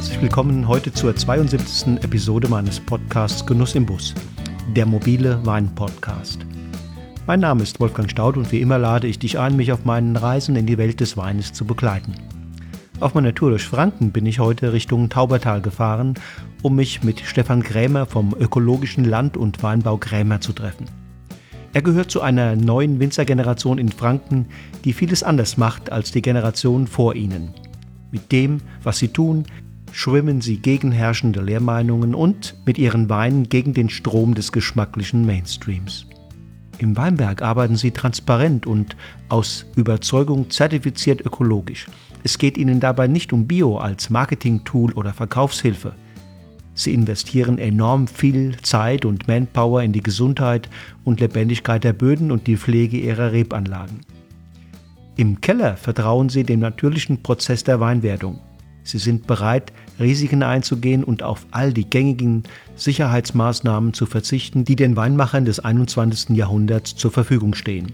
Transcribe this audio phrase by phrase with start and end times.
[0.00, 2.02] herzlich willkommen heute zur 72.
[2.02, 4.14] Episode meines Podcasts Genuss im Bus,
[4.74, 6.38] der mobile Wein-Podcast.
[7.26, 10.16] Mein Name ist Wolfgang Staud und wie immer lade ich dich ein, mich auf meinen
[10.16, 12.14] Reisen in die Welt des Weines zu begleiten.
[12.98, 16.14] Auf meiner Tour durch Franken bin ich heute Richtung Taubertal gefahren,
[16.62, 20.86] um mich mit Stefan Krämer vom ökologischen Land- und Weinbau Krämer zu treffen.
[21.74, 24.46] Er gehört zu einer neuen Winzergeneration in Franken,
[24.86, 27.52] die vieles anders macht als die Generation vor ihnen.
[28.12, 29.44] Mit dem, was sie tun,
[29.92, 36.06] schwimmen sie gegen herrschende Lehrmeinungen und mit ihren Weinen gegen den Strom des geschmacklichen Mainstreams.
[36.78, 38.96] Im Weinberg arbeiten sie transparent und
[39.28, 41.86] aus Überzeugung zertifiziert ökologisch.
[42.24, 45.94] Es geht ihnen dabei nicht um Bio als Marketing-Tool oder Verkaufshilfe.
[46.74, 50.70] Sie investieren enorm viel Zeit und Manpower in die Gesundheit
[51.04, 54.00] und Lebendigkeit der Böden und die Pflege ihrer Rebanlagen.
[55.16, 58.38] Im Keller vertrauen sie dem natürlichen Prozess der Weinwerdung.
[58.90, 62.42] Sie sind bereit, Risiken einzugehen und auf all die gängigen
[62.74, 66.36] Sicherheitsmaßnahmen zu verzichten, die den Weinmachern des 21.
[66.36, 67.92] Jahrhunderts zur Verfügung stehen.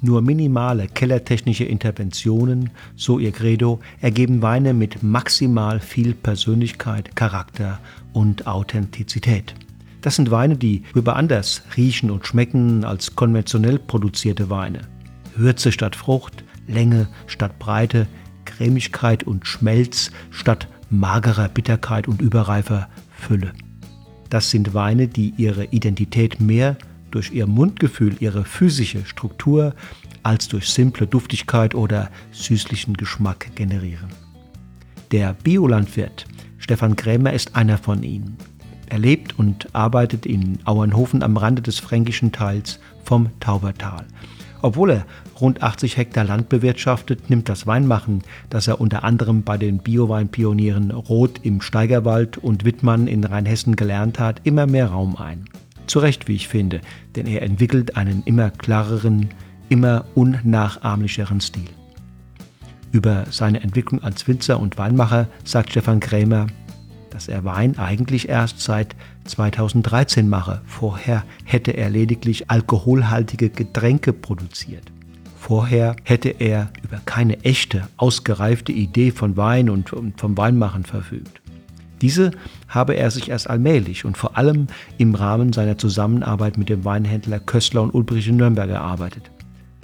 [0.00, 7.80] Nur minimale kellertechnische Interventionen, so ihr Credo, ergeben Weine mit maximal viel Persönlichkeit, Charakter
[8.12, 9.54] und Authentizität.
[10.02, 14.82] Das sind Weine, die über anders riechen und schmecken als konventionell produzierte Weine.
[15.34, 18.06] Würze statt Frucht, Länge statt Breite,
[18.58, 23.52] Cremigkeit und Schmelz statt magerer Bitterkeit und überreifer Fülle.
[24.30, 26.76] Das sind Weine, die ihre Identität mehr
[27.12, 29.74] durch ihr Mundgefühl, ihre physische Struktur
[30.24, 34.08] als durch simple Duftigkeit oder süßlichen Geschmack generieren.
[35.12, 36.26] Der Biolandwirt
[36.58, 38.36] Stefan Krämer ist einer von ihnen.
[38.88, 44.04] Er lebt und arbeitet in Auernhofen am Rande des fränkischen Teils vom Taubertal.
[44.60, 45.06] Obwohl er
[45.40, 50.90] rund 80 Hektar Land bewirtschaftet, nimmt das Weinmachen, das er unter anderem bei den Bioweinpionieren
[50.90, 55.44] Roth im Steigerwald und Wittmann in Rheinhessen gelernt hat, immer mehr Raum ein.
[55.86, 56.80] Zu Recht, wie ich finde,
[57.16, 59.30] denn er entwickelt einen immer klareren,
[59.68, 61.70] immer unnachahmlicheren Stil.
[62.90, 66.46] Über seine Entwicklung als Winzer und Weinmacher sagt Stefan Krämer,
[67.10, 68.94] dass er Wein eigentlich erst seit
[69.28, 70.62] 2013 mache.
[70.66, 74.92] Vorher hätte er lediglich alkoholhaltige Getränke produziert.
[75.36, 81.40] Vorher hätte er über keine echte, ausgereifte Idee von Wein und vom Weinmachen verfügt.
[82.00, 82.30] Diese
[82.68, 84.68] habe er sich erst allmählich und vor allem
[84.98, 89.30] im Rahmen seiner Zusammenarbeit mit dem Weinhändler Köstler und Ulbrich in Nürnberg erarbeitet.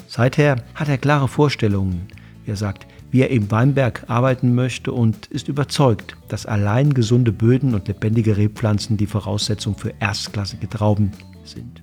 [0.09, 2.07] Seither hat er klare Vorstellungen,
[2.47, 7.73] er sagt, wie er im Weinberg arbeiten möchte und ist überzeugt, dass allein gesunde Böden
[7.73, 11.13] und lebendige Rebpflanzen die Voraussetzung für erstklassige Trauben
[11.45, 11.81] sind.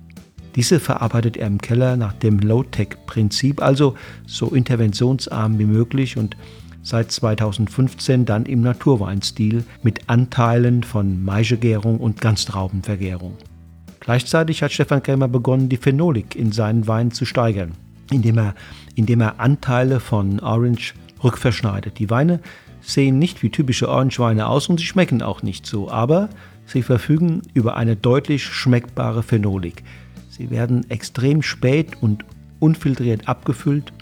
[0.56, 3.94] Diese verarbeitet er im Keller nach dem Low-Tech-Prinzip, also
[4.26, 6.36] so interventionsarm wie möglich und
[6.82, 13.38] seit 2015 dann im Naturweinstil mit Anteilen von Maishegärung und Ganztraubenvergärung.
[14.00, 17.72] Gleichzeitig hat Stefan Krämer begonnen, die Phenolik in seinen Weinen zu steigern,
[18.10, 18.54] indem er,
[18.96, 20.92] indem er Anteile von Orange
[21.24, 21.98] rückverschneidet.
[21.98, 22.40] Die Weine
[22.80, 26.28] sehen nicht wie typische Orangeweine aus und sie schmecken auch nicht so, aber
[26.66, 29.82] sie verfügen über eine deutlich schmeckbare Phenolik.
[30.30, 32.24] Sie werden extrem spät und
[32.58, 33.92] unfiltriert abgefüllt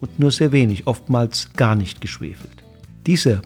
[0.00, 2.64] und nur sehr wenig, oftmals gar nicht geschwefelt.
[3.06, 3.42] Diese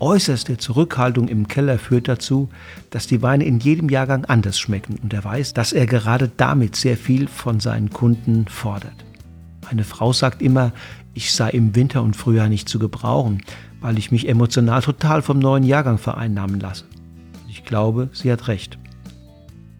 [0.00, 2.48] äußerste Zurückhaltung im Keller führt dazu,
[2.90, 6.76] dass die Weine in jedem Jahrgang anders schmecken und er weiß, dass er gerade damit
[6.76, 9.04] sehr viel von seinen Kunden fordert.
[9.68, 10.72] Eine Frau sagt immer,
[11.18, 13.42] ich sei im Winter und Frühjahr nicht zu gebrauchen,
[13.80, 16.84] weil ich mich emotional total vom neuen Jahrgang vereinnahmen lasse.
[17.48, 18.78] Ich glaube, sie hat recht.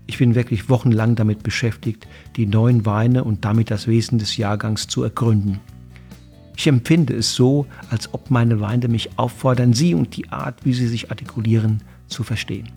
[0.08, 4.88] Ich bin wirklich wochenlang damit beschäftigt, die neuen Weine und damit das Wesen des Jahrgangs
[4.88, 5.60] zu ergründen.
[6.56, 10.72] Ich empfinde es so, als ob meine Weine mich auffordern, sie und die Art, wie
[10.72, 12.68] sie sich artikulieren, zu verstehen.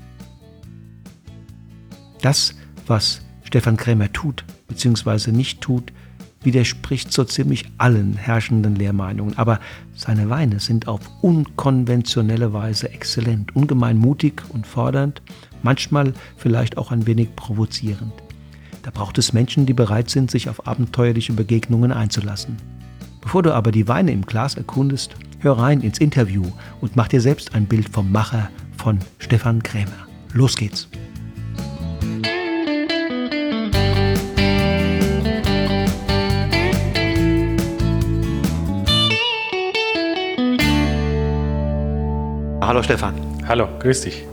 [2.21, 2.53] Das,
[2.85, 5.31] was Stefan Krämer tut bzw.
[5.31, 5.91] nicht tut,
[6.43, 9.59] widerspricht so ziemlich allen herrschenden Lehrmeinungen, aber
[9.95, 15.21] seine Weine sind auf unkonventionelle Weise exzellent, ungemein mutig und fordernd,
[15.63, 18.13] manchmal vielleicht auch ein wenig provozierend.
[18.83, 22.57] Da braucht es Menschen, die bereit sind, sich auf abenteuerliche Begegnungen einzulassen.
[23.21, 26.43] Bevor du aber die Weine im Glas erkundest, hör rein ins Interview
[26.81, 30.07] und mach dir selbst ein Bild vom Macher von Stefan Krämer.
[30.33, 30.87] Los geht's!
[42.71, 43.13] Hallo Stefan.
[43.49, 44.23] Hallo, grüß dich.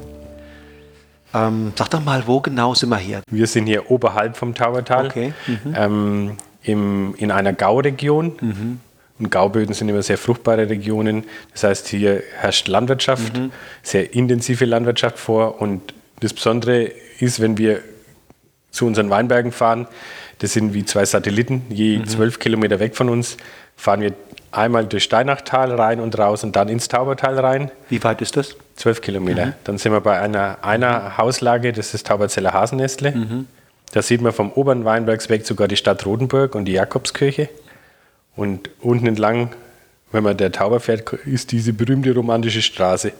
[1.35, 3.21] Ähm, sag doch mal, wo genau sind wir hier?
[3.29, 5.07] Wir sind hier oberhalb vom Taubertal.
[5.07, 5.33] Okay.
[5.49, 5.75] Mhm.
[5.75, 8.35] Ähm, im, in einer Gauregion.
[8.41, 8.81] Mhm.
[9.19, 11.25] und Gauböden sind immer sehr fruchtbare Regionen.
[11.51, 13.51] Das heißt, hier herrscht Landwirtschaft, mhm.
[13.83, 15.61] sehr intensive Landwirtschaft vor.
[15.61, 17.81] Und das Besondere ist, wenn wir
[18.71, 19.89] zu unseren Weinbergen fahren,
[20.39, 22.07] das sind wie zwei Satelliten, je mhm.
[22.07, 23.37] zwölf Kilometer weg von uns,
[23.75, 24.13] fahren wir
[24.51, 27.71] einmal durch Steinachtal rein und raus und dann ins Taubertal rein.
[27.89, 28.57] Wie weit ist das?
[28.77, 29.47] Zwölf Kilometer.
[29.47, 29.53] Mhm.
[29.65, 33.13] Dann sind wir bei einer, einer Hauslage, das ist Tauberzeller Hasennestle.
[33.13, 33.47] Mhm.
[33.93, 37.49] Da sieht man vom oberen Weinbergsweg sogar die Stadt Rodenburg und die Jakobskirche.
[38.37, 39.51] Und unten entlang,
[40.13, 43.13] wenn man der Tauber fährt, ist diese berühmte romantische Straße.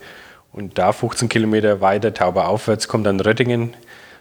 [0.51, 3.73] Und da 15 Kilometer weiter, Tauber aufwärts, kommt dann Röttingen,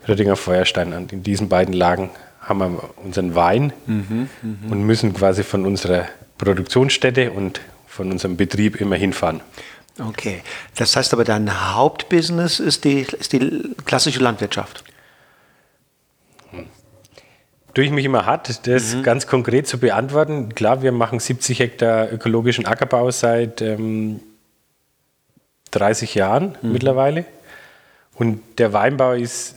[0.07, 1.09] Röttinger Feuerstein an.
[1.11, 4.73] In diesen beiden Lagen haben wir unseren Wein mhm, mh.
[4.73, 6.07] und müssen quasi von unserer
[6.39, 9.41] Produktionsstätte und von unserem Betrieb immer hinfahren.
[9.99, 10.43] Okay,
[10.77, 14.85] das heißt aber, dein Hauptbusiness ist die, ist die klassische Landwirtschaft
[17.79, 19.05] tue ich mich immer hart, das mhm.
[19.05, 20.53] ganz konkret zu beantworten.
[20.53, 24.19] Klar, wir machen 70 Hektar ökologischen Ackerbau seit ähm,
[25.71, 26.73] 30 Jahren mhm.
[26.73, 27.25] mittlerweile.
[28.17, 29.55] Und der Weinbau ist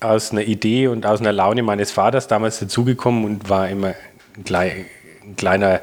[0.00, 3.94] aus einer Idee und aus einer Laune meines Vaters damals dazugekommen und war immer
[4.44, 4.84] klein,
[5.30, 5.80] ein kleiner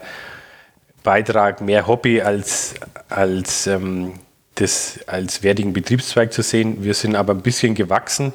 [1.03, 2.75] Beitrag, mehr Hobby als,
[3.09, 4.13] als ähm,
[4.55, 6.83] das als wertigen Betriebszweig zu sehen.
[6.83, 8.33] Wir sind aber ein bisschen gewachsen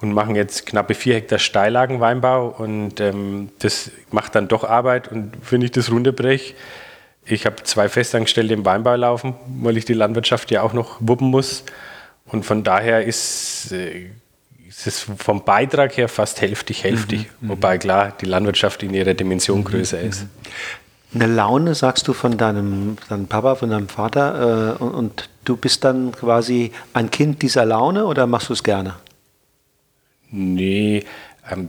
[0.00, 5.32] und machen jetzt knappe vier Hektar Steillagenweinbau und ähm, das macht dann doch Arbeit und
[5.50, 6.54] wenn ich das runterbreche,
[7.24, 11.28] ich habe zwei Festangestellte im Weinbau laufen, weil ich die Landwirtschaft ja auch noch wuppen
[11.28, 11.64] muss
[12.26, 14.10] und von daher ist, äh,
[14.72, 17.50] ist es vom Beitrag her fast hälftig, hälftig, mhm, mhm.
[17.50, 20.08] wobei klar die Landwirtschaft in ihrer Dimension mhm, größer mhm.
[20.08, 20.26] ist.
[21.14, 25.58] Eine Laune, sagst du von deinem, deinem Papa, von deinem Vater äh, und, und du
[25.58, 28.94] bist dann quasi ein Kind dieser Laune oder machst du es gerne?
[30.30, 31.04] Nee,
[31.50, 31.68] ähm,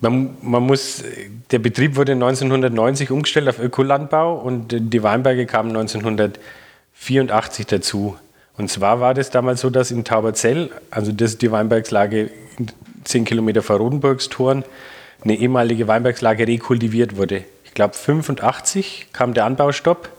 [0.00, 1.04] man, man, muss,
[1.52, 8.16] der Betrieb wurde 1990 umgestellt auf Ökolandbau und die Weinberge kamen 1984 dazu.
[8.58, 12.30] Und zwar war das damals so, dass in Tauberzell, also das ist die Weinbergslage
[13.04, 14.64] 10 Kilometer vor Rodenburgstorn,
[15.22, 17.44] eine ehemalige Weinbergslage rekultiviert wurde.
[17.64, 20.10] Ich glaube 85 kam der Anbaustopp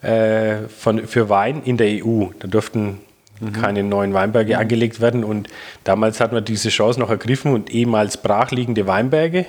[0.00, 2.26] äh, von, für Wein in der EU.
[2.38, 3.00] Da durften
[3.40, 3.52] mhm.
[3.52, 4.60] keine neuen Weinberge mhm.
[4.60, 5.24] angelegt werden.
[5.24, 5.48] Und
[5.84, 9.44] damals hat man diese Chance noch ergriffen und ehemals brachliegende Weinberge,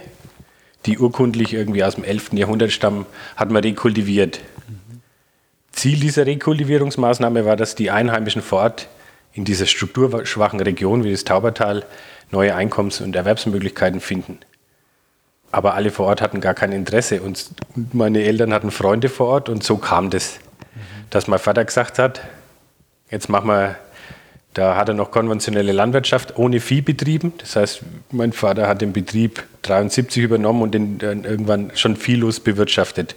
[0.87, 2.33] die urkundlich irgendwie aus dem 11.
[2.33, 4.39] Jahrhundert stammen, hat man rekultiviert.
[5.73, 8.87] Ziel dieser Rekultivierungsmaßnahme war, dass die Einheimischen vor Ort
[9.33, 11.83] in dieser strukturschwachen Region wie das Taubertal
[12.31, 14.39] neue Einkommens- und Erwerbsmöglichkeiten finden.
[15.51, 17.49] Aber alle vor Ort hatten gar kein Interesse und
[17.93, 20.39] meine Eltern hatten Freunde vor Ort und so kam das,
[20.73, 20.79] mhm.
[21.09, 22.21] dass mein Vater gesagt hat,
[23.13, 23.75] Jetzt machen wir,
[24.55, 27.31] da hat er noch konventionelle Landwirtschaft ohne Vieh betrieben.
[27.37, 32.39] Das heißt, mein Vater hat den Betrieb 73 übernommen und den dann irgendwann schon viehlos
[32.39, 33.15] bewirtschaftet.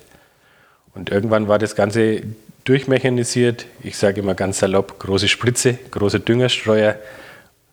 [0.94, 2.24] Und irgendwann war das Ganze
[2.66, 3.66] durchmechanisiert.
[3.82, 6.96] Ich sage immer ganz salopp, große Spritze, große Düngerstreuer,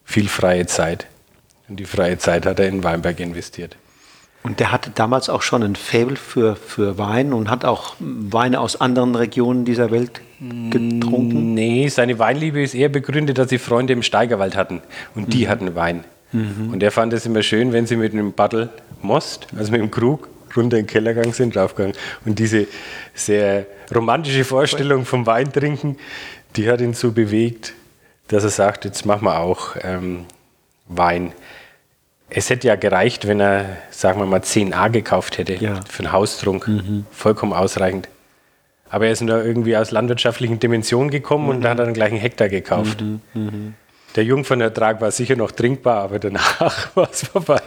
[0.05, 1.07] viel freie Zeit.
[1.67, 3.75] Und die freie Zeit hat er in Weinberg investiert.
[4.43, 8.59] Und der hatte damals auch schon ein Faible für, für Wein und hat auch Weine
[8.59, 10.21] aus anderen Regionen dieser Welt
[10.69, 11.53] getrunken?
[11.53, 14.81] Nee, seine Weinliebe ist eher begründet, dass sie Freunde im Steigerwald hatten
[15.15, 15.49] und die mhm.
[15.49, 16.03] hatten Wein.
[16.33, 16.71] Mhm.
[16.73, 18.69] Und er fand es immer schön, wenn sie mit einem Battel
[19.01, 21.95] Most, also mit dem Krug, runter in den Keller gegangen sind, draufgegangen.
[22.25, 22.67] Und diese
[23.13, 25.97] sehr romantische Vorstellung vom Weintrinken,
[26.55, 27.73] die hat ihn so bewegt,
[28.27, 30.25] dass er sagt, jetzt machen wir auch ähm,
[30.87, 31.33] Wein.
[32.29, 35.79] Es hätte ja gereicht, wenn er, sagen wir mal, 10a gekauft hätte ja.
[35.87, 36.67] für einen Haustrunk.
[36.67, 37.05] Mhm.
[37.11, 38.09] Vollkommen ausreichend.
[38.89, 41.49] Aber er ist nur irgendwie aus landwirtschaftlichen Dimensionen gekommen mhm.
[41.49, 43.01] und da hat er dann gleich einen Hektar gekauft.
[43.01, 43.73] Mhm.
[44.15, 47.61] Der Jungfernertrag war sicher noch trinkbar, aber danach war es vorbei.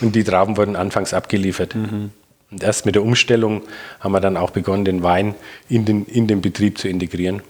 [0.00, 1.74] und die Trauben wurden anfangs abgeliefert.
[1.74, 2.10] Mhm.
[2.50, 3.62] Und erst mit der Umstellung
[4.00, 5.34] haben wir dann auch begonnen, den Wein
[5.68, 7.42] in den, in den Betrieb zu integrieren.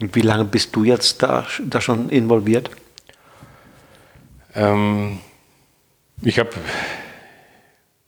[0.00, 2.70] Und wie lange bist du jetzt da, da schon involviert?
[4.54, 5.18] Ähm,
[6.22, 6.50] ich habe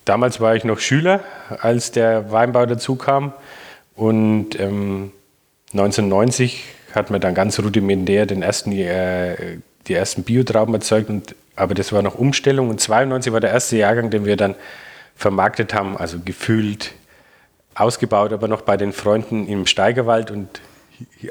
[0.04, 1.24] damals war ich noch Schüler,
[1.60, 3.32] als der Weinbau dazu kam.
[3.94, 5.12] Und ähm,
[5.72, 11.10] 1990 hat man dann ganz rudimentär den ersten, äh, die ersten Biotrauben erzeugt.
[11.10, 12.70] Und, aber das war noch Umstellung.
[12.70, 14.54] Und 92 war der erste Jahrgang, den wir dann
[15.16, 16.92] vermarktet haben, also gefüllt,
[17.74, 20.60] ausgebaut, aber noch bei den Freunden im Steigerwald und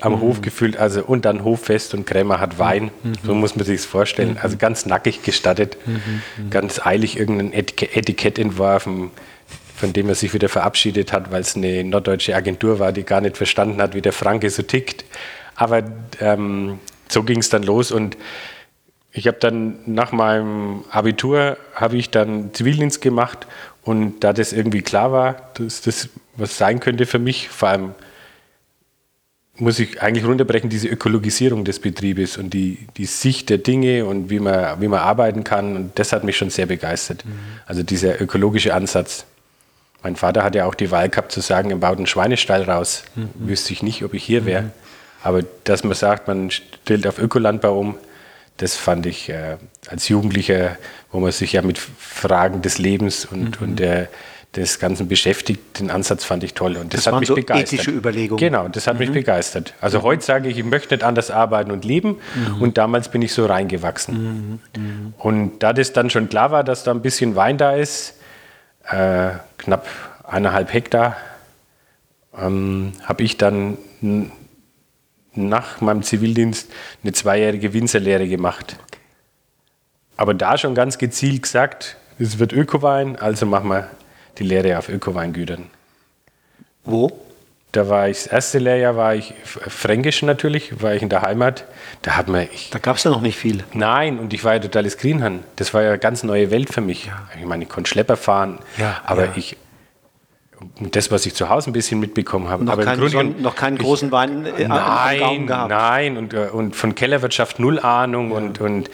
[0.02, 0.22] am mhm.
[0.22, 2.92] Hof gefüllt, also und dann Hoffest und Krämer hat Wein.
[3.04, 3.14] Mhm.
[3.24, 4.32] So muss man sich das vorstellen.
[4.32, 4.40] Mhm.
[4.42, 5.78] Also ganz nackig gestattet.
[5.86, 6.50] Mhm.
[6.50, 9.12] ganz eilig irgendein Etikett entworfen,
[9.76, 13.22] von dem er sich wieder verabschiedet hat, weil es eine norddeutsche Agentur war, die gar
[13.22, 15.06] nicht verstanden hat, wie der Franke so tickt.
[15.56, 15.84] Aber
[16.20, 16.80] ähm,
[17.10, 18.18] so ging es dann los und
[19.12, 23.46] ich habe dann nach meinem Abitur habe ich dann Zivildienst gemacht
[23.84, 27.96] und da das irgendwie klar war, dass das was sein könnte für mich, vor allem
[29.56, 34.30] muss ich eigentlich runterbrechen, diese Ökologisierung des Betriebes und die, die Sicht der Dinge und
[34.30, 35.76] wie man, wie man arbeiten kann.
[35.76, 37.24] Und das hat mich schon sehr begeistert.
[37.24, 37.32] Mhm.
[37.68, 39.26] Also dieser ökologische Ansatz.
[40.02, 43.04] Mein Vater hat ja auch die Wahl gehabt zu sagen, er baut einen Schweinestall raus.
[43.16, 43.30] Mhm.
[43.36, 44.64] Wüsste ich nicht, ob ich hier wäre.
[44.64, 44.72] Mhm.
[45.24, 47.98] Aber dass man sagt, man stellt auf Ökolandbau um,
[48.58, 50.78] das fand ich äh, als Jugendlicher,
[51.12, 53.68] wo man sich ja mit Fragen des Lebens und, mhm.
[53.68, 54.10] und der,
[54.56, 56.78] des Ganzen beschäftigt, den Ansatz fand ich toll.
[56.78, 57.74] Und das, das hat mich so begeistert.
[57.74, 58.40] ethische Überlegungen.
[58.40, 59.00] Genau, das hat mhm.
[59.00, 59.74] mich begeistert.
[59.82, 60.04] Also mhm.
[60.04, 62.20] heute sage ich, ich möchte nicht anders arbeiten und leben.
[62.36, 62.62] Mhm.
[62.62, 64.60] Und damals bin ich so reingewachsen.
[64.76, 64.82] Mhm.
[64.82, 65.14] Mhm.
[65.18, 68.16] Und da das dann schon klar war, dass da ein bisschen Wein da ist,
[68.90, 69.88] äh, knapp
[70.24, 71.18] eineinhalb Hektar,
[72.38, 73.78] ähm, habe ich dann
[75.36, 76.72] nach meinem Zivildienst
[77.04, 78.78] eine zweijährige Winzerlehre gemacht.
[80.18, 83.90] Aber da schon ganz gezielt gesagt, es wird Ökowein, also machen wir
[84.38, 85.70] die Lehre auf Ökoweingütern.
[86.86, 87.12] Wo?
[87.72, 91.66] Da war ich, das erste Lehrjahr war ich Fränkisch natürlich, war ich in der Heimat.
[92.04, 92.48] Da hat man.
[92.54, 93.64] Ich, da gab es ja noch nicht viel.
[93.74, 95.44] Nein, und ich war ja totales Greenhand.
[95.56, 97.08] Das war ja eine ganz neue Welt für mich.
[97.08, 97.28] Ja.
[97.40, 99.32] Ich meine, ich konnte Schlepper fahren, ja, aber ja.
[99.36, 99.58] ich.
[100.92, 102.64] Das, was ich zu Hause ein bisschen mitbekommen habe.
[102.64, 105.70] Noch, aber kein, so, noch keinen großen ich, Wein äh, nein, gehabt.
[105.70, 108.32] Nein, und, äh, und von Kellerwirtschaft null Ahnung.
[108.32, 108.90] Und, und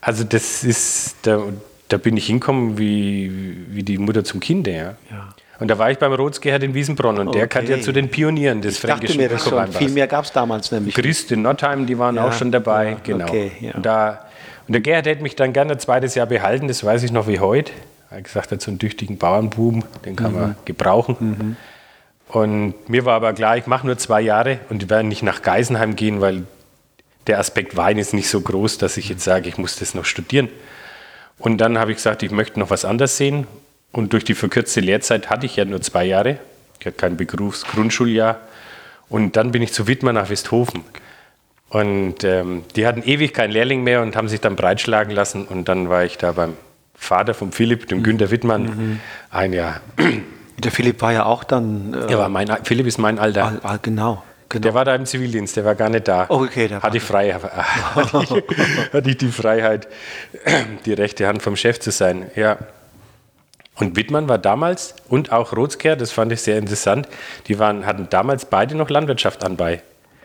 [0.00, 1.42] also das ist, da,
[1.88, 4.66] da bin ich hingekommen wie, wie die Mutter zum Kind.
[4.66, 4.74] Ja.
[4.74, 4.94] ja.
[5.60, 7.38] Und da war ich beim Rotsgeherd in Wiesenbronn und okay.
[7.38, 9.70] der gehört ja zu den Pionieren des ich fränkischen mir das schon.
[9.72, 10.94] Viel mehr gab es damals nämlich.
[10.94, 12.92] Christ in Nordheim, die waren ja, auch schon dabei.
[12.92, 13.24] Ja, genau.
[13.26, 13.72] Okay, ja.
[13.74, 14.24] und, da,
[14.66, 17.28] und der Gerhard hätte mich dann gerne ein zweites Jahr behalten, das weiß ich noch
[17.28, 17.72] wie heute.
[18.10, 20.40] Er gesagt, er hat so einen tüchtigen Bauernbuben, den kann mhm.
[20.40, 21.16] man gebrauchen.
[21.20, 21.56] Mhm.
[22.28, 25.96] Und mir war aber klar, ich mache nur zwei Jahre und werde nicht nach Geisenheim
[25.96, 26.44] gehen, weil
[27.26, 30.04] der Aspekt Wein ist nicht so groß, dass ich jetzt sage, ich muss das noch
[30.04, 30.48] studieren.
[31.38, 33.46] Und dann habe ich gesagt, ich möchte noch was anderes sehen.
[33.92, 36.38] Und durch die verkürzte Lehrzeit hatte ich ja nur zwei Jahre.
[36.78, 38.40] Ich hatte kein Berufsgrundschuljahr.
[39.08, 40.84] Und dann bin ich zu Wittmann nach Westhofen.
[41.68, 45.46] Und ähm, die hatten ewig keinen Lehrling mehr und haben sich dann breitschlagen lassen.
[45.46, 46.56] Und dann war ich da beim
[47.00, 48.02] Vater von Philipp, dem mhm.
[48.04, 49.00] Günter Wittmann, mhm.
[49.30, 49.80] ein Jahr.
[50.58, 51.94] Der Philipp war ja auch dann.
[51.94, 53.46] Äh, er war mein, Philipp ist mein Alter.
[53.46, 54.22] Al, al, genau.
[54.50, 54.62] Genau.
[54.62, 56.26] Der war da im Zivildienst, der war gar nicht da.
[56.28, 59.88] Oh, okay, hatte ich frei, hatte, ich, hatte ich die Freiheit,
[60.84, 62.30] die rechte Hand vom Chef zu sein.
[62.34, 62.58] Ja.
[63.76, 67.08] Und Wittmann war damals und auch Rotskehr, das fand ich sehr interessant,
[67.46, 69.82] die waren, hatten damals beide noch Landwirtschaft anbei.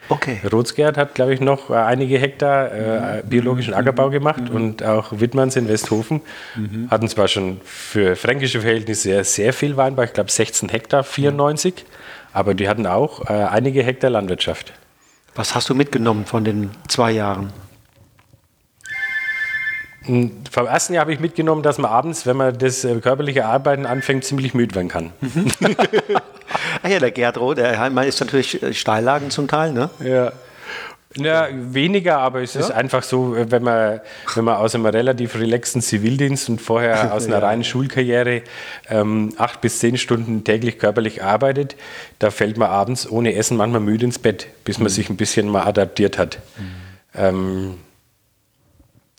[0.09, 0.39] Okay.
[0.51, 3.79] Rotsgerd hat, glaube ich, noch äh, einige Hektar äh, biologischen mhm.
[3.79, 4.55] Ackerbau gemacht mhm.
[4.55, 6.21] und auch Wittmanns in Westhofen
[6.55, 6.89] mhm.
[6.91, 11.85] hatten zwar schon für fränkische Verhältnisse sehr, sehr viel Weinbau, ich glaube 16 Hektar, 94.
[12.33, 14.73] Aber die hatten auch äh, einige Hektar Landwirtschaft.
[15.35, 17.51] Was hast du mitgenommen von den zwei Jahren?
[20.05, 23.45] Hm, vom ersten Jahr habe ich mitgenommen, dass man abends, wenn man das äh, körperliche
[23.45, 25.11] Arbeiten anfängt, ziemlich müde werden kann.
[25.21, 25.47] Mhm.
[26.83, 29.89] ah ja, der Gerd Roth, der ist natürlich äh, Steillagen zum Teil, ne?
[30.03, 30.31] Ja.
[31.17, 32.59] Ja, weniger, aber es ja?
[32.59, 34.01] ist einfach so, wenn man,
[34.33, 37.47] wenn man aus einem relativ relaxten Zivildienst und vorher aus einer ja.
[37.47, 38.41] reinen Schulkarriere
[38.89, 41.77] ähm, acht bis zehn Stunden täglich körperlich arbeitet,
[42.19, 44.89] da fällt man abends ohne Essen manchmal müde ins Bett, bis man mhm.
[44.89, 46.39] sich ein bisschen mal adaptiert hat.
[46.57, 46.65] Mhm.
[47.17, 47.73] Ähm,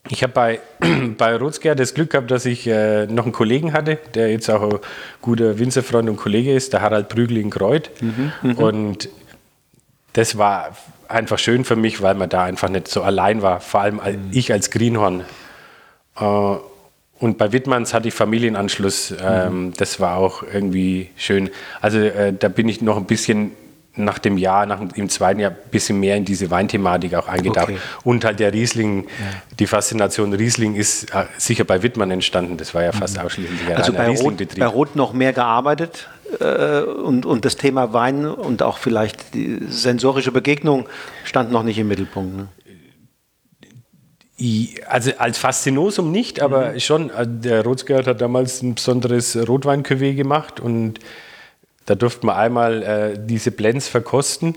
[0.09, 0.61] ich habe bei,
[1.19, 4.63] bei Rotsger das Glück gehabt, dass ich äh, noch einen Kollegen hatte, der jetzt auch
[4.63, 4.79] ein
[5.23, 7.91] guter Winzerfreund und Kollege ist, der Harald Prügel in Kreuth.
[8.01, 8.33] Mhm.
[8.43, 8.53] Mhm.
[8.53, 9.09] Und
[10.13, 10.77] das war
[11.09, 14.31] einfach schön für mich, weil man da einfach nicht so allein war, vor allem mhm.
[14.33, 15.25] ich als Greenhorn.
[16.19, 16.57] Äh,
[17.19, 19.73] und bei Wittmanns hatte ich Familienanschluss, ähm, mhm.
[19.75, 21.51] das war auch irgendwie schön.
[21.81, 23.53] Also äh, da bin ich noch ein bisschen
[23.97, 27.71] nach dem Jahr, nach dem zweiten Jahr, ein bisschen mehr in diese Weinthematik auch eingetaucht.
[27.71, 27.79] Okay.
[28.05, 29.09] Und halt der Riesling, ja.
[29.59, 32.57] die Faszination Riesling ist äh, sicher bei Wittmann entstanden.
[32.57, 33.25] Das war ja fast mhm.
[33.25, 36.09] ausschließlich also bei Rot, bei Rot noch mehr gearbeitet
[36.41, 40.89] äh, und, und das Thema Wein und auch vielleicht die sensorische Begegnung
[41.25, 42.37] stand noch nicht im Mittelpunkt.
[42.37, 42.49] Ne?
[44.87, 46.81] Also als Faszinosum nicht, aber mhm.
[46.81, 47.11] schon.
[47.11, 51.01] Also der Rotsgerd hat damals ein besonderes rotwein gemacht und
[51.87, 54.57] da durfte man einmal äh, diese Blends verkosten.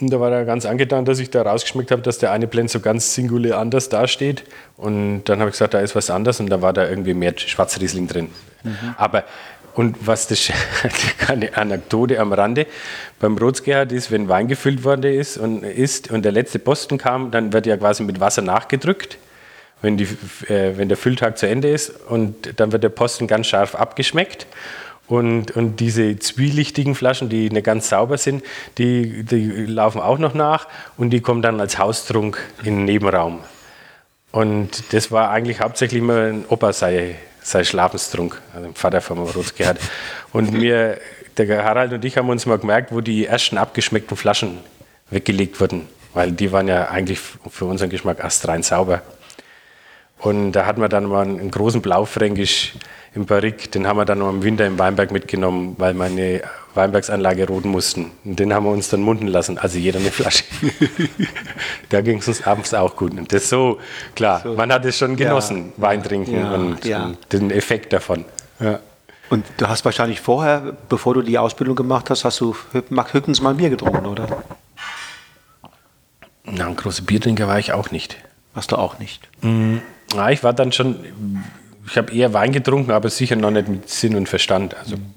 [0.00, 2.70] Und da war er ganz angetan, dass ich da rausgeschmeckt habe, dass der eine Blend
[2.70, 4.44] so ganz singulär anders dasteht.
[4.76, 7.34] Und dann habe ich gesagt, da ist was anderes und da war da irgendwie mehr
[7.36, 8.30] Schwarzriesling drin.
[8.62, 8.94] Mhm.
[8.96, 9.24] Aber
[9.74, 10.50] und was das
[11.28, 12.66] eine Anekdote am Rande
[13.20, 17.30] beim Rotsgerhard ist, wenn Wein gefüllt worden ist und ist und der letzte Posten kam,
[17.30, 19.18] dann wird ja quasi mit Wasser nachgedrückt,
[19.80, 20.08] wenn, die,
[20.48, 24.48] äh, wenn der Fülltag zu Ende ist und dann wird der Posten ganz scharf abgeschmeckt.
[25.08, 28.44] Und, und diese zwielichtigen Flaschen, die nicht ganz sauber sind,
[28.76, 33.40] die, die laufen auch noch nach und die kommen dann als Haustrunk in den Nebenraum.
[34.32, 39.18] Und das war eigentlich hauptsächlich immer ein Opa sei, sei Schlafenstrunk, also ein Vater von
[39.18, 39.78] Rotzke hat.
[40.32, 40.98] Und mir,
[41.38, 44.58] der Harald und ich haben uns mal gemerkt, wo die ersten abgeschmeckten Flaschen
[45.08, 49.00] weggelegt wurden, weil die waren ja eigentlich für unseren Geschmack astrein sauber.
[50.18, 52.74] Und da hatten wir dann mal einen großen Blaufränkisch
[53.14, 56.42] im Barrik, den haben wir dann noch im Winter im Weinberg mitgenommen, weil wir eine
[56.74, 58.10] Weinbergsanlage roden mussten.
[58.24, 60.44] Und den haben wir uns dann munden lassen, also jeder eine Flasche.
[61.88, 63.12] da ging es uns abends auch gut.
[63.12, 63.78] Und das so,
[64.14, 64.54] klar, so.
[64.54, 65.82] man hat es schon genossen, ja.
[65.82, 66.54] Wein trinken ja.
[66.54, 67.04] Und, ja.
[67.06, 68.24] und, den Effekt davon.
[69.30, 73.50] Und du hast wahrscheinlich vorher, bevor du die Ausbildung gemacht hast, hast du höchstens mal
[73.50, 74.42] ein Bier getrunken, oder?
[76.44, 78.16] Na, ein großer Biertrinker war ich auch nicht.
[78.54, 79.28] Warst du auch nicht?
[79.42, 79.82] Mhm.
[80.14, 80.96] Ja, ich war dann schon,
[81.86, 84.76] ich habe eher Wein getrunken, aber sicher noch nicht mit Sinn und Verstand.
[84.76, 85.14] Also, mhm.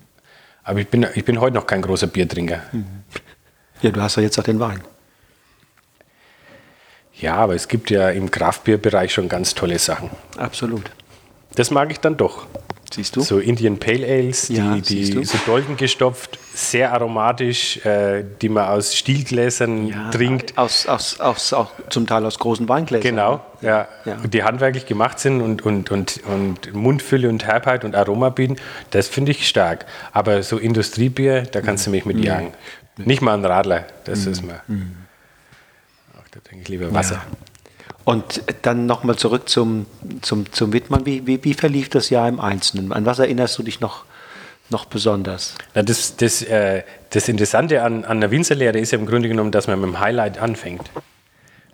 [0.63, 2.61] Aber ich bin, ich bin heute noch kein großer Biertrinker.
[2.71, 2.85] Mhm.
[3.81, 4.81] Ja, du hast ja jetzt auch den Wein.
[7.15, 10.09] Ja, aber es gibt ja im Kraftbierbereich schon ganz tolle Sachen.
[10.37, 10.91] Absolut.
[11.55, 12.47] Das mag ich dann doch.
[12.93, 13.21] Siehst du?
[13.21, 18.67] So Indian Pale Ales, die, ja, die so golden gestopft, sehr aromatisch, äh, die man
[18.67, 20.57] aus Stielgläsern ja, trinkt.
[20.57, 23.01] Aus, aus, aus, auch zum Teil aus großen Weingläsern.
[23.01, 23.87] Genau, ja.
[24.03, 24.15] ja.
[24.15, 28.57] Und die handwerklich gemacht sind und, und, und, und Mundfülle und Herbheit und Aroma bieten,
[28.89, 29.85] das finde ich stark.
[30.11, 32.23] Aber so Industriebier, da kannst du mich mit mhm.
[32.23, 32.53] jagen.
[32.97, 34.31] Nicht mal ein Radler, das mhm.
[34.31, 34.61] ist mir.
[34.67, 34.95] Mhm.
[36.13, 37.15] Ach, da trinke ich lieber Wasser.
[37.15, 37.50] Ja.
[38.03, 39.85] Und dann nochmal zurück zum,
[40.21, 41.05] zum, zum Wittmann.
[41.05, 42.91] Wie, wie, wie, verlief das Jahr im Einzelnen?
[42.91, 44.05] An was erinnerst du dich noch,
[44.69, 45.55] noch besonders?
[45.75, 49.51] Na, das, das, äh, das Interessante an, an der Winzerlehre ist ja im Grunde genommen,
[49.51, 50.89] dass man mit dem Highlight anfängt.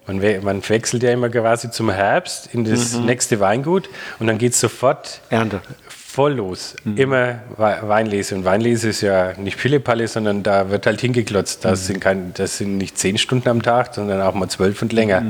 [0.05, 3.05] Man, man wechselt ja immer quasi zum Herbst in das mhm.
[3.05, 5.61] nächste Weingut und dann geht es sofort Ernte.
[5.89, 6.75] voll los.
[6.85, 6.97] Mhm.
[6.97, 8.35] Immer Weinlese.
[8.35, 11.65] Und Weinlese ist ja nicht Pillepalle, sondern da wird halt hingeklotzt.
[11.65, 11.85] Das, mhm.
[11.85, 15.23] sind, kein, das sind nicht zehn Stunden am Tag, sondern auch mal zwölf und länger.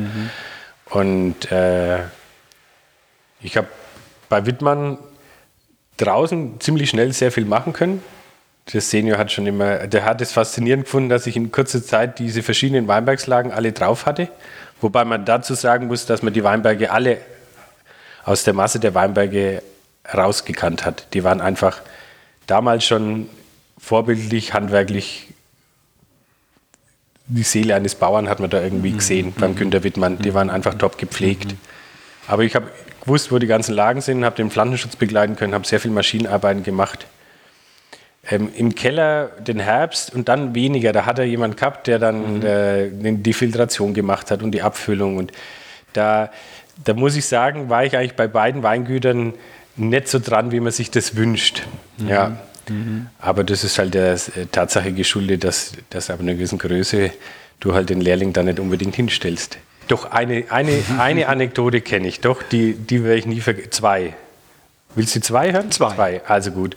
[0.89, 1.99] Und äh,
[3.41, 3.67] ich habe
[4.29, 4.97] bei Wittmann
[5.97, 8.03] draußen ziemlich schnell sehr viel machen können.
[8.73, 12.19] Der Senior hat schon immer, der hat es faszinierend gefunden, dass ich in kurzer Zeit
[12.19, 14.29] diese verschiedenen Weinbergslagen alle drauf hatte.
[14.81, 17.17] Wobei man dazu sagen muss, dass man die Weinberge alle
[18.25, 19.63] aus der Masse der Weinberge
[20.13, 21.13] rausgekannt hat.
[21.13, 21.81] Die waren einfach
[22.45, 23.29] damals schon
[23.77, 25.33] vorbildlich, handwerklich
[27.27, 28.97] die Seele eines Bauern hat man da irgendwie mhm.
[28.97, 29.55] gesehen beim mhm.
[29.55, 30.17] Günter Wittmann.
[30.19, 31.51] Die waren einfach top gepflegt.
[31.51, 31.57] Mhm.
[32.27, 32.67] Aber ich habe
[33.01, 36.63] gewusst, wo die ganzen Lagen sind, habe den Pflanzenschutz begleiten können, habe sehr viel Maschinenarbeiten
[36.63, 37.07] gemacht.
[38.29, 40.91] Ähm, Im Keller den Herbst und dann weniger.
[40.91, 42.45] Da hat er jemand gehabt, der dann mhm.
[42.45, 45.17] äh, die Filtration gemacht hat und die Abfüllung.
[45.17, 45.31] Und
[45.93, 46.29] da,
[46.83, 49.33] da muss ich sagen, war ich eigentlich bei beiden Weingütern
[49.77, 51.63] nicht so dran, wie man sich das wünscht.
[51.97, 52.07] Mhm.
[52.09, 52.37] Ja.
[52.69, 53.07] Mhm.
[53.19, 57.11] Aber das ist halt der äh, Tatsache geschuldet, dass, dass ab einer gewissen Größe
[57.59, 59.57] du halt den Lehrling da nicht unbedingt hinstellst.
[59.87, 63.71] Doch eine, eine, eine Anekdote kenne ich, doch, die, die werde ich nie vergessen.
[63.71, 64.13] Zwei.
[64.95, 65.71] Willst du zwei hören?
[65.71, 65.93] Zwei.
[65.93, 66.75] Zwei, also gut.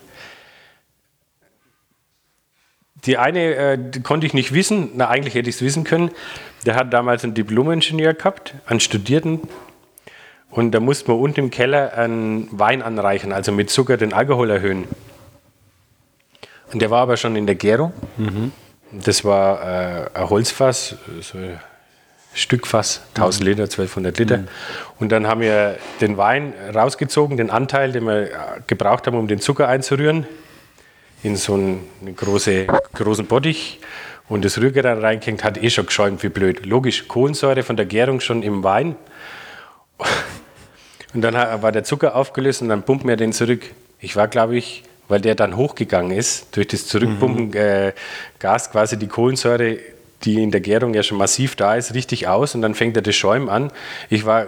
[3.06, 6.10] Die eine äh, die konnte ich nicht wissen, na eigentlich hätte ich es wissen können.
[6.66, 9.40] Der hat damals einen Diplom-Ingenieur gehabt, einen Studierten.
[10.50, 14.50] Und da musste man unten im Keller einen Wein anreichen, also mit Zucker den Alkohol
[14.50, 14.84] erhöhen.
[16.72, 17.92] Und der war aber schon in der Gärung.
[18.16, 18.52] Mhm.
[18.92, 21.60] Das war äh, ein Holzfass, so ein
[22.34, 24.38] Stückfass, 1000 Liter, 1200 Liter.
[24.38, 24.48] Mhm.
[24.98, 28.30] Und dann haben wir den Wein rausgezogen, den Anteil, den wir
[28.66, 30.26] gebraucht haben, um den Zucker einzurühren,
[31.22, 33.80] in so einen, einen große, großen Bottich.
[34.28, 36.64] Und das Rührgerät reingehängt, hat eh schon geschäumt wie blöd.
[36.64, 38.94] Logisch, Kohlensäure von der Gärung schon im Wein.
[41.12, 43.64] Und dann war der Zucker aufgelöst und dann pumpen wir den zurück.
[43.98, 47.54] Ich war, glaube ich, weil der dann hochgegangen ist, durch das Zurückpumpen mhm.
[47.54, 47.92] äh,
[48.38, 49.78] Gas quasi die Kohlensäure,
[50.22, 53.02] die in der Gärung ja schon massiv da ist, richtig aus und dann fängt er
[53.02, 53.70] das Schäumen an.
[54.08, 54.46] Ich war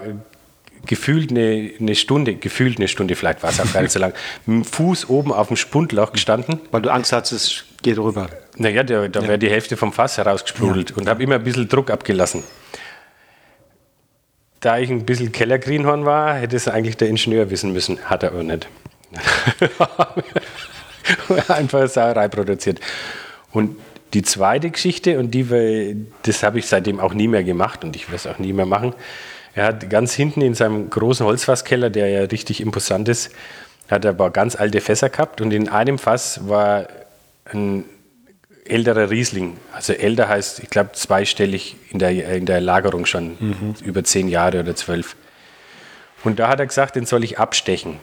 [0.87, 4.13] gefühlt eine, eine, Stunde, gefühlt eine Stunde, vielleicht war es auch gar nicht so lang,
[4.47, 6.61] mit dem Fuß oben auf dem Spundloch gestanden.
[6.71, 8.29] Weil du Angst hattest, es geht rüber.
[8.57, 9.23] Naja, da ja.
[9.23, 10.97] wäre die Hälfte vom Fass herausgesprudelt ja.
[10.97, 12.45] und habe immer ein bisschen Druck abgelassen.
[14.61, 18.31] Da ich ein bisschen Keller-Greenhorn war, hätte es eigentlich der Ingenieur wissen müssen, hat er
[18.31, 18.69] aber nicht.
[21.49, 22.81] Einfach Sauerei produziert.
[23.51, 23.77] Und
[24.15, 28.09] die zweite Geschichte, und die, das habe ich seitdem auch nie mehr gemacht und ich
[28.09, 28.95] werde es auch nie mehr machen.
[29.55, 33.33] Er hat ganz hinten in seinem großen Holzfasskeller, der ja richtig imposant ist,
[33.91, 36.87] hat er aber ganz alte Fässer gehabt und in einem Fass war
[37.45, 37.85] ein
[38.65, 39.57] älterer Riesling.
[39.73, 43.75] Also älter heißt, ich glaube, zweistellig in der, in der Lagerung schon, mhm.
[43.85, 45.17] über zehn Jahre oder zwölf.
[46.25, 47.97] Und da hat er gesagt, den soll ich abstechen.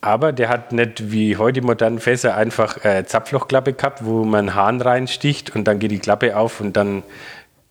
[0.00, 4.80] Aber der hat nicht wie heute modernen Fässer einfach äh, Zapflochklappe gehabt, wo man Hahn
[4.80, 7.02] reinsticht und dann geht die Klappe auf und dann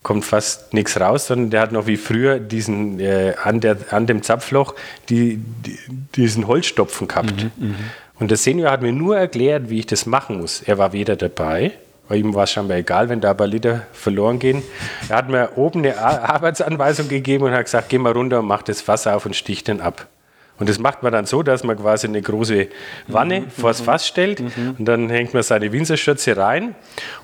[0.03, 4.07] kommt fast nichts raus, sondern der hat noch wie früher diesen äh, an, der, an
[4.07, 4.75] dem Zapfloch
[5.09, 5.79] die, die,
[6.15, 7.33] diesen Holzstopfen gehabt.
[7.57, 7.75] Mhm,
[8.19, 10.61] und der Senior hat mir nur erklärt, wie ich das machen muss.
[10.61, 11.71] Er war weder dabei,
[12.07, 14.63] weil ihm war es scheinbar egal, wenn da ein paar Liter verloren gehen.
[15.09, 18.63] Er hat mir oben eine Arbeitsanweisung gegeben und hat gesagt, geh mal runter und mach
[18.63, 20.07] das Wasser auf und stich den ab.
[20.59, 22.67] Und das macht man dann so, dass man quasi eine große
[23.07, 24.75] Wanne mhm, vors Fass stellt mhm.
[24.79, 26.75] und dann hängt man seine Winzerschürze rein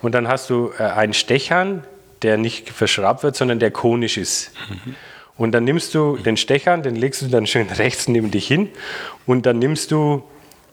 [0.01, 1.83] und dann hast du äh, einen Stechern,
[2.21, 4.51] der nicht verschraubt wird, sondern der konisch ist.
[4.69, 4.95] Mhm.
[5.35, 8.69] Und dann nimmst du den Stechern, den legst du dann schön rechts neben dich hin
[9.25, 10.23] und dann nimmst du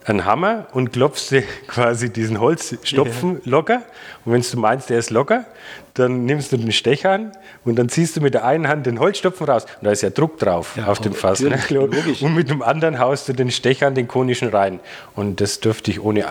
[0.05, 1.35] einen Hammer und klopfst
[1.67, 3.41] quasi diesen Holzstopfen ja.
[3.45, 3.83] locker.
[4.25, 5.47] Und wenn du meinst, der ist locker,
[6.01, 7.33] dann nimmst du den Stechern
[7.65, 9.65] und dann ziehst du mit der einen Hand den Holzstopfen raus.
[9.65, 11.41] Und da ist ja Druck drauf ja, auf dem Fass.
[11.41, 11.59] Ne?
[12.21, 14.81] Und mit dem anderen haust du den Stechern, den konischen rein.
[15.15, 16.25] Und das dürfte ich ohne,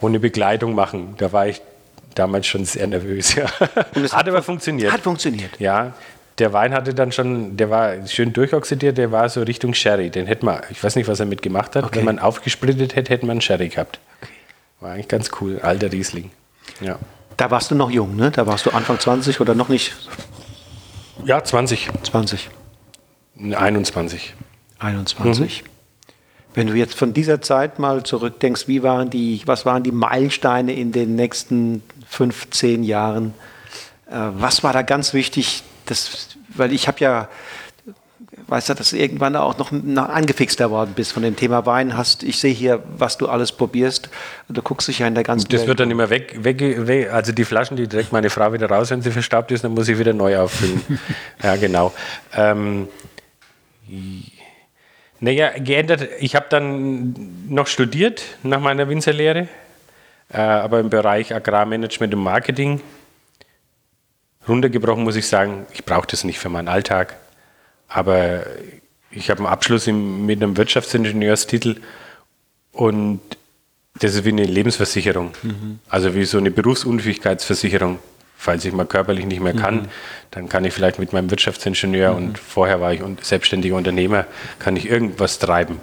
[0.00, 1.14] ohne Begleitung machen.
[1.18, 1.62] Da war ich
[2.14, 3.34] damals schon sehr nervös.
[3.34, 3.46] Ja.
[3.60, 4.92] hat, hat aber funktioniert.
[4.92, 5.58] Hat funktioniert.
[5.58, 5.94] Ja,
[6.38, 10.10] der Wein hatte dann schon, der war schön durchoxidiert, der war so Richtung Sherry.
[10.10, 11.84] Den hätte man, ich weiß nicht, was er mit gemacht hat.
[11.84, 11.98] Okay.
[11.98, 14.00] Wenn man aufgesplittet hätte, hätte man einen Sherry gehabt.
[14.20, 14.32] Okay.
[14.80, 16.30] War eigentlich ganz cool, alter Riesling.
[16.80, 16.98] Ja.
[17.36, 18.30] Da warst du noch jung, ne?
[18.30, 19.92] Da warst du Anfang 20 oder noch nicht?
[21.24, 21.90] Ja, 20.
[22.02, 22.50] 20.
[23.38, 24.34] 21.
[24.78, 25.62] 21.
[25.62, 25.68] Mhm.
[26.54, 30.74] Wenn du jetzt von dieser Zeit mal zurückdenkst, wie waren die, was waren die Meilensteine
[30.74, 33.32] in den nächsten 15 Jahren?
[34.10, 37.28] Äh, was war da ganz wichtig, das, weil ich habe ja,
[38.46, 41.96] weißt du, dass du irgendwann auch noch, angefixter worden bist von dem Thema Wein.
[41.96, 44.08] Hast, ich sehe hier, was du alles probierst.
[44.48, 47.12] Du guckst dich ja in der ganzen Das Welt wird dann immer weg, weg, weg,
[47.12, 49.88] also die Flaschen, die trägt meine Frau wieder raus, wenn sie verstaubt ist, dann muss
[49.88, 50.82] ich wieder neu auffüllen.
[51.42, 51.92] ja, genau.
[52.34, 52.88] Ähm,
[55.20, 56.08] naja, geändert.
[56.20, 57.14] Ich habe dann
[57.48, 59.48] noch studiert nach meiner Winzerlehre,
[60.32, 62.80] äh, aber im Bereich Agrarmanagement und Marketing
[64.48, 67.16] runtergebrochen muss ich sagen, ich brauche das nicht für meinen Alltag.
[67.92, 68.44] Aber
[69.10, 71.76] ich habe einen Abschluss mit einem Wirtschaftsingenieurstitel
[72.72, 73.20] und
[74.00, 75.32] das ist wie eine Lebensversicherung.
[75.42, 75.78] Mhm.
[75.88, 77.98] Also wie so eine Berufsunfähigkeitsversicherung.
[78.36, 79.88] Falls ich mal körperlich nicht mehr kann, mhm.
[80.32, 82.16] dann kann ich vielleicht mit meinem Wirtschaftsingenieur mhm.
[82.16, 84.26] und vorher war ich selbstständiger Unternehmer,
[84.58, 85.78] kann ich irgendwas treiben.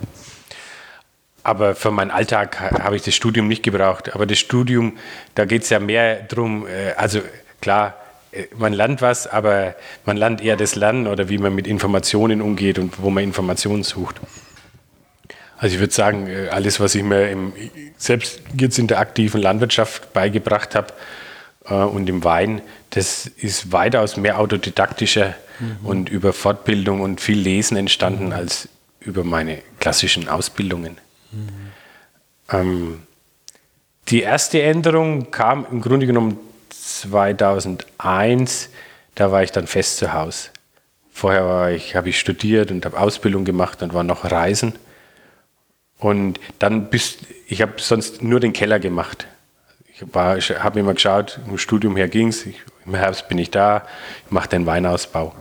[1.43, 4.13] Aber für meinen Alltag habe ich das Studium nicht gebraucht.
[4.13, 4.98] Aber das Studium,
[5.36, 7.22] da geht es ja mehr darum, äh, also
[7.62, 7.95] klar,
[8.58, 12.78] man lernt was, aber man lernt eher das Lernen oder wie man mit Informationen umgeht
[12.80, 14.18] und wo man Informationen sucht.
[15.58, 17.54] Also ich würde sagen, äh, alles, was ich mir im,
[17.98, 20.94] selbst jetzt in der aktiven Landwirtschaft beigebracht habe
[21.65, 22.62] äh, und im Wein,
[22.92, 25.78] das ist weitaus mehr autodidaktischer mhm.
[25.84, 28.34] und über Fortbildung und viel Lesen entstanden mhm.
[28.34, 28.70] als
[29.02, 30.98] über meine klassischen Ausbildungen.
[31.32, 31.50] Mhm.
[32.52, 33.04] Ähm,
[34.08, 36.39] die erste Änderung kam im Grunde genommen
[37.01, 38.69] 2001,
[39.15, 40.49] da war ich dann fest zu Hause.
[41.12, 44.73] Vorher ich, habe ich studiert und habe Ausbildung gemacht und war noch reisen.
[45.97, 49.27] Und dann bist, ich habe sonst nur den Keller gemacht.
[49.93, 52.45] Ich, habe immer geschaut, im Studium her ging es,
[52.85, 53.85] im Herbst bin ich da,
[54.25, 55.35] ich mache den Weinausbau.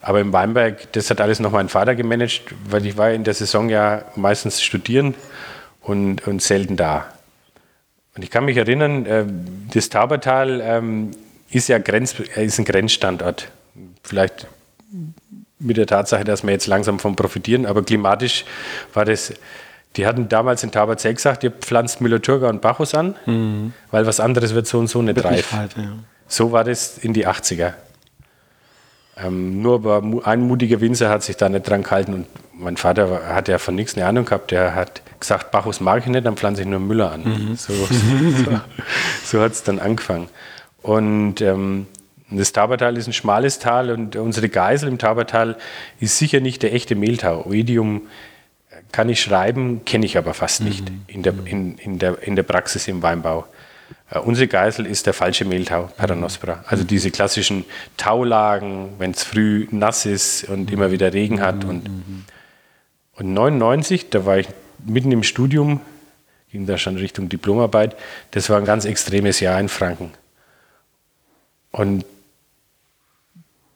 [0.00, 3.34] Aber im Weinberg, das hat alles noch mein Vater gemanagt, weil ich war in der
[3.34, 5.14] Saison ja meistens studieren
[5.82, 7.12] und, und selten da.
[8.16, 9.24] Und ich kann mich erinnern, äh,
[9.72, 11.10] das Taubertal ähm,
[11.50, 13.50] ist ja Grenz, äh, ist ein Grenzstandort.
[14.02, 14.46] Vielleicht
[15.58, 18.44] mit der Tatsache, dass wir jetzt langsam von profitieren, aber klimatisch
[18.94, 19.32] war das,
[19.96, 23.72] die hatten damals in Tauberzell gesagt, ihr pflanzt Müller-Thurgau und Bacchus an, mhm.
[23.90, 25.52] weil was anderes wird so und so nicht reif.
[25.52, 25.92] Halt, ja.
[26.28, 27.74] So war das in die 80er.
[29.18, 33.34] Ähm, nur aber ein mutiger Winzer hat sich da nicht dran gehalten und mein Vater
[33.34, 34.50] hat ja von nichts eine Ahnung gehabt.
[34.50, 37.24] Der hat gesagt, Bacchus mag ich nicht, dann pflanze ich nur Müller an.
[37.24, 37.56] Mhm.
[37.56, 37.72] So,
[38.44, 38.60] so,
[39.24, 40.28] so hat es dann angefangen.
[40.82, 41.86] Und ähm,
[42.30, 45.56] das Taubertal ist ein schmales Tal und unsere Geisel im Taubertal
[46.00, 47.46] ist sicher nicht der echte Mehltau.
[47.46, 48.02] Oidium
[48.92, 51.02] kann ich schreiben, kenne ich aber fast nicht mhm.
[51.06, 53.46] in, der, in, in, der, in der Praxis im Weinbau.
[54.12, 56.64] Uh, unsere Geisel ist der falsche Mehltau, Paranospora.
[56.66, 57.64] Also diese klassischen
[57.96, 61.64] Taulagen, wenn es früh nass ist und immer wieder Regen hat.
[61.64, 61.88] Und,
[63.14, 64.48] und 99, da war ich
[64.88, 65.80] mitten im Studium,
[66.50, 67.96] ging da schon Richtung Diplomarbeit,
[68.30, 70.12] das war ein ganz extremes Jahr in Franken.
[71.72, 72.04] Und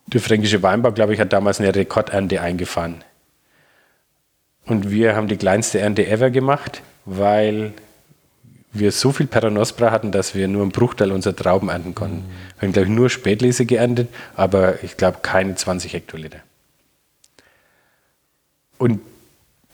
[0.07, 3.05] der fränkische Weinbau, glaube ich, hat damals eine Rekordernte eingefahren.
[4.65, 7.73] Und wir haben die kleinste Ernte ever gemacht, weil
[8.73, 12.19] wir so viel Peronospora hatten, dass wir nur einen Bruchteil unserer Trauben ernten konnten.
[12.19, 12.31] Mhm.
[12.59, 16.39] Wir haben, glaube ich, nur Spätlese geerntet, aber ich glaube keine 20 Hektoliter.
[18.79, 19.01] Und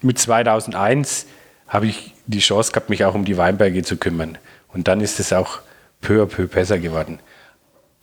[0.06, 1.26] mit 2001
[1.68, 4.38] habe ich die Chance gehabt, mich auch um die Weinberge zu kümmern.
[4.72, 5.60] Und dann ist es auch
[6.00, 7.18] peu à peu besser geworden.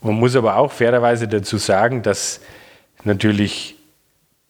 [0.02, 2.42] Man muss aber auch fairerweise dazu sagen, dass
[3.04, 3.76] natürlich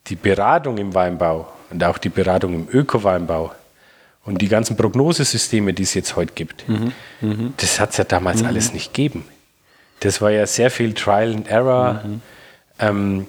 [0.07, 3.53] die Beratung im Weinbau und auch die Beratung im Öko-Weinbau
[4.25, 6.91] und die ganzen Prognosesysteme, die es jetzt heute gibt, mhm.
[7.21, 7.53] Mhm.
[7.57, 8.47] das hat es ja damals mhm.
[8.47, 9.25] alles nicht gegeben.
[9.99, 12.01] Das war ja sehr viel Trial and Error.
[12.03, 12.21] Mhm.
[12.79, 13.27] Ähm,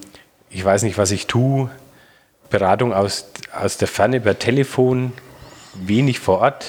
[0.51, 1.71] ich weiß nicht, was ich tue.
[2.51, 5.13] Beratung aus, aus der Ferne per Telefon,
[5.75, 6.67] wenig vor Ort.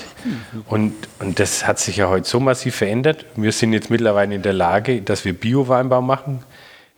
[0.67, 3.25] Und, und das hat sich ja heute so massiv verändert.
[3.35, 6.43] Wir sind jetzt mittlerweile in der Lage, dass wir Bio-Weinbau machen,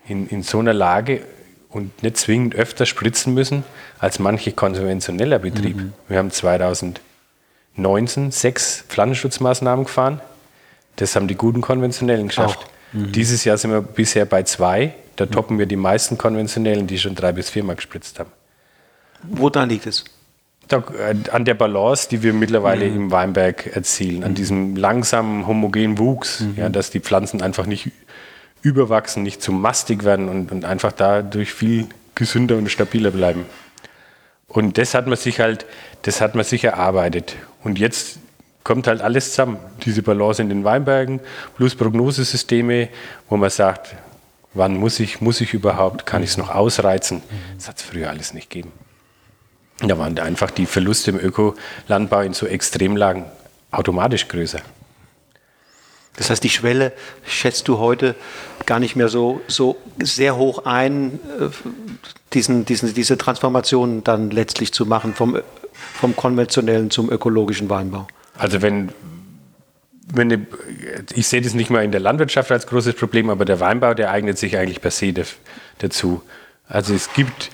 [0.07, 1.21] in, in so einer Lage
[1.69, 3.63] und nicht zwingend öfter spritzen müssen
[3.99, 5.77] als manche konventioneller Betrieb.
[5.77, 5.93] Mhm.
[6.07, 10.21] Wir haben 2019 sechs Pflanzenschutzmaßnahmen gefahren.
[10.95, 12.65] Das haben die guten konventionellen geschafft.
[12.93, 13.11] Mhm.
[13.11, 14.93] Dieses Jahr sind wir bisher bei zwei.
[15.17, 15.31] Da mhm.
[15.31, 18.31] toppen wir die meisten konventionellen, die schon drei bis viermal gespritzt haben.
[19.23, 20.05] Wo dann liegt es?
[20.69, 22.95] Äh, an der Balance, die wir mittlerweile mhm.
[22.95, 24.35] im Weinberg erzielen, an mhm.
[24.35, 26.55] diesem langsamen, homogenen Wuchs, mhm.
[26.57, 27.91] ja, dass die Pflanzen einfach nicht
[28.61, 33.45] überwachsen, nicht zu mastig werden und, und einfach dadurch viel gesünder und stabiler bleiben.
[34.47, 35.65] Und das hat man sich halt,
[36.01, 37.35] das hat man sich erarbeitet.
[37.63, 38.19] Und jetzt
[38.63, 39.57] kommt halt alles zusammen.
[39.85, 41.19] Diese Balance in den Weinbergen
[41.55, 42.89] plus Prognosesysteme,
[43.29, 43.95] wo man sagt,
[44.53, 47.21] wann muss ich, muss ich überhaupt, kann ich es noch ausreizen?
[47.55, 48.71] Das hat es früher alles nicht gegeben.
[49.79, 53.25] Da waren einfach die Verluste im Ökolandbau in so Extremlagen
[53.71, 54.61] automatisch größer.
[56.15, 56.93] Das heißt, die Schwelle
[57.25, 58.15] schätzt du heute
[58.65, 61.49] gar nicht mehr so, so sehr hoch ein, äh,
[62.33, 65.39] diesen, diesen, diese Transformation dann letztlich zu machen vom,
[65.93, 68.07] vom konventionellen zum ökologischen Weinbau.
[68.35, 68.91] Also wenn,
[70.11, 70.47] wenn
[71.13, 74.09] ich sehe das nicht mal in der Landwirtschaft als großes Problem, aber der Weinbau, der
[74.09, 75.13] eignet sich eigentlich per se
[75.77, 76.23] dazu.
[76.67, 77.51] Also es gibt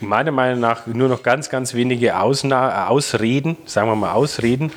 [0.00, 4.72] meiner Meinung nach nur noch ganz, ganz wenige Ausna Ausreden, sagen wir mal Ausreden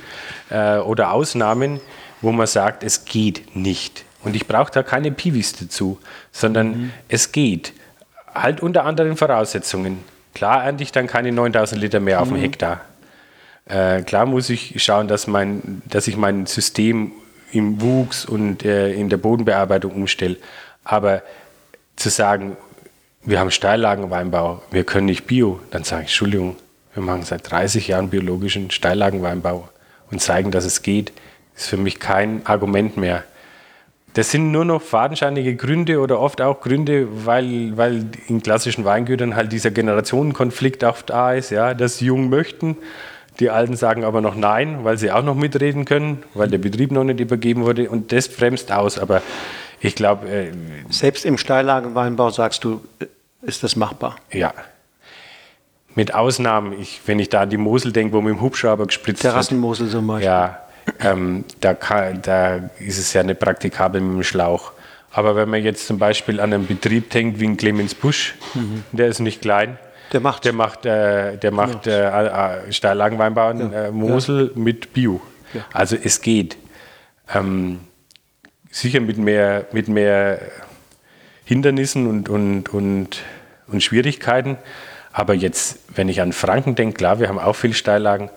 [0.50, 1.80] äh, oder Ausnahmen,
[2.22, 4.06] wo man sagt, es geht nicht.
[4.24, 6.00] Und ich brauche da keine Piwis dazu,
[6.32, 6.92] sondern mhm.
[7.08, 7.74] es geht.
[8.34, 10.00] Halt unter anderen Voraussetzungen.
[10.34, 12.42] Klar ernte ich dann keine 9000 Liter mehr auf dem mhm.
[12.42, 12.82] Hektar.
[13.66, 17.12] Äh, klar muss ich schauen, dass, mein, dass ich mein System
[17.52, 20.38] im Wuchs und äh, in der Bodenbearbeitung umstelle.
[20.84, 21.22] Aber
[21.96, 22.58] zu sagen,
[23.24, 26.56] wir haben Steillagenweinbau, wir können nicht Bio, dann sage ich, Entschuldigung,
[26.94, 29.70] wir machen seit 30 Jahren biologischen Steillagenweinbau
[30.10, 31.14] und zeigen, dass es geht.
[31.56, 33.24] Ist für mich kein Argument mehr.
[34.14, 39.36] Das sind nur noch fadenscheinige Gründe oder oft auch Gründe, weil, weil in klassischen Weingütern
[39.36, 42.76] halt dieser Generationenkonflikt oft da ist, ja, dass die Jungen möchten,
[43.40, 46.92] die Alten sagen aber noch Nein, weil sie auch noch mitreden können, weil der Betrieb
[46.92, 47.90] noch nicht übergeben wurde.
[47.90, 49.00] Und das bremst aus.
[49.00, 49.22] Aber
[49.82, 50.30] ich glaube.
[50.30, 50.52] Äh,
[50.90, 52.82] Selbst im Steillagenweinbau sagst du,
[53.42, 54.16] ist das machbar?
[54.32, 54.54] Ja.
[55.96, 59.24] Mit Ausnahmen, ich, wenn ich da an die Mosel denke, wo mit dem Hubschrauber gespritzt
[59.24, 59.34] wird.
[59.34, 60.28] Terrassenmosel zum Beispiel.
[60.28, 60.62] Ja,
[61.00, 64.72] ähm, da, kann, da, ist es ja nicht praktikabel mit dem Schlauch.
[65.12, 68.84] Aber wenn man jetzt zum Beispiel an einen Betrieb denkt wie ein Clemens Busch, mhm.
[68.94, 69.78] der ist nicht klein.
[70.14, 72.58] Der macht, der macht, äh, der macht ja.
[72.58, 73.86] äh, äh Steillagenweinbau in ja.
[73.86, 74.62] äh, Mosel ja.
[74.62, 75.22] mit Bio.
[75.74, 76.58] Also es geht.
[77.34, 77.82] Ähm,
[78.72, 80.40] sicher mit mehr, mit mehr
[81.46, 83.22] Hindernissen und, und, und,
[83.68, 84.58] und Schwierigkeiten.
[85.14, 88.30] Aber jetzt, wenn ich an Franken denke, klar, wir haben auch viel Steillagen.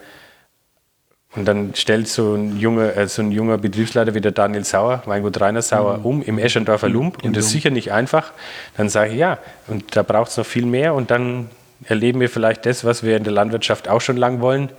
[1.37, 5.03] Und dann stellt so ein junger, äh, so ein junger Betriebsleiter wie der Daniel Sauer,
[5.07, 6.05] Weingut Rainer Sauer, mhm.
[6.05, 7.25] um im Eschendorfer Lump.
[7.25, 8.33] Und das ist sicher nicht einfach.
[8.77, 10.95] Dann sage ich, ja, und da braucht es noch viel mehr.
[10.95, 11.49] Und dann
[11.85, 14.71] erleben wir vielleicht das, was wir in der Landwirtschaft auch schon lang wollen.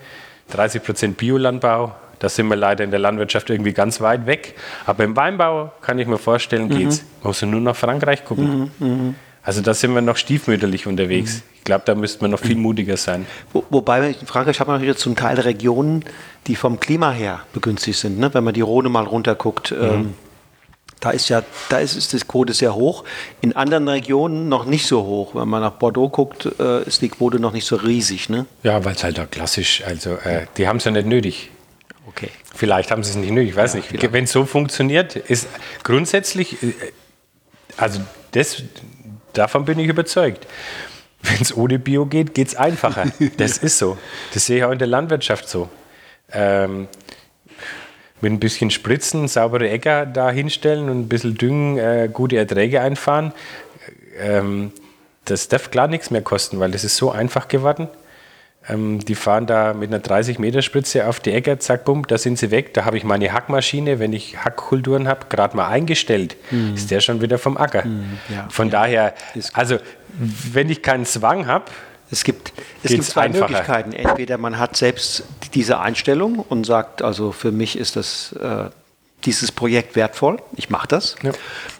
[0.51, 1.93] 30 Prozent Biolandbau.
[2.19, 4.55] Da sind wir leider in der Landwirtschaft irgendwie ganz weit weg.
[4.85, 6.77] Aber im Weinbau kann ich mir vorstellen, mhm.
[6.77, 7.03] geht's.
[7.21, 8.71] Man muss nur nach Frankreich gucken.
[8.79, 8.87] Mhm.
[8.87, 9.15] mhm.
[9.45, 11.35] Also da sind wir noch stiefmütterlich unterwegs.
[11.35, 11.41] Mhm.
[11.57, 13.27] Ich glaube, da müsste man noch viel mutiger sein.
[13.53, 16.03] Wo, wobei in Frankreich hat man natürlich zum Teil Regionen,
[16.47, 18.17] die vom Klima her begünstigt sind.
[18.17, 18.33] Ne?
[18.33, 19.77] Wenn man die Rhone mal runterguckt, mhm.
[19.83, 20.13] ähm,
[20.99, 23.03] da ist ja, da ist, ist das Quote sehr hoch.
[23.41, 25.35] In anderen Regionen noch nicht so hoch.
[25.35, 28.29] Wenn man nach Bordeaux guckt, äh, ist die Quote noch nicht so riesig.
[28.29, 28.47] Ne?
[28.63, 31.51] Ja, weil es halt da klassisch, also äh, die haben es ja nicht nötig.
[32.07, 32.29] Okay.
[32.53, 34.13] Vielleicht haben sie es nicht nötig, ich weiß ja, nicht.
[34.13, 35.47] Wenn es so funktioniert, ist
[35.83, 36.73] grundsätzlich, äh,
[37.77, 37.99] also
[38.31, 38.63] das,
[39.33, 40.47] davon bin ich überzeugt.
[41.21, 43.05] Wenn es ohne Bio geht, geht es einfacher.
[43.37, 43.97] Das ist so.
[44.33, 45.69] Das sehe ich auch in der Landwirtschaft so.
[46.31, 46.87] Ähm,
[48.21, 52.81] mit ein bisschen Spritzen, saubere Äcker da hinstellen und ein bisschen Düngen, äh, gute Erträge
[52.81, 53.33] einfahren.
[54.17, 54.71] Ähm,
[55.25, 57.87] das darf klar nichts mehr kosten, weil das ist so einfach geworden.
[58.67, 62.51] Ähm, die fahren da mit einer 30-Meter-Spritze auf die Äcker, zack, bumm, da sind sie
[62.51, 62.73] weg.
[62.73, 66.35] Da habe ich meine Hackmaschine, wenn ich Hackkulturen habe, gerade mal eingestellt.
[66.51, 66.73] Mhm.
[66.75, 67.85] Ist der schon wieder vom Acker.
[67.85, 68.71] Mhm, ja, Von ja.
[68.71, 69.13] daher,
[69.53, 69.77] also
[70.17, 71.65] wenn ich keinen Zwang habe,
[72.11, 73.49] es gibt, es gibt zwei einfacher.
[73.49, 73.93] Möglichkeiten.
[73.93, 75.23] Entweder man hat selbst
[75.53, 78.69] diese Einstellung und sagt, also für mich ist das äh,
[79.25, 81.15] dieses Projekt wertvoll, ich mache das.
[81.23, 81.31] Ja.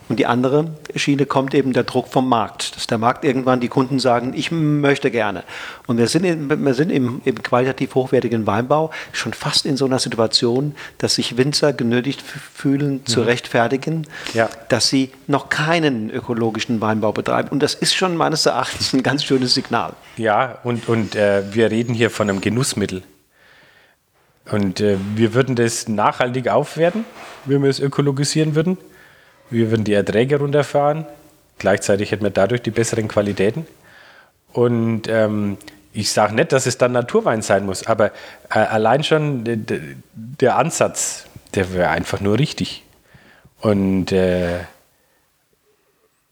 [0.08, 3.70] Und die andere Schiene kommt eben der Druck vom Markt, dass der Markt irgendwann die
[3.70, 5.44] Kunden sagen, ich möchte gerne.
[5.88, 9.86] Und wir sind, in, wir sind im, im qualitativ hochwertigen Weinbau schon fast in so
[9.86, 13.26] einer Situation, dass sich Winzer genötigt fühlen, zu Mhm.
[13.26, 14.48] rechtfertigen, Ja.
[14.70, 17.50] dass sie noch keinen ökologischen Weinbau betreiben.
[17.50, 19.94] Und das ist schon meines Erachtens ein ganz schönes Signal.
[20.18, 23.02] Ja, und, und äh, wir reden hier von einem Genussmittel.
[24.52, 27.06] Und äh, wir würden das nachhaltig aufwerten,
[27.46, 28.78] wenn wir es ökologisieren würden.
[29.50, 31.06] Wir würden die Erträge runterfahren.
[31.58, 33.66] Gleichzeitig hätten wir dadurch die besseren Qualitäten.
[34.52, 35.58] Und ähm,
[35.94, 38.12] ich sage nicht, dass es dann Naturwein sein muss, aber
[38.50, 39.82] äh, allein schon de, de,
[40.14, 42.84] der Ansatz, der wäre einfach nur richtig.
[43.62, 44.60] Und äh,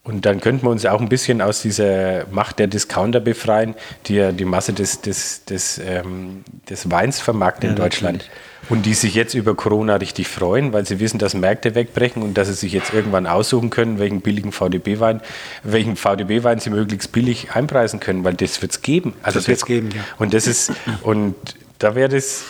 [0.04, 3.74] und dann könnten wir uns auch ein bisschen aus dieser Macht der Discounter befreien,
[4.08, 8.18] die ja die Masse des, des, des, ähm, des Weins vermarkten in Ja, Deutschland.
[8.18, 8.70] natürlich.
[8.70, 12.34] Und die sich jetzt über Corona richtig freuen, weil sie wissen, dass Märkte wegbrechen und
[12.38, 15.20] dass sie sich jetzt irgendwann aussuchen können, welchen billigen VDB-Wein,
[15.64, 19.14] welchen VDB-Wein sie möglichst billig einpreisen können, weil das wird es geben.
[19.22, 20.02] Also Das wird's geben, ja.
[20.18, 21.36] Und das ist, und
[21.80, 22.44] da wäre das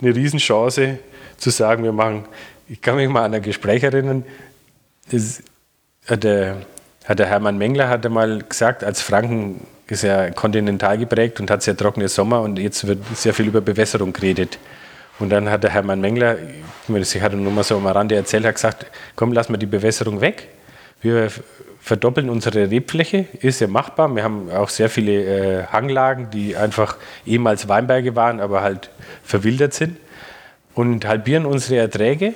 [0.00, 0.98] eine Riesenchance
[1.36, 2.24] zu sagen, wir machen,
[2.68, 4.24] ich kann mich mal an ein Gespräch erinnern,
[5.10, 5.42] das
[6.06, 6.62] hat der,
[7.08, 11.62] hat der Hermann Mengler hat mal gesagt, als Franken ist ja kontinental geprägt und hat
[11.62, 14.58] sehr trockene Sommer und jetzt wird sehr viel über Bewässerung geredet.
[15.18, 16.36] Und dann hat der Hermann Mengler,
[16.86, 20.20] ich hatte nur mal so am Rande erzählt, hat gesagt, komm, lass mal die Bewässerung
[20.20, 20.48] weg.
[21.00, 21.30] Wir
[21.80, 24.14] verdoppeln unsere Rebfläche, ist ja machbar.
[24.14, 28.90] Wir haben auch sehr viele äh, Hanglagen, die einfach ehemals Weinberge waren, aber halt
[29.24, 29.96] verwildert sind.
[30.74, 32.34] Und halbieren unsere Erträge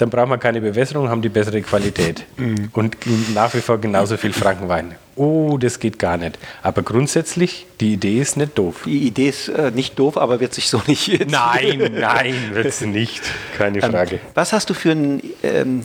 [0.00, 2.24] dann brauchen wir keine Bewässerung, haben die bessere Qualität.
[2.72, 2.96] Und
[3.34, 4.94] nach wie vor genauso viel Frankenwein.
[5.16, 6.38] Oh, das geht gar nicht.
[6.62, 8.82] Aber grundsätzlich, die Idee ist nicht doof.
[8.86, 12.72] Die Idee ist äh, nicht doof, aber wird sich so nicht jetzt Nein, nein, wird
[12.72, 13.22] sie nicht.
[13.58, 14.20] Keine Frage.
[14.34, 15.82] Was hast du für ein ähm,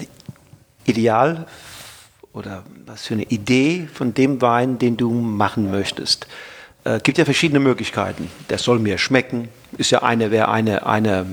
[0.85, 1.47] Ideal
[2.31, 6.27] oder was für eine Idee von dem Wein, den du machen möchtest?
[6.85, 8.29] Äh, gibt ja verschiedene Möglichkeiten.
[8.49, 11.25] Der soll mir schmecken, ist ja eine, wäre eine, eine.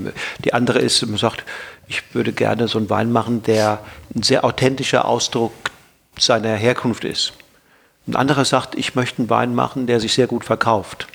[0.43, 1.45] Die andere ist, man sagt,
[1.93, 3.79] ich würde gerne so einen Wein machen, der
[4.15, 5.53] ein sehr authentischer Ausdruck
[6.17, 7.33] seiner Herkunft ist.
[8.07, 11.07] Ein anderer sagt, ich möchte einen Wein machen, der sich sehr gut verkauft.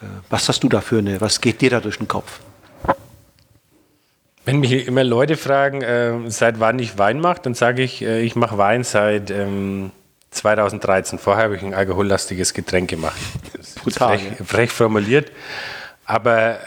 [0.00, 2.40] Äh, Was hast du da für eine, was geht dir da durch den Kopf?
[4.44, 8.20] Wenn mich immer Leute fragen, äh, seit wann ich Wein mache, dann sage ich, äh,
[8.20, 9.90] ich mache Wein seit ähm,
[10.32, 11.18] 2013.
[11.18, 13.16] Vorher habe ich ein alkohollastiges Getränk gemacht.
[13.56, 14.44] Das ist Brutal, frech, ja.
[14.44, 15.32] frech formuliert.
[16.04, 16.58] Aber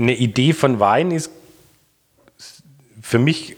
[0.00, 1.30] eine Idee von Wein ist
[3.02, 3.56] für mich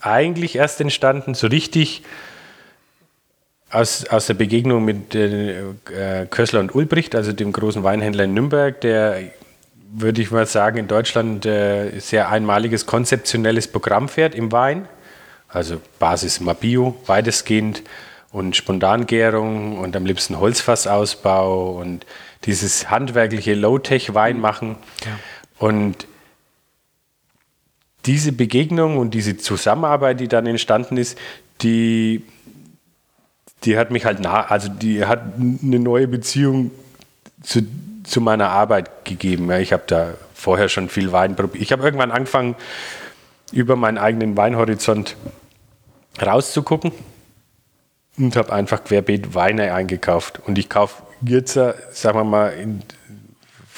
[0.00, 2.02] eigentlich erst entstanden, so richtig
[3.70, 8.34] aus, aus der Begegnung mit äh, äh, Kössler und Ulbricht, also dem großen Weinhändler in
[8.34, 9.22] Nürnberg, der,
[9.92, 14.88] würde ich mal sagen, in Deutschland äh, sehr einmaliges konzeptionelles Programm fährt im Wein.
[15.48, 17.82] Also Basis immer Bio, weitestgehend
[18.30, 22.06] und Spontangärung und am liebsten Holzfassausbau und
[22.44, 24.76] dieses handwerkliche Low-Tech-Wein machen.
[25.62, 26.08] Und
[28.04, 31.16] diese Begegnung und diese Zusammenarbeit, die dann entstanden ist,
[31.60, 32.24] die,
[33.62, 36.72] die hat mich halt nah, also die hat eine neue Beziehung
[37.44, 37.62] zu,
[38.02, 39.48] zu meiner Arbeit gegeben.
[39.52, 41.62] Ja, ich habe da vorher schon viel Wein probiert.
[41.62, 42.56] Ich habe irgendwann angefangen,
[43.52, 45.14] über meinen eigenen Weinhorizont
[46.20, 46.90] rauszugucken
[48.18, 50.40] und habe einfach querbeet Weine eingekauft.
[50.44, 52.82] Und ich kaufe jetzt, äh, sagen wir mal, in,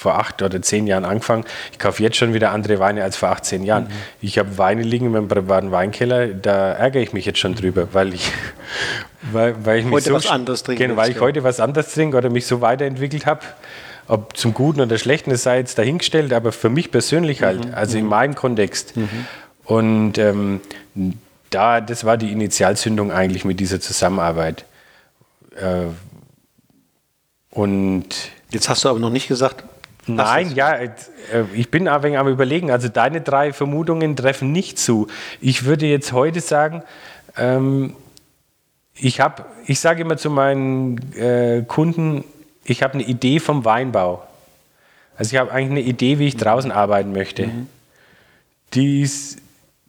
[0.05, 1.47] vor acht oder zehn Jahren angefangen.
[1.73, 3.89] Ich kaufe jetzt schon wieder andere Weine als vor 18 Jahren.
[4.21, 7.89] Ich habe Weine liegen in meinem privaten Weinkeller, da ärgere ich mich jetzt schon drüber,
[7.93, 8.31] weil ich,
[9.33, 11.23] weil, weil ich mich Heute so was anderes trinken Genau, weil ich ja.
[11.23, 13.41] heute was anderes trinke oder mich so weiterentwickelt habe.
[14.07, 17.75] Ob zum Guten oder Schlechten, das sei jetzt dahingestellt, aber für mich persönlich halt, Mhm,
[17.75, 18.93] also in meinem Kontext.
[19.65, 20.61] Und ähm,
[21.49, 24.67] da, das war die Initialzündung eigentlich mit dieser Zusammenarbeit.
[25.57, 25.87] Äh,
[27.49, 28.05] und
[28.51, 29.65] Jetzt hast du aber noch nicht gesagt.
[30.07, 30.91] Nein, ja, äh,
[31.55, 32.71] ich bin ein wenig am überlegen.
[32.71, 35.09] Also deine drei Vermutungen treffen nicht zu.
[35.41, 36.83] Ich würde jetzt heute sagen,
[37.37, 37.97] ähm,
[38.95, 42.25] ich habe, ich sage immer zu meinen äh, Kunden,
[42.65, 44.23] ich habe eine Idee vom Weinbau.
[45.17, 47.49] Also ich habe eigentlich eine Idee, wie ich draußen arbeiten möchte.
[48.75, 49.39] Die ist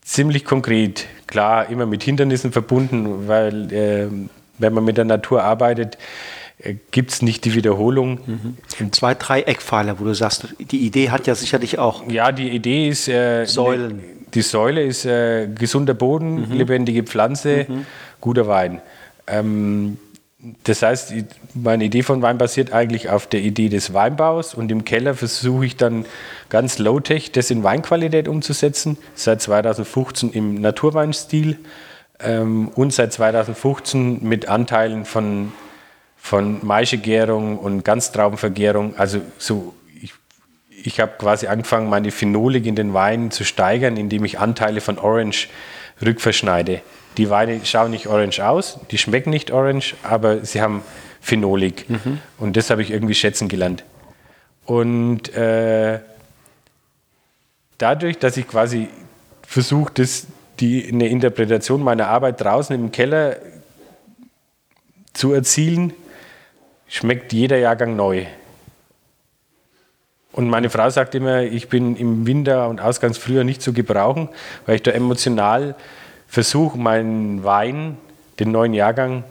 [0.02, 1.08] ziemlich konkret.
[1.28, 5.98] Klar, immer mit Hindernissen verbunden, weil ähm, wenn man mit der Natur arbeitet,
[6.92, 8.20] gibt es nicht die Wiederholung.
[8.92, 12.08] Zwei, drei Eckpfeiler, wo du sagst, die Idee hat ja sicherlich auch.
[12.10, 13.08] Ja, die Idee ist.
[13.08, 14.02] Äh, Säulen.
[14.34, 17.68] Die Säule ist äh, gesunder Boden, lebendige Pflanze,
[18.20, 18.82] guter Wein.
[19.28, 19.98] Ähm,
[20.64, 21.14] das heißt,
[21.54, 25.66] meine Idee von Wein basiert eigentlich auf der Idee des Weinbaus und im Keller versuche
[25.66, 26.06] ich dann
[26.50, 28.98] ganz low-tech das in Weinqualität umzusetzen.
[29.16, 31.58] Seit 2015 im Naturweinstil
[32.20, 35.52] ähm, und seit 2015 mit Anteilen von,
[36.26, 38.98] von Maischegärung und Ganztraubenvergärung.
[38.98, 40.12] Also so, ich,
[40.84, 44.98] ich habe quasi angefangen, meine Phenolik in den Weinen zu steigern, indem ich Anteile von
[44.98, 45.50] Orange
[46.04, 46.82] rückverschneide.
[47.18, 50.82] Die Weine schauen nicht orange aus, die schmecken nicht orange, aber sie haben
[51.22, 51.88] Phenolik.
[51.88, 52.18] Mhm.
[52.40, 53.84] Und das habe ich irgendwie schätzen gelernt.
[54.66, 56.00] Und äh,
[57.78, 58.90] dadurch, dass ich quasi
[59.46, 59.94] versuche,
[60.60, 63.36] die, eine Interpretation meiner Arbeit draußen im Keller
[65.14, 65.94] zu erzielen,
[66.88, 68.26] schmeckt jeder Jahrgang neu.
[70.32, 74.28] Und meine Frau sagt immer, ich bin im Winter und Ausgangsfrühjahr nicht zu gebrauchen,
[74.66, 75.76] weil ich da emotional
[76.28, 77.98] versuche, meinen Wein,
[78.40, 79.24] den neuen Jahrgang,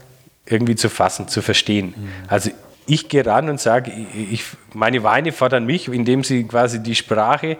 [0.46, 1.94] irgendwie zu fassen, zu verstehen.
[1.96, 2.08] Mhm.
[2.28, 2.50] Also
[2.86, 7.56] ich gehe ran und sage, ich, meine Weine fordern mich, indem sie quasi die Sprache,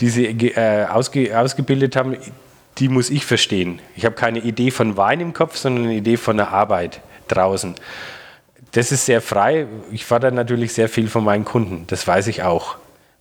[0.00, 2.16] die sie äh, ausge, ausgebildet haben,
[2.78, 3.80] die muss ich verstehen.
[3.96, 7.74] Ich habe keine Idee von Wein im Kopf, sondern eine Idee von der Arbeit draußen.
[8.72, 9.66] Das ist sehr frei.
[9.90, 12.76] Ich fordere natürlich sehr viel von meinen Kunden, das weiß ich auch,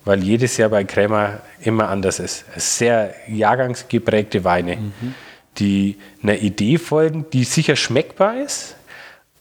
[0.06, 2.46] weil jedes Jahr bei Krämer immer anders ist.
[2.56, 4.78] Sehr jahrgangsgeprägte Weine.
[4.78, 5.16] Mhm
[5.58, 8.76] die einer Idee folgen, die sicher schmeckbar ist,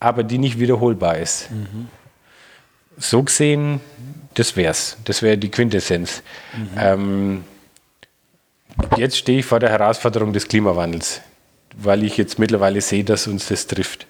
[0.01, 1.51] aber die nicht wiederholbar ist.
[1.51, 1.89] Mhm.
[2.99, 3.81] So gesehen,
[4.35, 4.97] das wär's.
[5.05, 6.23] Das wäre die Quintessenz.
[6.57, 6.69] Mhm.
[6.77, 7.45] Ähm,
[8.97, 11.21] jetzt stehe ich vor der Herausforderung des Klimawandels,
[11.77, 14.07] weil ich jetzt mittlerweile sehe, dass uns das trifft.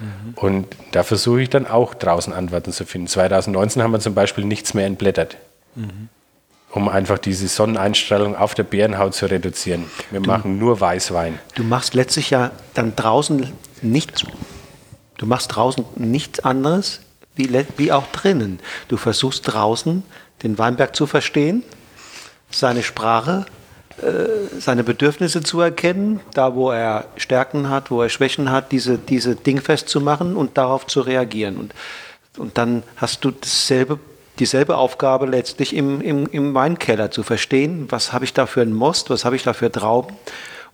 [0.00, 0.34] Mhm.
[0.34, 3.08] Und da versuche ich dann auch draußen Antworten zu finden.
[3.08, 5.36] 2019 haben wir zum Beispiel nichts mehr entblättert.
[5.74, 6.08] Mhm
[6.70, 9.86] um einfach diese Sonneneinstrahlung auf der Bärenhaut zu reduzieren.
[10.10, 11.38] Wir du, machen nur Weißwein.
[11.54, 14.24] Du machst letztlich ja dann draußen nichts,
[15.16, 17.00] du machst draußen nichts anderes
[17.36, 18.60] wie, wie auch drinnen.
[18.88, 20.02] Du versuchst draußen
[20.42, 21.62] den Weinberg zu verstehen,
[22.50, 23.46] seine Sprache,
[24.58, 29.34] seine Bedürfnisse zu erkennen, da wo er Stärken hat, wo er Schwächen hat, diese, diese
[29.34, 30.00] dingfest zu
[30.36, 31.56] und darauf zu reagieren.
[31.56, 31.74] Und,
[32.36, 33.98] und dann hast du dasselbe
[34.38, 38.72] dieselbe Aufgabe letztlich im, im, im Weinkeller zu verstehen, was habe ich da für einen
[38.72, 40.14] Most, was habe ich da für Trauben?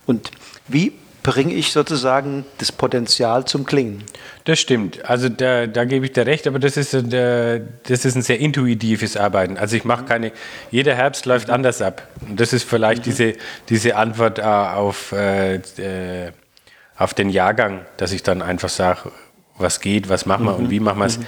[0.05, 0.31] Und
[0.67, 0.93] wie
[1.25, 4.03] bringe ich sozusagen das Potenzial zum Klingen.
[4.43, 5.09] Das stimmt.
[5.09, 8.39] Also da, da gebe ich dir recht, aber das ist, der, das ist ein sehr
[8.39, 9.57] intuitives Arbeiten.
[9.57, 10.31] Also ich mache keine,
[10.69, 12.07] jeder Herbst läuft anders ab.
[12.29, 13.09] Und das ist vielleicht mhm.
[13.09, 13.33] diese,
[13.69, 16.31] diese Antwort äh, auf, äh, äh,
[16.95, 19.11] auf den Jahrgang, dass ich dann einfach sage,
[19.57, 20.65] was geht, was machen wir mhm.
[20.65, 21.17] und wie machen wir es.
[21.17, 21.25] Mhm.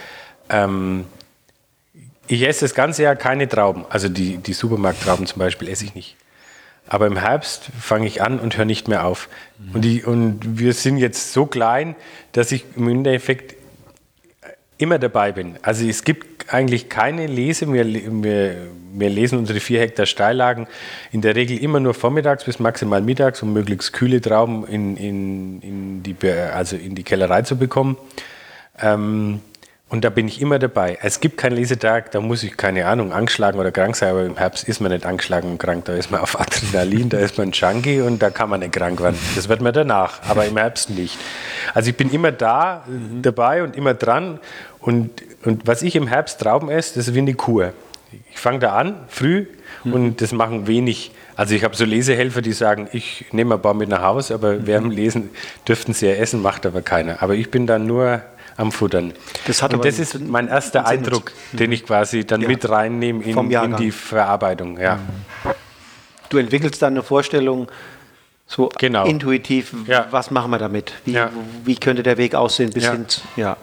[0.49, 1.05] Ähm,
[2.27, 3.83] ich esse das ganze Jahr keine Trauben.
[3.89, 6.17] Also die, die Supermarkttrauben zum Beispiel esse ich nicht.
[6.87, 9.29] Aber im Herbst fange ich an und höre nicht mehr auf.
[9.57, 9.75] Mhm.
[9.75, 11.95] Und, die, und wir sind jetzt so klein,
[12.31, 13.55] dass ich im Endeffekt
[14.77, 15.55] immer dabei bin.
[15.61, 17.71] Also es gibt eigentlich keine Lese.
[17.71, 20.67] Wir, wir, wir lesen unsere vier Hektar Steillagen
[21.11, 25.61] in der Regel immer nur vormittags bis maximal mittags, um möglichst kühle Trauben in, in,
[25.61, 27.97] in, die, also in die Kellerei zu bekommen.
[28.79, 29.41] Ähm,
[29.89, 30.97] und da bin ich immer dabei.
[31.01, 34.35] Es gibt keinen Lesetag, da muss ich, keine Ahnung, angeschlagen oder krank sein, aber im
[34.35, 35.85] Herbst ist man nicht angeschlagen und krank.
[35.85, 39.01] Da ist man auf Adrenalin, da ist man Junkie und da kann man nicht krank
[39.01, 39.17] werden.
[39.35, 41.17] Das wird man danach, aber im Herbst nicht.
[41.73, 43.21] Also ich bin immer da, mhm.
[43.21, 44.39] dabei und immer dran.
[44.79, 47.71] Und, und was ich im Herbst Trauben esse, das ist wie eine Kur.
[48.31, 49.47] Ich fange da an, früh,
[49.85, 49.93] mhm.
[49.93, 51.11] und das machen wenig.
[51.37, 54.53] Also ich habe so Lesehelfer, die sagen, ich nehme ein paar mit nach Hause, aber
[54.53, 54.67] mhm.
[54.67, 55.29] während dem Lesen
[55.65, 57.23] dürften sie ja essen, macht aber keiner.
[57.23, 58.21] Aber ich bin dann nur
[58.57, 59.13] am Futtern.
[59.45, 62.47] Das und das ist mein erster Eindruck, den ich quasi dann ja.
[62.47, 64.79] mit reinnehme in, in, die Verarbeitung.
[64.79, 64.99] Ja.
[66.29, 67.67] Du entwickelst dann eine Vorstellung,
[68.47, 69.05] so genau.
[69.05, 70.07] intuitiv, ja.
[70.11, 70.93] was machen wir damit?
[71.05, 71.29] Wie, ja.
[71.63, 72.71] wie könnte der Weg aussehen?
[72.71, 73.57] Bis hin zu, ja.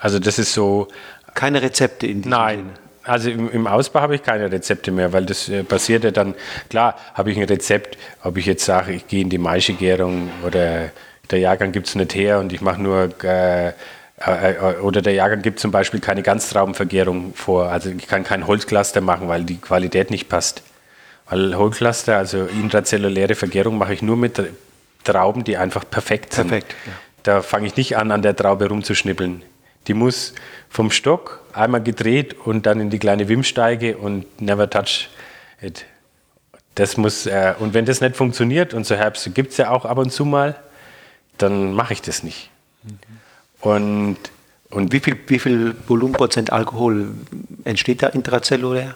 [0.00, 0.88] Also das ist so.
[1.34, 2.58] Keine Rezepte in diesem Nein.
[2.58, 2.70] Sinne.
[3.02, 6.34] Also im, im, Ausbau habe ich keine Rezepte mehr, weil das äh, passiert ja dann,
[6.68, 10.90] klar, habe ich ein Rezept, ob ich jetzt sage, ich gehe in die Maischegärung oder
[11.30, 15.42] der Jahrgang gibt es nicht her und ich mache nur, äh, äh, oder der Jahrgang
[15.42, 17.70] gibt zum Beispiel keine Ganztraubenvergärung vor.
[17.70, 20.62] Also ich kann kein Holzcluster machen, weil die Qualität nicht passt.
[21.28, 24.42] Weil Holzcluster, also intrazelluläre Vergärung, mache ich nur mit
[25.04, 26.48] Trauben, die einfach perfekt sind.
[26.48, 26.92] Perfekt, ja.
[27.22, 29.42] Da fange ich nicht an, an der Traube rumzuschnippeln.
[29.86, 30.34] Die muss
[30.68, 35.08] vom Stock einmal gedreht und dann in die kleine Wimsteige und never touch
[35.62, 35.86] it.
[36.74, 39.84] Das muss, äh, und wenn das nicht funktioniert, und so Herbst gibt es ja auch
[39.84, 40.56] ab und zu mal,
[41.42, 42.50] dann mache ich das nicht.
[43.60, 44.16] Und,
[44.70, 47.08] und wie viel, wie viel Volumenprozent Alkohol
[47.64, 48.94] entsteht da intrazellulär?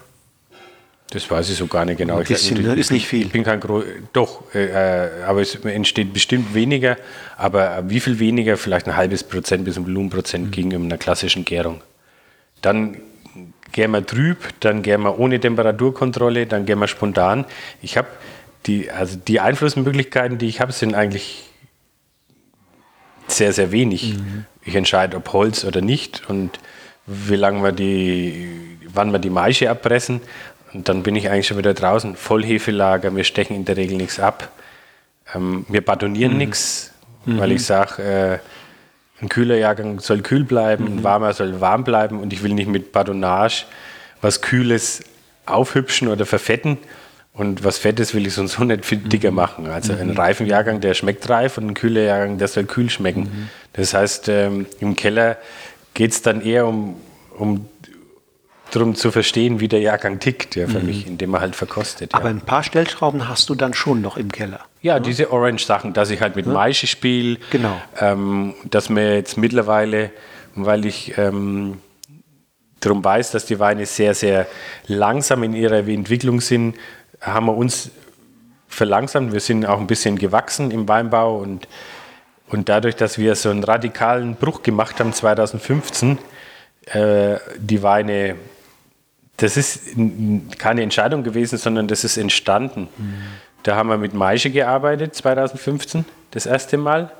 [1.10, 2.16] Das weiß ich so gar nicht genau.
[2.16, 2.74] Ein bisschen, ich, ne?
[2.74, 3.26] ist nicht viel.
[3.26, 6.96] Ich bin kein Gro Doch, äh, aber es entsteht bestimmt weniger.
[7.36, 8.56] Aber wie viel weniger?
[8.56, 10.50] Vielleicht ein halbes Prozent bis ein Volumenprozent mhm.
[10.50, 11.82] gegenüber einer klassischen Gärung.
[12.62, 12.96] Dann
[13.70, 17.44] gären wir trüb, dann gären wir ohne Temperaturkontrolle, dann gären wir spontan.
[17.82, 18.08] Ich habe
[18.66, 21.50] die, also die Einflussmöglichkeiten, die ich habe, sind eigentlich
[23.26, 24.16] sehr, sehr wenig.
[24.18, 24.46] Mhm.
[24.64, 26.58] Ich entscheide, ob Holz oder nicht und
[27.06, 30.20] wie lange wir die, wann wir die Maische abpressen.
[30.72, 32.16] Und dann bin ich eigentlich schon wieder draußen.
[32.16, 34.50] Vollhefelager, wir stechen in der Regel nichts ab.
[35.34, 36.38] Ähm, wir batonieren mhm.
[36.38, 36.92] nichts,
[37.24, 37.38] mhm.
[37.38, 38.38] weil ich sage, äh,
[39.22, 40.98] ein kühler Jahrgang soll kühl bleiben, mhm.
[40.98, 43.66] ein warmer soll warm bleiben und ich will nicht mit Badonage
[44.24, 45.04] was Kühles
[45.44, 46.78] aufhübschen oder verfetten.
[47.34, 49.36] Und was Fettes will ich sonst so nicht viel dicker mhm.
[49.36, 49.66] machen.
[49.66, 50.00] Also mhm.
[50.00, 53.22] ein reifen Jahrgang, der schmeckt reif und ein kühler Jahrgang, der soll kühl schmecken.
[53.22, 53.48] Mhm.
[53.74, 55.36] Das heißt, ähm, im Keller
[55.92, 56.96] geht es dann eher um,
[57.36, 57.68] um
[58.70, 60.86] darum zu verstehen, wie der Jahrgang tickt, ja, für mhm.
[60.86, 62.12] mich, indem man halt verkostet.
[62.12, 62.18] Ja.
[62.18, 64.60] Aber ein paar Stellschrauben hast du dann schon noch im Keller.
[64.80, 65.00] Ja, ja?
[65.00, 66.52] diese Orange-Sachen, dass ich halt mit ja.
[66.52, 67.38] Maische spiele.
[67.50, 67.80] Genau.
[68.00, 70.10] Ähm, dass mir jetzt mittlerweile,
[70.54, 71.78] weil ich ähm,
[72.80, 74.46] darum weiß, dass die Weine sehr, sehr
[74.86, 76.76] langsam in ihrer Entwicklung sind,
[77.24, 77.90] haben wir uns
[78.68, 79.32] verlangsamt.
[79.32, 81.68] Wir sind auch ein bisschen gewachsen im Weinbau und,
[82.48, 86.18] und dadurch, dass wir so einen radikalen Bruch gemacht haben 2015,
[86.86, 88.36] äh, die Weine,
[89.36, 89.96] das ist
[90.58, 92.88] keine Entscheidung gewesen, sondern das ist entstanden.
[92.96, 93.14] Mhm.
[93.62, 97.10] Da haben wir mit Maische gearbeitet 2015, das erste Mal,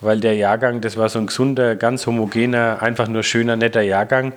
[0.00, 4.32] weil der Jahrgang, das war so ein gesunder, ganz homogener, einfach nur schöner, netter Jahrgang.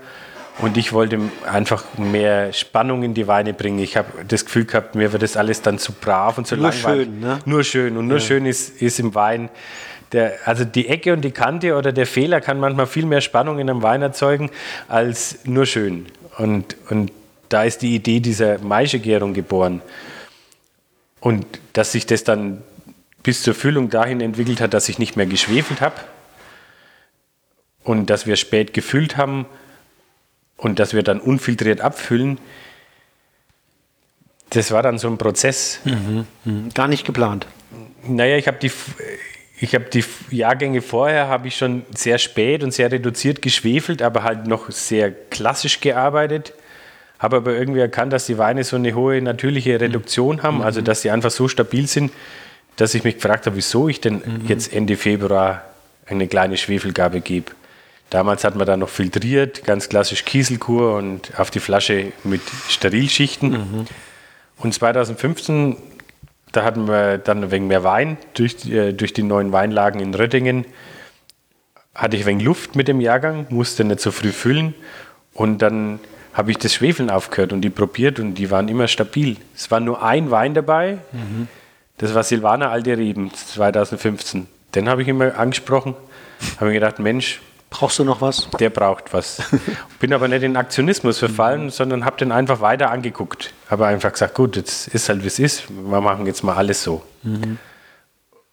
[0.60, 3.80] Und ich wollte einfach mehr Spannung in die Weine bringen.
[3.80, 6.70] Ich habe das Gefühl gehabt, mir wird das alles dann zu brav und zu nur
[6.70, 7.08] langweilig.
[7.08, 7.40] Schön, ne?
[7.46, 7.98] Nur schön.
[7.98, 8.24] Und nur ja.
[8.24, 9.50] schön ist, ist im Wein.
[10.14, 13.60] Der, also die Ecke und die Kante oder der Fehler kann manchmal viel mehr Spannung
[13.60, 14.50] in einem Wein erzeugen
[14.88, 16.06] als nur schön.
[16.38, 17.12] Und, und
[17.50, 19.82] da ist die Idee dieser Maischegärung geboren.
[21.20, 22.62] Und dass sich das dann
[23.24, 25.96] bis zur Füllung dahin entwickelt hat, dass ich nicht mehr geschwefelt habe
[27.84, 29.46] und dass wir spät gefüllt haben,
[30.58, 32.40] und dass wir dann unfiltriert abfüllen,
[34.50, 35.80] das war dann so ein Prozess.
[35.84, 36.26] Mhm.
[36.46, 36.70] Mhm.
[36.74, 37.48] Gar nicht geplant.
[38.08, 38.72] Naja, ich habe die,
[39.60, 44.48] ich die Jahrgänge vorher habe ich schon sehr spät und sehr reduziert geschwefelt, aber halt
[44.48, 46.54] noch sehr klassisch gearbeitet.
[47.18, 50.86] Habe aber irgendwie erkannt, dass die Weine so eine hohe natürliche Reduktion haben, also mhm.
[50.86, 52.12] dass sie einfach so stabil sind,
[52.76, 54.46] dass ich mich gefragt habe, wieso ich denn mhm.
[54.48, 55.64] jetzt Ende Februar
[56.06, 57.52] eine kleine Schwefelgabe gebe.
[58.10, 63.50] Damals hat man da noch filtriert, ganz klassisch Kieselkur und auf die Flasche mit Sterilschichten.
[63.50, 63.86] Mhm.
[64.58, 65.78] Und 2015,
[66.52, 70.66] da hatten wir dann wegen mehr Wein durch, äh, durch die neuen Weinlagen in Röttingen.
[71.94, 74.76] Hatte ich ein wenig Luft mit dem Jahrgang, musste nicht so früh füllen.
[75.34, 76.00] Und dann
[76.36, 79.38] habe ich das Schwefeln aufgehört und die probiert und die waren immer stabil.
[79.56, 81.48] Es war nur ein Wein dabei, mhm.
[81.98, 84.46] das war Silvaner Alte Reben 2015.
[84.76, 85.96] Den habe ich immer angesprochen,
[86.58, 87.40] habe mir gedacht, Mensch,
[87.78, 88.48] Brauchst du noch was?
[88.58, 89.42] Der braucht was.
[90.00, 93.54] Bin aber nicht in Aktionismus verfallen, sondern habe den einfach weiter angeguckt.
[93.70, 95.66] Habe einfach gesagt, gut, jetzt ist halt wie es ist.
[95.70, 97.04] Wir machen jetzt mal alles so.
[97.24, 97.58] Mhm.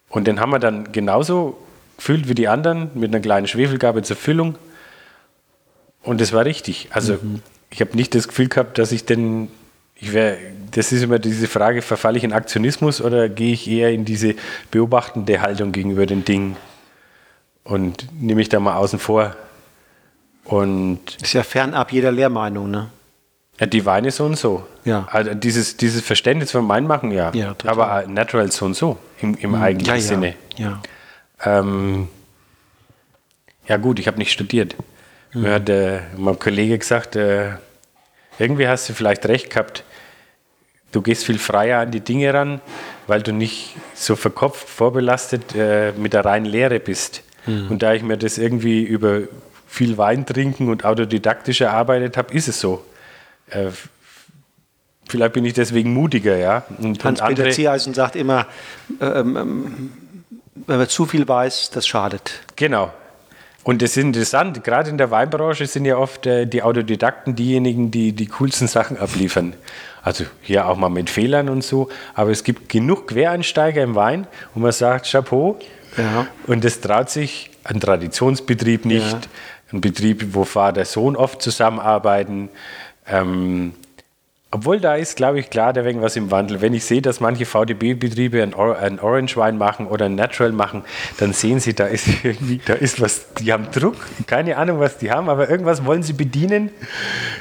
[0.08, 1.56] Und den haben wir dann genauso
[1.96, 4.56] gefüllt wie die anderen mit einer kleinen Schwefelgabe zur Füllung.
[6.02, 6.88] Und das war richtig.
[6.90, 7.42] Also mhm.
[7.70, 9.48] ich habe nicht das Gefühl gehabt, dass ich den,
[9.94, 10.36] ich wär,
[10.72, 14.34] das ist immer diese Frage, verfalle ich in Aktionismus oder gehe ich eher in diese
[14.72, 16.56] beobachtende Haltung gegenüber den Dingen?
[17.64, 19.36] Und nehme ich da mal außen vor.
[20.44, 22.90] Und ist ja fernab jeder Lehrmeinung, ne?
[23.60, 24.66] Ja, die Weine so und so.
[24.84, 25.06] Ja.
[25.10, 27.30] Also dieses, dieses Verständnis von Wein machen, ja.
[27.32, 30.34] ja Aber natural so und so im, im hm, eigentlichen ja, Sinne.
[30.56, 30.82] Ja.
[31.44, 32.08] Ähm,
[33.68, 34.74] ja, gut, ich habe nicht studiert.
[35.32, 35.42] Mhm.
[35.42, 37.52] Mir hat äh, mein Kollege gesagt, äh,
[38.38, 39.84] irgendwie hast du vielleicht recht gehabt,
[40.90, 42.60] du gehst viel freier an die Dinge ran,
[43.06, 47.22] weil du nicht so verkopft, vorbelastet äh, mit der reinen Lehre bist.
[47.46, 47.70] Mhm.
[47.70, 49.22] Und da ich mir das irgendwie über
[49.66, 52.84] viel Wein trinken und autodidaktisch erarbeitet habe, ist es so.
[53.48, 53.70] Äh,
[55.08, 56.64] vielleicht bin ich deswegen mutiger, ja.
[57.02, 58.46] Hans-Peter Zieheisen sagt immer,
[59.00, 59.92] ähm, ähm,
[60.66, 62.40] wenn man zu viel weiß, das schadet.
[62.56, 62.92] Genau.
[63.64, 67.90] Und das ist interessant, gerade in der Weinbranche sind ja oft äh, die Autodidakten diejenigen,
[67.90, 69.54] die die coolsten Sachen abliefern.
[70.02, 71.88] Also hier auch mal mit Fehlern und so.
[72.14, 75.58] Aber es gibt genug Quereinsteiger im Wein, wo man sagt, Chapeau,
[75.96, 76.26] ja.
[76.46, 79.20] Und das traut sich ein Traditionsbetrieb nicht, ja.
[79.72, 82.48] ein Betrieb, wo Vater, Sohn oft zusammenarbeiten.
[83.06, 83.74] Ähm,
[84.54, 86.60] obwohl da ist, glaube ich, klar, da wegen was im Wandel.
[86.60, 90.52] Wenn ich sehe, dass manche VDB-Betriebe ein, Or ein Orange Wein machen oder ein Natural
[90.52, 90.84] machen,
[91.18, 94.98] dann sehen sie, da ist irgendwie, da ist was, die haben Druck, keine Ahnung, was
[94.98, 96.68] die haben, aber irgendwas wollen sie bedienen.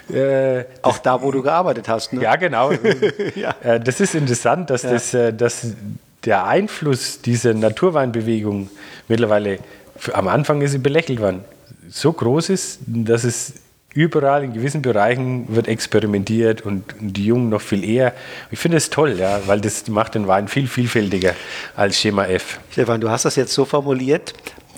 [0.10, 2.22] Äh, Auch da, wo du gearbeitet hast, ne?
[2.22, 2.72] Ja, genau.
[3.36, 3.56] ja.
[3.62, 4.92] Äh, das ist interessant, dass, ja.
[4.92, 5.68] das, äh, dass
[6.26, 8.70] der Einfluss dieser Naturweinbewegung
[9.08, 9.60] mittlerweile,
[10.14, 11.44] am Anfang ist sie belächelt worden,
[11.90, 13.56] so groß ist, dass es
[13.94, 18.14] überall in gewissen Bereichen wird experimentiert und die Jungen noch viel eher.
[18.50, 21.36] Ich finde es toll, ja, weil das macht den Wein viel vielfältiger
[21.76, 22.60] als Schema F.
[22.72, 24.34] Stefan, du hast das jetzt so formuliert,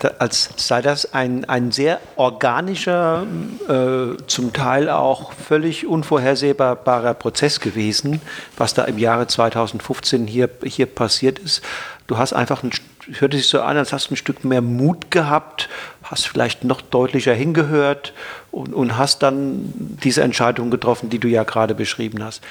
[0.05, 3.25] als sei das ein, ein sehr organischer,
[3.67, 8.21] äh, zum Teil auch völlig unvorhersehbarer Prozess gewesen,
[8.57, 11.61] was da im Jahre 2015 hier, hier passiert ist.
[12.07, 12.71] Du hast einfach ein,
[13.19, 15.69] hörte sich so an, als hast du ein Stück mehr Mut gehabt,
[16.03, 18.13] hast vielleicht noch deutlicher hingehört
[18.51, 19.71] und, und hast dann
[20.03, 22.41] diese Entscheidung getroffen, die du ja gerade beschrieben hast.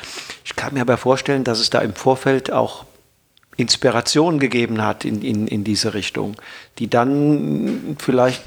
[0.44, 2.84] Ich kann mir aber vorstellen, dass es da im Vorfeld auch
[3.57, 6.36] Inspiration gegeben hat in, in, in diese Richtung,
[6.78, 8.42] die dann vielleicht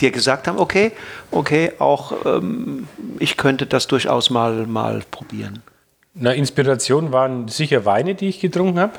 [0.00, 0.92] dir gesagt haben, okay,
[1.30, 2.88] okay, auch ähm,
[3.18, 5.62] ich könnte das durchaus mal, mal probieren.
[6.14, 8.92] Na, Inspiration waren sicher Weine, die ich getrunken habe.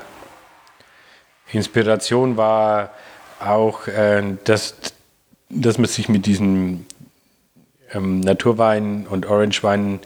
[1.52, 2.90] Inspiration war
[3.40, 4.74] auch, äh, dass,
[5.48, 6.86] dass man sich mit diesen
[7.92, 10.00] ähm, Naturwein und Orangewein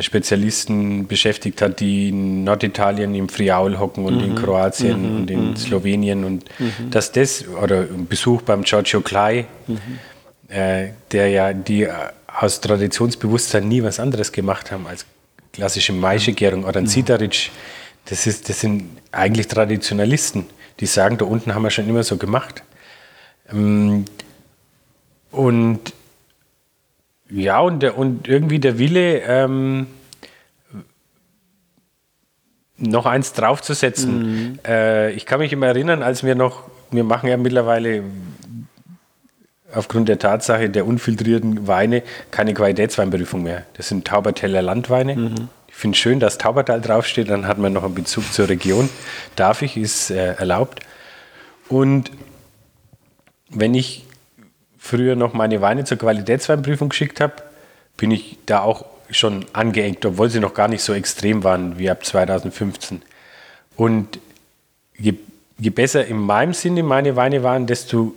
[0.00, 4.24] Spezialisten beschäftigt hat, die in Norditalien im Friaul hocken und mhm.
[4.24, 5.16] in Kroatien mhm.
[5.16, 5.56] und in mhm.
[5.56, 6.90] Slowenien und mhm.
[6.90, 9.78] dass das, oder Besuch beim Giorgio Klei, mhm.
[10.48, 11.92] äh, der ja die äh,
[12.26, 15.06] aus Traditionsbewusstsein nie was anderes gemacht haben als
[15.52, 16.88] klassische Maischegärung oder ein mhm.
[16.88, 17.50] Zitaric,
[18.06, 20.46] das, ist, das sind eigentlich Traditionalisten,
[20.80, 22.62] die sagen, da unten haben wir schon immer so gemacht.
[23.50, 24.04] Ähm,
[25.30, 25.92] und
[27.30, 29.86] ja, und, der, und irgendwie der Wille, ähm,
[32.76, 34.18] noch eins draufzusetzen.
[34.18, 34.58] Mhm.
[34.66, 38.02] Äh, ich kann mich immer erinnern, als wir noch, wir machen ja mittlerweile
[39.72, 43.64] aufgrund der Tatsache der unfiltrierten Weine keine Qualitätsweinprüfung mehr.
[43.74, 45.16] Das sind Tauberteller Landweine.
[45.16, 45.48] Mhm.
[45.68, 48.88] Ich finde es schön, dass Taubertal draufsteht, dann hat man noch einen Bezug zur Region.
[49.34, 50.80] Darf ich, ist äh, erlaubt.
[51.68, 52.12] Und
[53.50, 54.04] wenn ich
[54.84, 57.36] früher noch meine Weine zur Qualitätsweinprüfung geschickt habe,
[57.96, 61.88] bin ich da auch schon angeeckt, obwohl sie noch gar nicht so extrem waren wie
[61.88, 63.00] ab 2015.
[63.76, 64.18] Und
[64.98, 65.14] je,
[65.58, 68.14] je besser in meinem Sinne meine Weine waren, desto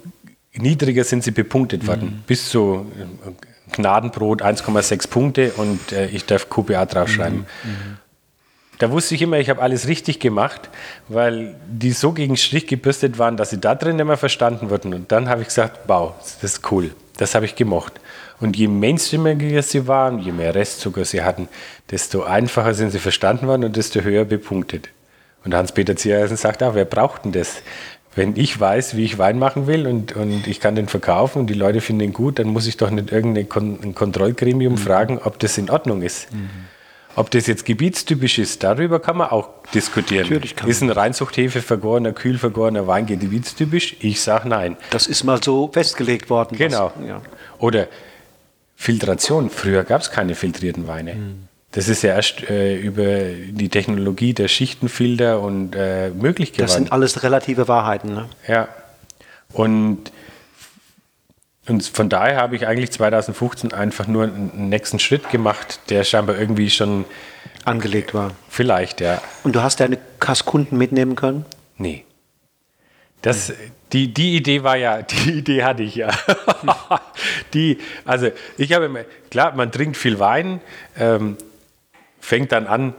[0.54, 2.18] niedriger sind sie bepunktet worden.
[2.18, 2.24] Mhm.
[2.28, 3.32] Bis zu äh,
[3.72, 7.46] Gnadenbrot 1,6 Punkte und äh, ich darf QPA draufschreiben.
[7.64, 7.72] Mhm.
[7.72, 7.98] Mhm
[8.80, 10.70] da wusste ich immer, ich habe alles richtig gemacht,
[11.08, 14.94] weil die so gegen Strich gebürstet waren, dass sie da drin immer verstanden wurden.
[14.94, 17.94] Und dann habe ich gesagt, wow, das ist cool, das habe ich gemocht.
[18.40, 21.48] Und je mainstreamiger sie waren, je mehr Restzucker sie hatten,
[21.90, 24.90] desto einfacher sind sie verstanden worden und desto höher bepunktet.
[25.44, 27.62] Und Hans-Peter Zierheisen sagt auch, wer braucht denn das?
[28.16, 31.48] Wenn ich weiß, wie ich Wein machen will und, und ich kann den verkaufen und
[31.48, 34.78] die Leute finden ihn gut, dann muss ich doch nicht irgendein Kon Kontrollgremium mhm.
[34.78, 36.34] fragen, ob das in Ordnung ist.
[36.34, 36.50] Mhm.
[37.18, 40.26] Ob das jetzt gebietstypisch ist, darüber kann man auch diskutieren.
[40.26, 43.96] Natürlich kann ist ein Reinzuchthefe vergorener, kühl vergorener Wein gebietstypisch?
[44.02, 44.78] Ich sage nein.
[44.92, 46.56] Das ist mal so festgelegt worden.
[46.56, 46.92] Genau.
[46.96, 47.22] Was, ja.
[47.58, 47.88] Oder
[48.76, 49.50] Filtration.
[49.50, 51.14] Früher gab es keine filtrierten Weine.
[51.14, 51.48] Hm.
[51.72, 56.68] Das ist ja erst äh, über die Technologie der Schichtenfilter und äh, möglich geworden.
[56.68, 58.14] Das sind alles relative Wahrheiten.
[58.14, 58.30] Ne?
[58.48, 58.68] Ja.
[59.54, 60.12] Und
[61.68, 66.38] und von daher habe ich eigentlich 2015 einfach nur einen nächsten Schritt gemacht, der scheinbar
[66.38, 67.06] irgendwie schon
[67.66, 68.32] angelegt war.
[68.50, 69.22] Vielleicht, ja.
[69.44, 71.46] Und du hast deine Kasskunden mitnehmen können?
[71.78, 72.06] Nee.
[73.22, 73.52] Das,
[73.92, 76.10] die, die Idee war ja, die Idee hatte ich ja.
[77.54, 80.62] die, also ich habe immer, klar, man trinkt viel Wein,
[80.98, 81.38] ähm,
[82.22, 82.94] fängt dann an,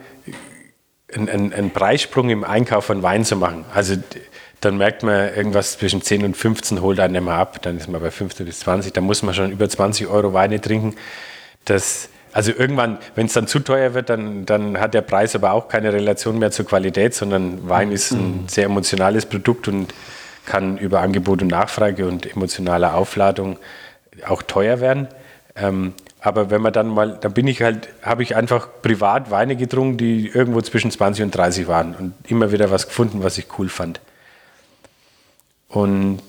[1.14, 3.64] einen, einen Preissprung im Einkauf von Wein zu machen.
[3.72, 3.96] Also
[4.60, 7.62] dann merkt man, irgendwas zwischen 10 und 15 holt einen immer ab.
[7.62, 8.92] Dann ist man bei 15 bis 20.
[8.92, 10.96] Da muss man schon über 20 Euro Weine trinken.
[11.64, 15.52] Das, also irgendwann, wenn es dann zu teuer wird, dann, dann hat der Preis aber
[15.52, 18.48] auch keine Relation mehr zur Qualität, sondern Wein ist ein mhm.
[18.48, 19.94] sehr emotionales Produkt und
[20.44, 23.58] kann über Angebot und Nachfrage und emotionale Aufladung
[24.26, 25.08] auch teuer werden.
[25.54, 29.54] Ähm, aber wenn man dann mal, dann bin ich halt, habe ich einfach privat Weine
[29.54, 33.46] getrunken, die irgendwo zwischen 20 und 30 waren und immer wieder was gefunden, was ich
[33.58, 34.00] cool fand.
[35.68, 36.20] Und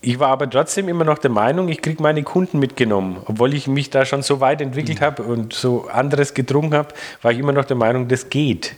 [0.00, 3.18] ich war aber trotzdem immer noch der Meinung, ich kriege meine Kunden mitgenommen.
[3.26, 5.04] Obwohl ich mich da schon so weit entwickelt mhm.
[5.04, 8.76] habe und so anderes getrunken habe, war ich immer noch der Meinung, das geht.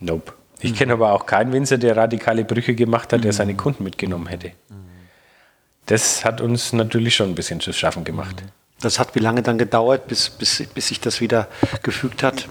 [0.00, 0.32] Nope.
[0.60, 0.76] Ich mhm.
[0.76, 3.58] kenne aber auch keinen Winzer, der radikale Brüche gemacht hat, der seine mhm.
[3.58, 4.52] Kunden mitgenommen hätte.
[5.86, 8.42] Das hat uns natürlich schon ein bisschen zu schaffen gemacht.
[8.80, 11.48] Das hat wie lange dann gedauert, bis, bis, bis sich das wieder
[11.82, 12.46] gefügt hat?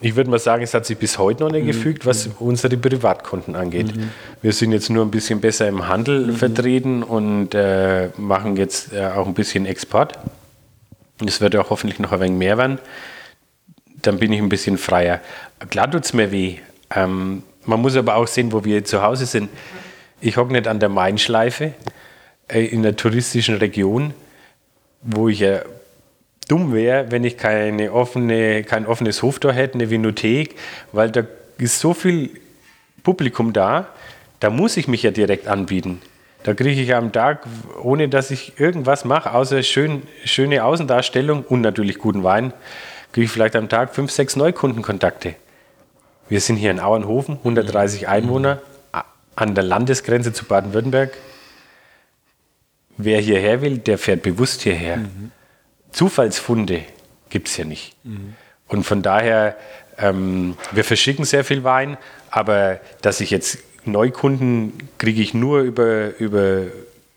[0.00, 1.68] Ich würde mal sagen, es hat sich bis heute noch nicht mhm.
[1.68, 3.96] gefügt, was unsere Privatkunden angeht.
[3.96, 4.10] Mhm.
[4.42, 6.36] Wir sind jetzt nur ein bisschen besser im Handel mhm.
[6.36, 10.18] vertreten und äh, machen jetzt äh, auch ein bisschen Export.
[11.24, 12.78] Es wird auch hoffentlich noch ein wenig mehr werden.
[14.02, 15.20] Dann bin ich ein bisschen freier.
[15.70, 16.58] Klar tut es mir weh.
[16.94, 19.48] Ähm, man muss aber auch sehen, wo wir zu Hause sind.
[20.20, 21.72] Ich hocke nicht an der Mainschleife
[22.48, 24.12] äh, in einer touristischen Region,
[25.02, 25.62] wo ich ja
[26.46, 30.56] dumm wäre, wenn ich keine offene, kein offenes Hoftor hätte, eine Vinothek,
[30.92, 31.24] weil da
[31.58, 32.30] ist so viel
[33.02, 33.88] Publikum da,
[34.40, 36.00] da muss ich mich ja direkt anbieten.
[36.42, 37.46] Da kriege ich am Tag,
[37.82, 42.52] ohne dass ich irgendwas mache, außer schön, schöne Außendarstellung und natürlich guten Wein,
[43.12, 45.36] kriege ich vielleicht am Tag fünf, sechs Neukundenkontakte.
[46.28, 48.60] Wir sind hier in Auernhofen, 130 Einwohner,
[49.36, 51.16] an der Landesgrenze zu Baden-Württemberg.
[52.96, 54.98] Wer hierher will, der fährt bewusst hierher.
[54.98, 55.32] Mhm.
[55.94, 56.82] Zufallsfunde
[57.30, 57.94] gibt es ja nicht.
[58.04, 58.34] Mhm.
[58.68, 59.56] Und von daher,
[59.96, 61.96] ähm, wir verschicken sehr viel Wein,
[62.30, 66.64] aber dass ich jetzt Neukunden kriege ich nur über, über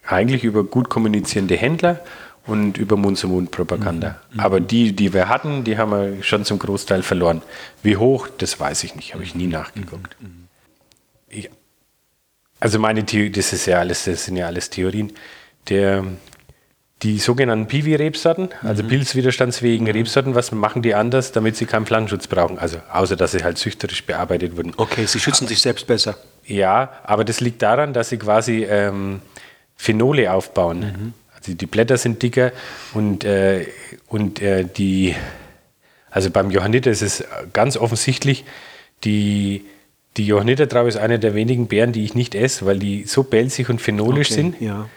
[0.06, 2.02] eigentlich über gut kommunizierende Händler
[2.46, 4.22] und über Mund-zu-Mund-Propaganda.
[4.32, 4.40] Mhm.
[4.40, 7.42] Aber die, die wir hatten, die haben wir schon zum Großteil verloren.
[7.84, 10.16] Wie hoch, das weiß ich nicht, habe ich nie nachgeguckt.
[10.22, 10.48] Mhm.
[11.30, 11.50] Ich,
[12.60, 15.12] also meine Theorie, das ist ja alles, das sind ja alles Theorien.
[15.70, 16.06] Der,
[17.04, 18.88] die sogenannten Piwi-Rebsorten, also mhm.
[18.88, 19.94] pilzwiderstandsfähigen mhm.
[19.94, 22.58] Rebsorten, was machen die anders, damit sie keinen Pflanzenschutz brauchen?
[22.58, 24.74] Also außer, dass sie halt züchterisch bearbeitet wurden.
[24.78, 26.18] Okay, sie schützen sich selbst besser.
[26.46, 29.22] Ja, aber das liegt daran, dass sie quasi ähm,
[29.76, 30.80] Phenole aufbauen.
[30.80, 31.14] Mhm.
[31.36, 32.52] Also die Blätter sind dicker
[32.96, 33.68] und, äh,
[34.08, 35.16] und äh, die,
[36.10, 37.24] also beim Johanniter ist es
[37.54, 38.44] ganz offensichtlich,
[39.04, 39.66] die,
[40.18, 43.70] die Johannitertraube ist eine der wenigen Beeren, die ich nicht esse, weil die so pelzig
[43.70, 44.62] und phenolisch okay, sind.
[44.62, 44.88] Ja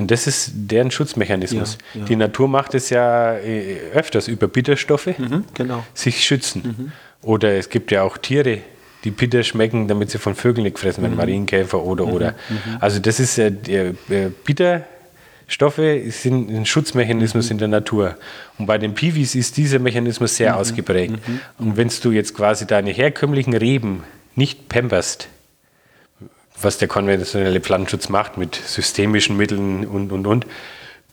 [0.00, 1.76] und das ist deren Schutzmechanismus.
[1.92, 2.06] Ja, ja.
[2.06, 5.84] Die Natur macht es ja äh, öfters über Bitterstoffe, mhm, genau.
[5.92, 6.62] sich schützen.
[6.64, 6.92] Mhm.
[7.22, 8.60] Oder es gibt ja auch Tiere,
[9.04, 11.18] die bitter schmecken, damit sie von Vögeln nicht gefressen werden, mhm.
[11.18, 12.12] Marienkäfer oder mhm.
[12.12, 12.30] oder.
[12.30, 12.76] Mhm.
[12.80, 17.52] Also das ist äh, äh, Bitterstoffe sind ein Schutzmechanismus mhm.
[17.52, 18.16] in der Natur.
[18.56, 21.18] Und bei den Piwis ist dieser Mechanismus sehr ausgeprägt.
[21.58, 25.28] Und wenn du jetzt quasi deine herkömmlichen Reben nicht pamperst,
[26.62, 30.46] was der konventionelle Pflanzenschutz macht mit systemischen Mitteln und, und, und,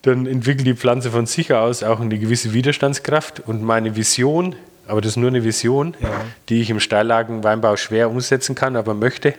[0.02, 3.40] dann entwickelt die Pflanze von sich aus auch eine gewisse Widerstandskraft.
[3.40, 4.54] Und meine Vision,
[4.86, 6.08] aber das ist nur eine Vision, ja.
[6.48, 9.34] die ich im Steillagenweinbau schwer umsetzen kann, aber möchte,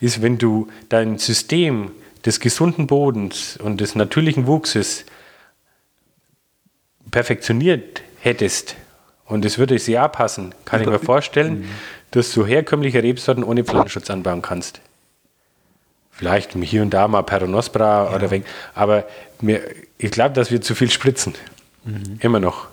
[0.00, 1.92] ist, wenn du dein System
[2.26, 5.04] des gesunden Bodens und des natürlichen Wuchses
[7.10, 8.76] perfektioniert hättest,
[9.32, 11.68] und es würde sehr passen, kann ich mir vorstellen, mhm.
[12.10, 14.82] dass du herkömmliche Rebsorten ohne Pflanzenschutz anbauen kannst.
[16.12, 18.14] Vielleicht hier und da mal Peronospora ja.
[18.14, 18.44] oder weg.
[18.74, 19.04] Aber
[19.40, 19.62] mir,
[19.98, 21.34] ich glaube, dass wir zu viel spritzen.
[21.84, 22.18] Mhm.
[22.20, 22.68] Immer noch.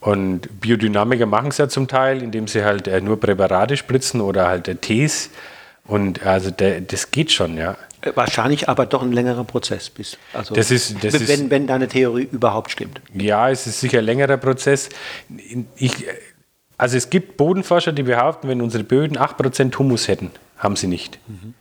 [0.00, 4.48] Und Biodynamiker machen es ja zum Teil, indem sie halt äh, nur Präparate spritzen oder
[4.48, 5.30] halt äh, Tees.
[5.84, 7.76] Und also der, das geht schon, ja.
[8.00, 10.16] Äh, wahrscheinlich aber doch ein längerer Prozess bis.
[10.32, 13.02] Also das ist, das wenn, ist, wenn deine Theorie überhaupt stimmt.
[13.12, 14.88] Ja, es ist sicher ein längerer Prozess.
[15.76, 16.06] Ich,
[16.78, 21.18] also es gibt Bodenforscher, die behaupten, wenn unsere Böden 8% Humus hätten, haben sie nicht.
[21.28, 21.54] Mhm.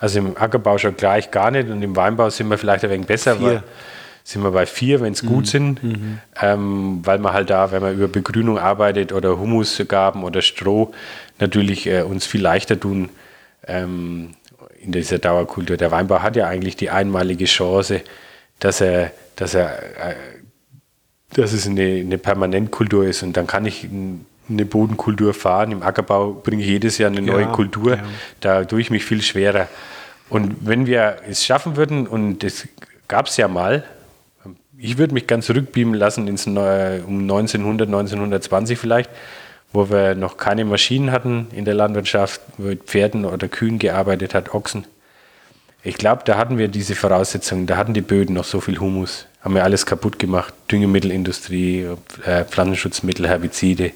[0.00, 3.06] Also im Ackerbau schon gleich gar nicht und im Weinbau sind wir vielleicht ein wenig
[3.06, 3.46] besser, vier.
[3.46, 3.62] weil
[4.24, 5.28] sind wir bei vier, wenn es mhm.
[5.28, 6.18] gut sind, mhm.
[6.40, 10.92] ähm, weil man halt da, wenn man über Begrünung arbeitet oder Humusgaben oder Stroh,
[11.38, 13.10] natürlich äh, uns viel leichter tun
[13.66, 14.34] ähm,
[14.80, 15.76] in dieser Dauerkultur.
[15.76, 18.02] Der Weinbau hat ja eigentlich die einmalige Chance,
[18.58, 20.14] dass er, dass er, äh,
[21.34, 23.88] dass es eine, eine Permanentkultur ist und dann kann ich
[24.50, 25.72] eine Bodenkultur fahren.
[25.72, 27.96] Im Ackerbau bringe ich jedes Jahr eine neue ja, Kultur.
[27.96, 28.02] Ja.
[28.40, 29.68] Da tue ich mich viel schwerer.
[30.28, 32.68] Und wenn wir es schaffen würden, und das
[33.08, 33.84] gab es ja mal,
[34.78, 39.10] ich würde mich ganz zurückbeamen lassen ins neue, um 1900, 1920 vielleicht,
[39.72, 44.34] wo wir noch keine Maschinen hatten in der Landwirtschaft, wo mit Pferden oder Kühen gearbeitet
[44.34, 44.86] hat, Ochsen.
[45.82, 49.26] Ich glaube, da hatten wir diese Voraussetzungen, da hatten die Böden noch so viel Humus,
[49.42, 51.86] haben wir alles kaputt gemacht, Düngemittelindustrie,
[52.24, 53.92] äh, Pflanzenschutzmittel, Herbizide.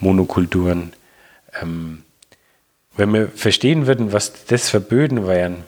[0.00, 0.92] Monokulturen.
[1.60, 2.02] Ähm,
[2.96, 5.64] wenn wir verstehen würden, was das für Böden wären,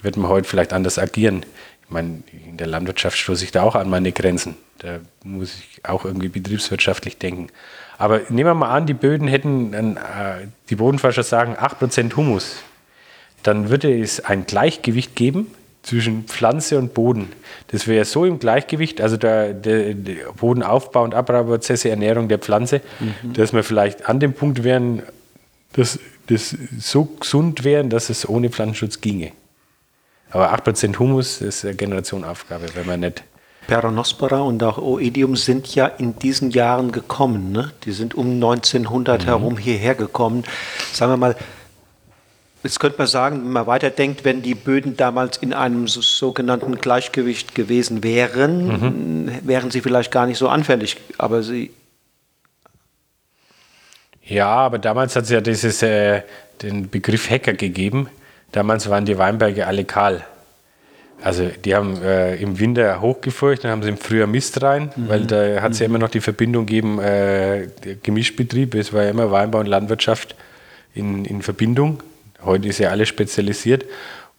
[0.00, 1.46] würden wir heute vielleicht anders agieren.
[1.84, 4.56] Ich meine, in der Landwirtschaft stoße ich da auch an meine Grenzen.
[4.78, 7.48] Da muss ich auch irgendwie betriebswirtschaftlich denken.
[7.98, 12.56] Aber nehmen wir mal an, die Böden hätten, äh, die Bodenforscher sagen 8% Humus.
[13.42, 15.46] Dann würde es ein Gleichgewicht geben
[15.84, 17.30] zwischen Pflanze und Boden.
[17.68, 22.80] Das wäre so im Gleichgewicht, also der, der, der Bodenaufbau und Abbauprozesse, Ernährung der Pflanze,
[22.98, 23.34] mhm.
[23.34, 25.02] dass wir vielleicht an dem Punkt wären,
[25.74, 29.32] dass das so gesund wären, dass es ohne Pflanzenschutz ginge.
[30.30, 33.22] Aber 8% Humus ist eine Generationenaufgabe, wenn man nicht
[33.66, 37.52] Peronospora und auch Oidium sind ja in diesen Jahren gekommen.
[37.52, 37.72] Ne?
[37.84, 39.26] Die sind um 1900 mhm.
[39.26, 40.44] herum hierher gekommen.
[40.92, 41.36] Sagen wir mal,
[42.64, 46.76] Jetzt könnte man sagen, wenn man weiterdenkt, wenn die Böden damals in einem so, sogenannten
[46.76, 49.30] Gleichgewicht gewesen wären, mhm.
[49.42, 50.96] wären sie vielleicht gar nicht so anfällig.
[51.18, 51.72] Aber sie.
[54.22, 56.22] Ja, aber damals hat es ja dieses, äh,
[56.62, 58.08] den Begriff Hacker gegeben.
[58.50, 60.24] Damals waren die Weinberge alle kahl.
[61.22, 65.08] Also die haben äh, im Winter hochgefurcht, dann haben sie im Frühjahr Mist rein, mhm.
[65.10, 65.94] weil da hat es ja mhm.
[65.94, 67.68] immer noch die Verbindung gegeben, äh,
[68.02, 70.34] Gemischbetrieb, es war ja immer Weinbau und Landwirtschaft
[70.94, 72.02] in, in Verbindung.
[72.44, 73.84] Heute ist ja alles spezialisiert.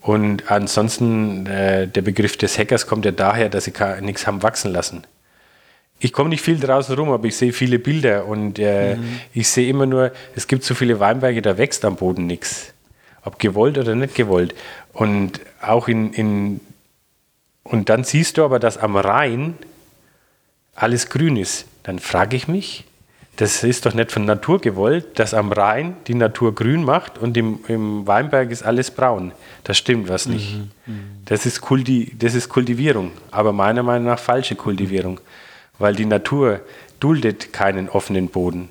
[0.02, 4.72] Und ansonsten, äh, der Begriff des Hackers kommt ja daher, dass sie nichts haben wachsen
[4.72, 5.04] lassen.
[6.00, 9.20] Ich komme nicht viel draußen rum, aber ich sehe viele Bilder und äh, mhm.
[9.34, 12.74] ich sehe immer nur, es gibt so viele Weinberge, da wächst am Boden nichts.
[13.24, 14.54] Ob gewollt oder nicht gewollt.
[14.94, 16.60] Und auch in, in
[17.64, 19.56] und dann siehst du aber, dass am Rhein
[20.76, 21.66] alles grün ist.
[21.82, 22.84] Dann frage ich mich,
[23.38, 27.36] das ist doch nicht von Natur gewollt, dass am Rhein die Natur grün macht und
[27.36, 29.34] im, im Weinberg ist alles braun.
[29.64, 30.56] Da stimmt was nicht.
[30.56, 31.02] Mhm, mhm.
[31.26, 35.20] das, ist Kulti, das ist Kultivierung, aber meiner Meinung nach falsche Kultivierung,
[35.80, 36.62] weil die Natur
[37.00, 38.70] duldet keinen offenen Boden.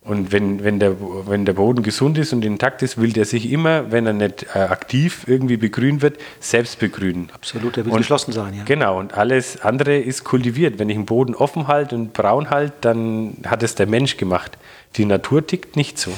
[0.00, 0.96] Und wenn, wenn, der,
[1.28, 4.46] wenn der Boden gesund ist und intakt ist, will der sich immer, wenn er nicht
[4.54, 7.30] äh, aktiv irgendwie begrünt wird, selbst begrünen.
[7.34, 8.62] Absolut, der will und, geschlossen sein, ja.
[8.64, 10.78] Genau, und alles andere ist kultiviert.
[10.78, 14.56] Wenn ich einen Boden offen halte und braun halte, dann hat es der Mensch gemacht.
[14.96, 16.12] Die Natur tickt nicht so.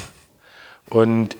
[0.90, 1.36] Und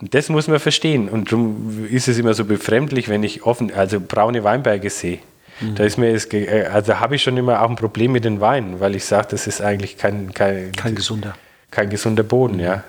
[0.00, 1.08] das muss man verstehen.
[1.08, 5.18] Und darum ist es immer so befremdlich, wenn ich offen, also braune Weinberge sehe.
[5.60, 5.74] Mhm.
[5.74, 8.40] Da ist mir jetzt, äh, also habe ich schon immer auch ein Problem mit den
[8.40, 11.34] Weinen, weil ich sage, das ist eigentlich kein, kein, kein gesunder
[11.70, 12.84] kein gesunder Boden, ja.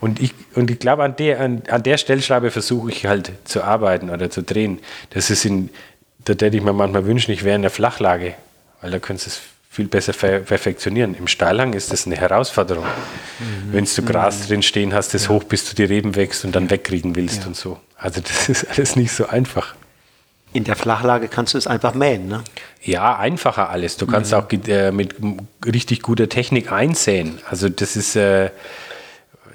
[0.00, 3.64] Und ich, und ich glaube, an der, an, an der Stellschraube versuche ich halt zu
[3.64, 4.78] arbeiten oder zu drehen.
[5.10, 5.70] Das ist in,
[6.24, 8.34] da hätte ich mir manchmal wünschen, ich wäre in der Flachlage,
[8.80, 11.14] weil da könntest du es viel besser perfektionieren.
[11.14, 12.84] Im Steilhang ist das eine Herausforderung.
[12.84, 13.72] Mhm.
[13.72, 14.46] Wenn du Gras mhm.
[14.46, 15.30] drin stehen hast, das ja.
[15.30, 16.70] hoch bis du die Reben wächst und dann ja.
[16.70, 17.48] wegkriegen willst ja.
[17.48, 17.78] und so.
[17.96, 19.74] Also das ist alles nicht so einfach.
[20.52, 22.42] In der Flachlage kannst du es einfach mähen, ne?
[22.82, 23.96] Ja, einfacher alles.
[23.96, 24.38] Du kannst mhm.
[24.38, 25.14] auch äh, mit
[25.64, 27.38] richtig guter Technik einsäen.
[27.50, 28.50] Also das ist, äh,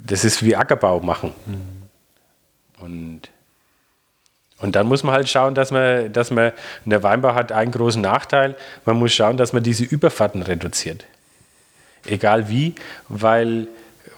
[0.05, 1.33] das ist wie Ackerbau machen.
[1.45, 2.83] Mhm.
[2.83, 3.21] Und,
[4.59, 6.51] und dann muss man halt schauen, dass man, dass man,
[6.85, 11.05] der Weinbau hat einen großen Nachteil, man muss schauen, dass man diese Überfahrten reduziert.
[12.05, 12.75] Egal wie,
[13.07, 13.67] weil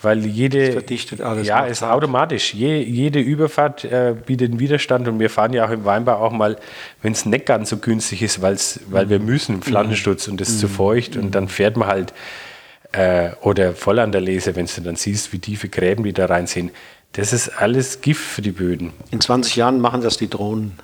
[0.06, 0.68] weil jede.
[0.68, 1.46] Das verdichtet alles.
[1.46, 2.54] Ja, ist automatisch.
[2.54, 6.32] Je, jede Überfahrt äh, bietet einen Widerstand und wir fahren ja auch im Weinbau auch
[6.32, 6.56] mal,
[7.02, 10.60] wenn es nicht ganz so günstig ist, weil's, weil wir müssen, Pflanzensturz und es ist
[10.60, 10.72] zu mhm.
[10.72, 12.14] feucht und dann fährt man halt
[12.94, 16.28] äh, oder voll an der Lese, wenn du dann siehst, wie tiefe Gräben die da
[16.28, 16.72] reinziehen.
[17.14, 18.94] Das ist alles Gift für die Böden.
[19.12, 20.80] In 20 Jahren machen das die Drohnen.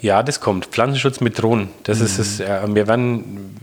[0.00, 0.66] Ja, das kommt.
[0.66, 1.68] Pflanzenschutz mit Drohnen.
[1.84, 2.04] Das mhm.
[2.06, 2.38] ist es.
[2.40, 3.56] Wir werden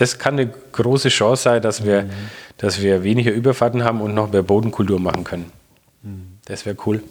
[0.00, 2.10] das kann eine große Chance sein, dass wir, mhm.
[2.56, 5.52] dass wir weniger Überfahrten haben und noch mehr Bodenkultur machen können.
[6.02, 6.38] Mhm.
[6.46, 7.02] Das wäre cool.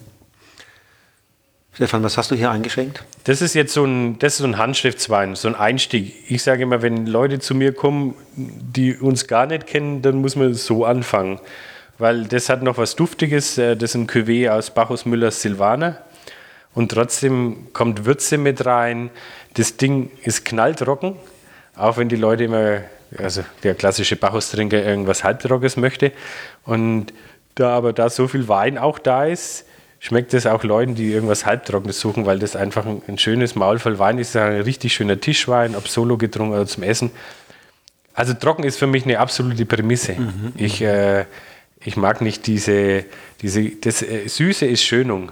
[1.72, 3.04] Stefan, was hast du hier eingeschenkt?
[3.26, 6.16] Das ist jetzt so ein, das ist so ein Handschriftswein, so ein Einstieg.
[6.30, 10.36] Ich sage immer, wenn Leute zu mir kommen, die uns gar nicht kennen, dann muss
[10.36, 11.40] man so anfangen.
[12.00, 13.60] Weil das hat noch was Duftiges.
[13.60, 16.00] Äh, das ist ein Cuvée aus Bacchus Müllers Silvaner.
[16.74, 19.12] Und trotzdem kommt Würze mit rein.
[19.54, 21.18] Das Ding ist knalltrocken.
[21.80, 22.82] Auch wenn die Leute immer,
[23.18, 26.12] also der klassische Bacchus-Trinker irgendwas Halbtrockenes möchte.
[26.66, 27.14] Und
[27.56, 29.66] da aber da so viel Wein auch da ist,
[30.00, 33.80] schmeckt es auch Leuten, die irgendwas Halbtrockenes suchen, weil das einfach ein, ein schönes Maul
[33.80, 34.36] voll Wein ist.
[34.36, 37.12] Ein richtig schöner Tischwein, ob solo getrunken oder zum Essen.
[38.14, 40.14] Also trocken ist für mich eine absolute Prämisse.
[40.14, 40.54] Mhm.
[40.58, 41.26] Ich, äh,
[41.80, 43.06] ich mag nicht diese,
[43.42, 45.32] diese das äh, Süße ist Schönung.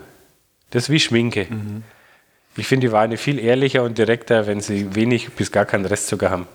[0.70, 1.48] Das ist wie Schminke.
[1.50, 1.84] Mhm.
[2.58, 6.32] Ich finde die Weine viel ehrlicher und direkter, wenn sie wenig bis gar keinen Restzucker
[6.32, 6.48] haben.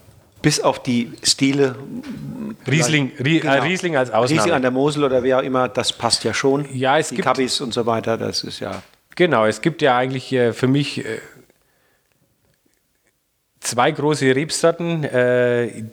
[0.43, 1.77] Bis auf die Stile.
[2.67, 3.63] Riesling, Rie, äh, genau.
[3.63, 4.41] Riesling als Ausnahme.
[4.41, 6.67] Riesling an der Mosel oder wie auch immer, das passt ja schon.
[6.75, 7.27] Ja, es die gibt.
[7.27, 8.83] Cabis und so weiter, das ist ja.
[9.15, 11.21] Genau, es gibt ja eigentlich äh, für mich äh,
[13.61, 15.03] zwei große Rebsorten,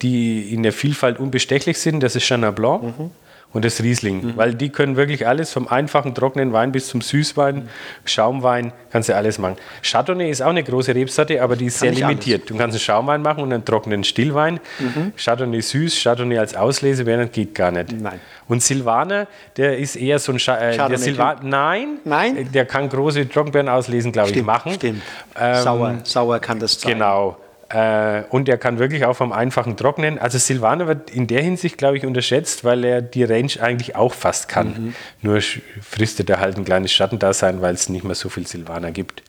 [0.00, 2.02] die in der Vielfalt unbestechlich sind.
[2.02, 2.82] Das ist Chenin Blanc.
[2.82, 3.10] Mhm
[3.52, 4.36] und das Riesling, mhm.
[4.36, 7.68] weil die können wirklich alles vom einfachen trockenen Wein bis zum Süßwein, mhm.
[8.04, 9.56] Schaumwein, kannst du alles machen.
[9.82, 12.42] Chardonnay ist auch eine große Rebsorte, aber die ist Kann sehr limitiert.
[12.42, 12.48] Alles.
[12.48, 14.60] Du kannst einen Schaumwein machen und einen trockenen Stillwein.
[14.78, 15.12] Mhm.
[15.16, 17.92] Chardonnay süß, Chardonnay als Auslese, geht gar nicht.
[17.92, 18.20] Nein.
[18.48, 19.26] Und Silvaner,
[19.56, 23.68] der ist eher so ein Scha äh, der Silva Nein, Nein, der kann große Trockenbeeren
[23.68, 24.72] auslesen, glaube ich, machen.
[24.74, 25.02] Stimmt.
[25.38, 26.94] Ähm, sauer, sauer kann das sein.
[26.94, 27.36] Genau.
[27.70, 30.18] Äh, und er kann wirklich auch vom einfachen Trocknen.
[30.18, 34.12] Also Silvaner wird in der Hinsicht, glaube ich, unterschätzt, weil er die Range eigentlich auch
[34.12, 34.68] fast kann.
[34.68, 34.94] Mhm.
[35.22, 39.22] Nur fristet er halt ein kleines Schattendasein, weil es nicht mehr so viel Silvaner gibt.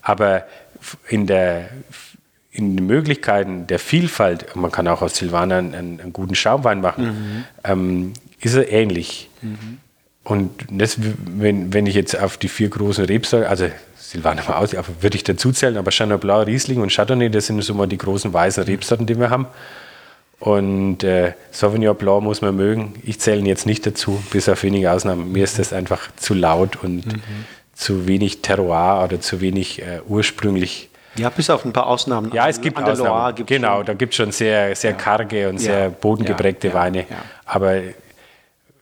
[0.00, 0.46] Aber
[1.08, 1.68] in der
[2.50, 7.04] in den Möglichkeiten der Vielfalt, man kann auch aus Silvaner einen, einen guten Schaumwein machen,
[7.04, 7.44] mhm.
[7.64, 9.28] ähm, ist er ähnlich.
[9.42, 9.78] Mhm.
[10.24, 13.68] Und das, wenn, wenn ich jetzt auf die vier großen Rebsorten, also
[14.06, 17.46] Silvaner war aus, aber würde ich dazu zählen, aber Chenin Blanc, Riesling und Chardonnay, das
[17.46, 19.46] sind so mal die großen weißen Rebsorten, die wir haben.
[20.38, 22.94] Und äh, Sauvignon Blanc muss man mögen.
[23.04, 25.32] Ich zähle ihn jetzt nicht dazu, bis auf wenige Ausnahmen.
[25.32, 27.22] Mir ist das einfach zu laut und mhm.
[27.74, 30.88] zu wenig Terroir oder zu wenig äh, ursprünglich.
[31.16, 32.30] Ja, bis auf ein paar Ausnahmen.
[32.32, 33.34] Ja, es gibt Ausnahmen.
[33.34, 33.86] Gibt's genau, schon.
[33.86, 34.96] da gibt es schon sehr, sehr ja.
[34.96, 35.60] karge und ja.
[35.60, 36.74] sehr bodengeprägte ja.
[36.74, 37.06] Weine.
[37.44, 37.80] Aber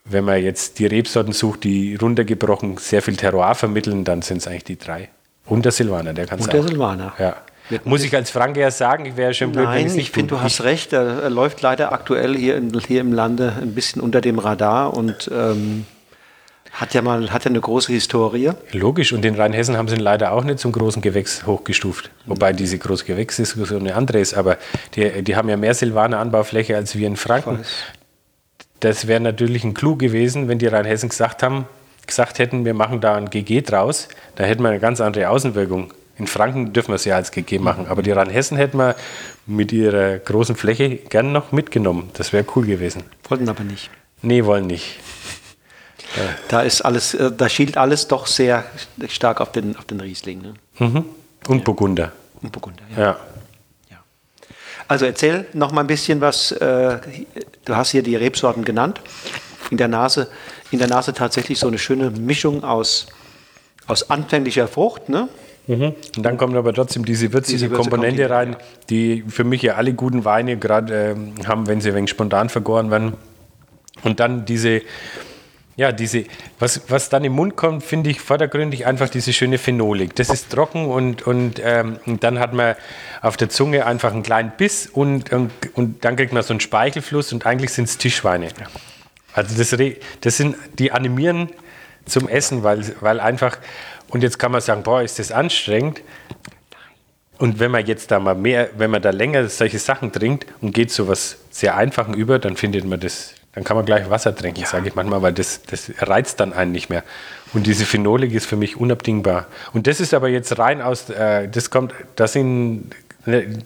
[0.04, 4.46] wenn man jetzt die Rebsorten sucht, die runtergebrochen sehr viel Terroir vermitteln, dann sind es
[4.46, 5.08] eigentlich die drei.
[5.46, 7.12] Und der Silvaner, der kann es Und der Silvaner.
[7.18, 7.36] Ja.
[7.84, 10.62] Muss ich als Franke ja sagen, ich wäre schon blöd, Nein, ich finde, du hast
[10.64, 10.92] recht.
[10.92, 14.94] Er, er, läuft leider aktuell hier, in, hier im Lande ein bisschen unter dem Radar
[14.94, 15.86] und ähm,
[16.72, 18.50] hat ja mal hat ja eine große Historie.
[18.72, 22.10] Logisch, und in Rheinhessen haben sie ihn leider auch nicht zum großen Gewächs hochgestuft.
[22.26, 24.58] Wobei diese große Gewächsdiskussion eine andere ist, aber
[24.94, 27.60] die, die haben ja mehr Silvaner Anbaufläche als wir in Franken.
[28.80, 31.66] Das wäre natürlich ein Clou gewesen, wenn die Rheinhessen gesagt haben,
[32.06, 35.92] gesagt hätten, wir machen da ein GG draus, da hätten wir eine ganz andere Außenwirkung.
[36.16, 38.94] In Franken dürfen wir es ja als GG machen, aber die Rheinhessen hätten wir
[39.46, 42.10] mit ihrer großen Fläche gern noch mitgenommen.
[42.14, 43.02] Das wäre cool gewesen.
[43.28, 43.90] Wollten aber nicht.
[44.22, 45.00] Nee, wollen nicht.
[46.48, 48.64] Da ist alles, äh, da schielt alles doch sehr
[49.08, 50.42] stark auf den, auf den Riesling.
[50.42, 50.54] Ne?
[50.78, 51.04] Mhm.
[51.48, 51.64] Und ja.
[51.64, 52.12] Burgunder.
[52.40, 53.02] Und Burgunder, ja.
[53.02, 53.16] ja.
[53.90, 53.96] ja.
[54.86, 56.52] Also erzähl noch mal ein bisschen was.
[56.52, 56.98] Äh,
[57.64, 59.00] du hast hier die Rebsorten genannt.
[59.70, 60.28] In der Nase,
[60.74, 63.06] in der Nase tatsächlich so eine schöne Mischung aus,
[63.86, 65.28] aus anfänglicher Frucht, ne?
[65.66, 65.94] Mhm.
[66.16, 68.58] Und dann kommt aber trotzdem diese würzige diese Komponente rein, ja.
[68.90, 72.50] die für mich ja alle guten Weine gerade äh, haben, wenn sie ein wenig spontan
[72.50, 73.14] vergoren werden.
[74.02, 74.82] Und dann diese,
[75.76, 76.24] ja, diese,
[76.58, 80.14] was, was dann im Mund kommt, finde ich vordergründig einfach diese schöne Phenolik.
[80.16, 82.74] Das ist trocken und, und, ähm, und dann hat man
[83.22, 86.60] auf der Zunge einfach einen kleinen Biss und, und, und dann kriegt man so einen
[86.60, 88.48] Speichelfluss und eigentlich sind es Tischweine.
[89.34, 89.76] Also das,
[90.20, 91.50] das sind, die animieren
[92.06, 93.58] zum Essen, weil, weil einfach
[94.14, 96.00] und jetzt kann man sagen, boah, ist das anstrengend.
[97.38, 100.72] Und wenn man jetzt da mal mehr, wenn man da länger solche Sachen trinkt und
[100.72, 104.34] geht zu was sehr Einfachen über, dann findet man das, dann kann man gleich Wasser
[104.36, 104.66] trinken, ja.
[104.66, 107.02] sage ich manchmal, weil das, das reizt dann einen nicht mehr.
[107.54, 109.46] Und diese Phenolik ist für mich unabdingbar.
[109.72, 112.90] Und das ist aber jetzt rein aus, äh, das kommt, da sind
[113.26, 113.58] ne,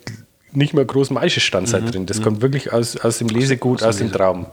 [0.53, 1.91] nicht mal groß Maischestanzer mhm.
[1.91, 2.07] drin.
[2.07, 2.25] Das mhm.
[2.25, 4.47] kommt wirklich aus, aus dem Lesegut, aus, aus dem Traum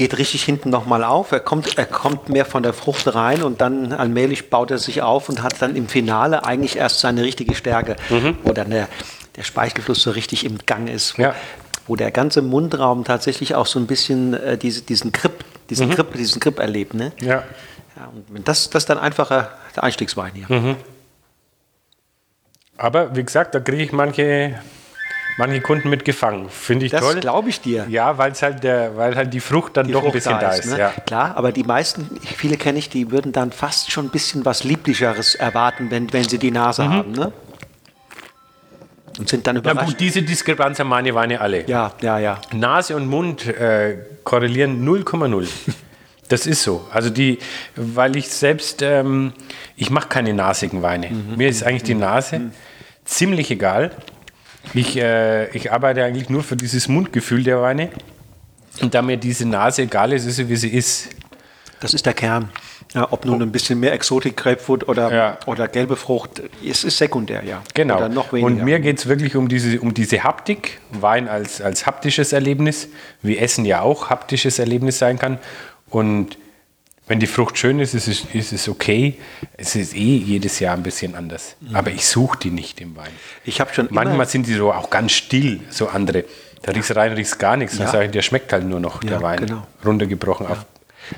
[0.00, 1.30] geht richtig hinten nochmal auf.
[1.30, 5.02] Er kommt, er kommt mehr von der Frucht rein und dann allmählich baut er sich
[5.02, 8.38] auf und hat dann im Finale eigentlich erst seine richtige Stärke, mhm.
[8.42, 8.88] wo dann der,
[9.36, 11.18] der Speichelfluss so richtig im Gang ist.
[11.18, 11.34] Wo, ja.
[11.86, 15.96] wo der ganze Mundraum tatsächlich auch so ein bisschen äh, diese, diesen Grip, diesen mhm.
[15.96, 16.94] Grip, diesen Grip erlebt.
[16.94, 17.12] Ne?
[17.20, 17.44] Ja.
[17.94, 20.46] ja und das, das ist dann einfacher der Einstiegswein hier.
[20.48, 20.76] Mhm.
[22.78, 24.58] Aber wie gesagt, da kriege ich manche
[25.40, 26.48] manche Kunden mit gefangen.
[26.48, 27.14] Finde ich das toll.
[27.14, 27.86] Das glaube ich dir.
[27.88, 30.50] Ja, weil's halt der, weil halt die Frucht dann die doch Frucht ein bisschen da
[30.50, 30.58] ist.
[30.58, 30.78] Da ist ne?
[30.78, 30.92] ja.
[31.06, 34.62] Klar, aber die meisten, viele kenne ich, die würden dann fast schon ein bisschen was
[34.62, 36.92] Lieblicheres erwarten, wenn, wenn sie die Nase mhm.
[36.92, 37.12] haben.
[37.12, 37.32] Ne?
[39.18, 39.80] Und sind dann überrascht.
[39.82, 41.66] Na gut, diese Diskrepanz haben meine Weine alle.
[41.66, 42.40] Ja, ja, ja.
[42.52, 45.48] Nase und Mund äh, korrelieren 0,0.
[46.28, 46.86] Das ist so.
[46.92, 47.38] Also die,
[47.74, 49.32] weil ich selbst, ähm,
[49.74, 51.10] ich mache keine nasigen Weine.
[51.10, 51.36] Mhm.
[51.36, 52.52] Mir ist eigentlich die Nase mhm.
[53.04, 53.90] ziemlich egal.
[54.74, 57.90] Ich, äh, ich arbeite eigentlich nur für dieses Mundgefühl der Weine.
[58.80, 61.08] Und da mir diese Nase egal ist, ist sie, wie sie ist.
[61.80, 62.50] Das ist der Kern.
[62.94, 65.38] Ja, ob nun ein bisschen mehr Exotik, Grapefruit oder, ja.
[65.46, 67.62] oder gelbe Frucht, es ist sekundär, ja.
[67.72, 68.04] Genau.
[68.32, 72.88] Und mir geht es wirklich um diese, um diese Haptik, Wein als, als haptisches Erlebnis,
[73.22, 75.38] wie Essen ja auch haptisches Erlebnis sein kann.
[75.88, 76.36] Und
[77.10, 79.18] wenn die Frucht schön ist, ist es, ist es okay.
[79.56, 81.56] Es ist eh jedes Jahr ein bisschen anders.
[81.60, 81.74] Mhm.
[81.74, 83.10] Aber ich suche die nicht im Wein.
[83.44, 86.24] Ich habe schon Manchmal sind die so auch ganz still, so andere.
[86.62, 87.76] Da riechst du rein, riechst gar nichts.
[87.78, 87.82] Ja.
[87.82, 89.40] Dann sage ich, der schmeckt halt nur noch, der ja, Wein.
[89.40, 89.66] Genau.
[89.84, 90.52] Runtergebrochen ja.
[90.52, 90.66] auf.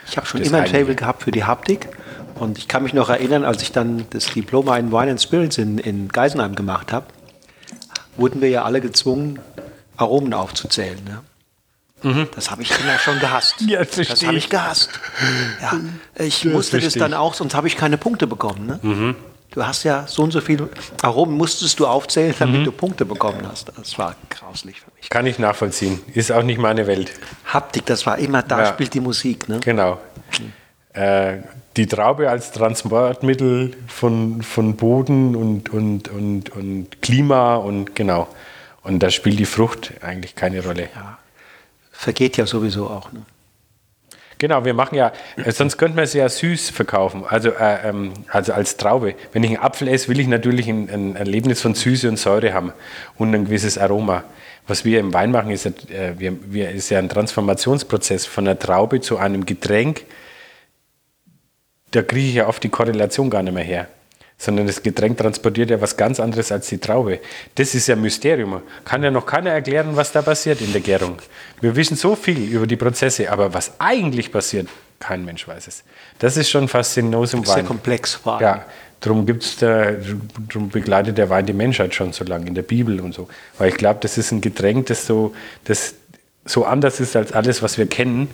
[0.09, 1.89] Ich habe schon immer ein Fable gehabt für die Haptik.
[2.37, 5.59] Und ich kann mich noch erinnern, als ich dann das Diploma in Wine and Spirits
[5.59, 7.05] in, in Geisenheim gemacht habe,
[8.17, 9.41] wurden wir ja alle gezwungen,
[9.99, 11.05] Aromen aufzuzählen.
[11.05, 11.21] Ne?
[12.03, 12.29] Mhm.
[12.35, 13.57] Das habe ich immer schon gehasst.
[13.67, 14.91] Ja, das habe ich gehasst.
[15.61, 15.81] Ja,
[16.17, 18.67] ich das musste das dann auch, sonst habe ich keine Punkte bekommen.
[18.67, 18.79] Ne?
[18.83, 19.15] Mhm.
[19.53, 20.69] Du hast ja so und so viele
[21.03, 22.65] Aromen musstest du aufzählen, damit mhm.
[22.65, 23.71] du Punkte bekommen hast.
[23.77, 25.11] Das war grauslich für mich.
[25.11, 26.01] Kann ich nachvollziehen.
[26.15, 27.13] Ist auch nicht meine Welt.
[27.45, 28.67] Haptik, das war immer, da ja.
[28.67, 29.49] spielt die Musik.
[29.49, 29.61] Ne?
[29.61, 30.01] Genau.
[30.95, 31.39] Äh,
[31.77, 38.29] die Traube als Transportmittel von, von Boden und, und, und, und Klima und genau.
[38.83, 40.89] Und da spielt die Frucht eigentlich keine Rolle.
[40.95, 41.19] Ja
[42.03, 43.13] vergeht ja sowieso auch.
[43.13, 43.23] Ne?
[44.39, 48.13] Genau, wir machen ja, äh, sonst könnte man es ja süß verkaufen, also, äh, ähm,
[48.29, 49.15] also als Traube.
[49.33, 52.53] Wenn ich einen Apfel esse, will ich natürlich ein, ein, Erlebnis von Süße und Säure
[52.53, 52.73] haben
[53.19, 54.25] und ein gewisses Aroma.
[54.67, 58.59] Was wir im Wein machen, ist, äh, wir, wir, ist ja ein Transformationsprozess von einer
[58.59, 60.05] Traube zu einem Getränk.
[61.93, 63.87] Da kriege ich ja oft die Korrelation gar nicht mehr her
[64.43, 67.21] sondern das Getränk transportiert ja was ganz anderes als die Traube.
[67.55, 68.61] Das ist ja Mysterium.
[68.85, 71.19] Kann ja noch keiner erklären, was da passiert in der Gärung.
[71.61, 74.69] Wir wissen so viel über die Prozesse, aber was eigentlich passiert,
[74.99, 75.85] kein Mensch weiß es.
[76.19, 77.55] Das ist schon faszinierend im Wein.
[77.55, 78.43] Sehr komplex vor allem.
[78.43, 78.65] Ja,
[78.99, 79.93] darum, gibt's da,
[80.49, 83.29] darum begleitet der Wein die Menschheit schon so lange in der Bibel und so.
[83.59, 85.37] Weil ich glaube, das ist ein Getränk, das so,
[85.67, 85.95] das
[86.45, 88.29] so anders ist als alles, was wir kennen.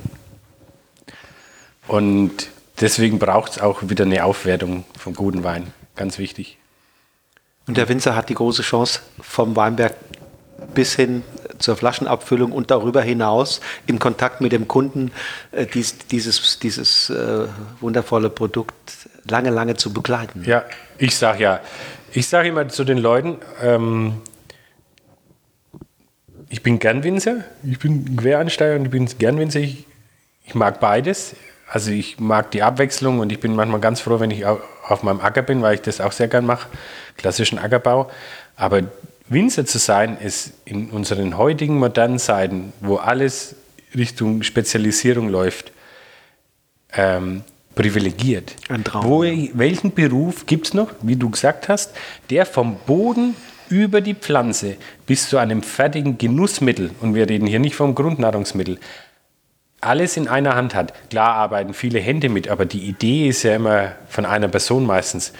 [1.86, 2.48] Und
[2.80, 5.74] deswegen braucht es auch wieder eine Aufwertung vom guten Wein.
[5.98, 6.56] Ganz wichtig.
[7.66, 9.94] Und der Winzer hat die große Chance, vom Weinberg
[10.74, 11.22] bis hin
[11.58, 15.10] zur Flaschenabfüllung und darüber hinaus im Kontakt mit dem Kunden
[15.50, 17.46] äh, dies, dieses, dieses äh,
[17.80, 18.72] wundervolle Produkt
[19.28, 20.44] lange, lange zu begleiten.
[20.46, 20.64] Ja,
[20.98, 21.60] ich sage ja,
[22.12, 24.22] ich sage immer zu den Leuten, ähm,
[26.48, 29.60] ich bin gern Winzer, ich bin Quereinsteiger und ich bin gern Winzer.
[29.60, 29.84] Ich,
[30.44, 31.34] ich mag beides.
[31.70, 34.46] Also ich mag die Abwechslung und ich bin manchmal ganz froh, wenn ich
[34.88, 36.68] auf meinem Acker bin, weil ich das auch sehr gern mache,
[37.16, 38.10] klassischen Ackerbau.
[38.56, 38.82] Aber
[39.28, 43.56] Winzer zu sein, ist in unseren heutigen modernen Zeiten, wo alles
[43.94, 45.72] Richtung Spezialisierung läuft,
[46.94, 47.42] ähm,
[47.74, 48.54] privilegiert.
[48.68, 49.04] Ein Traum.
[49.04, 51.92] Wo, welchen Beruf gibt es noch, wie du gesagt hast,
[52.30, 53.36] der vom Boden
[53.68, 54.76] über die Pflanze
[55.06, 58.78] bis zu einem fertigen Genussmittel, und wir reden hier nicht vom Grundnahrungsmittel,
[59.80, 60.92] alles in einer Hand hat.
[61.10, 65.32] Klar arbeiten viele Hände mit, aber die Idee ist ja immer von einer Person meistens.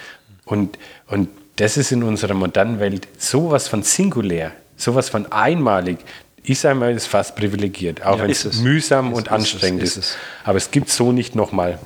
[0.45, 0.77] Und,
[1.07, 5.97] und das ist in unserer modernen Welt sowas von singulär, sowas von einmalig.
[6.41, 9.83] Ich sage mal, ist fast privilegiert, auch ja, wenn es mühsam ist, und ist anstrengend
[9.83, 9.97] ist.
[9.97, 10.17] ist.
[10.43, 11.79] Aber es gibt so nicht nochmal.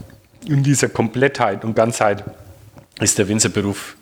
[0.46, 2.24] In dieser Komplettheit und Ganzheit
[3.00, 3.96] ist der Winzerberuf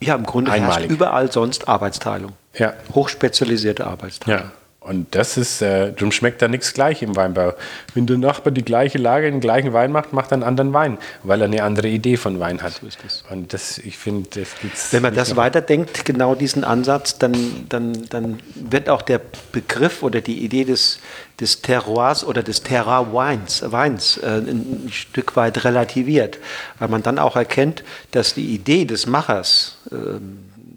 [0.00, 0.90] ja, im Grunde einmalig.
[0.90, 2.32] überall sonst Arbeitsteilung.
[2.54, 2.74] Ja.
[2.94, 4.44] Hochspezialisierte Arbeitsteilung.
[4.44, 4.52] Ja.
[4.84, 7.54] Und das ist, äh, darum schmeckt da nichts gleich im Weinbau.
[7.94, 10.98] Wenn der Nachbar die gleiche Lage, den gleichen Wein macht, macht er einen anderen Wein,
[11.22, 12.74] weil er eine andere Idee von Wein hat.
[12.74, 13.24] So das.
[13.30, 14.92] Und das, ich finde, das gibt's.
[14.92, 19.22] Wenn man das weiterdenkt, genau diesen Ansatz, dann, dann, dann wird auch der
[19.52, 21.00] Begriff oder die Idee des,
[21.40, 26.38] des Terroirs oder des Terroir-Weins Weins, äh, ein Stück weit relativiert,
[26.78, 29.96] weil man dann auch erkennt, dass die Idee des Machers, äh,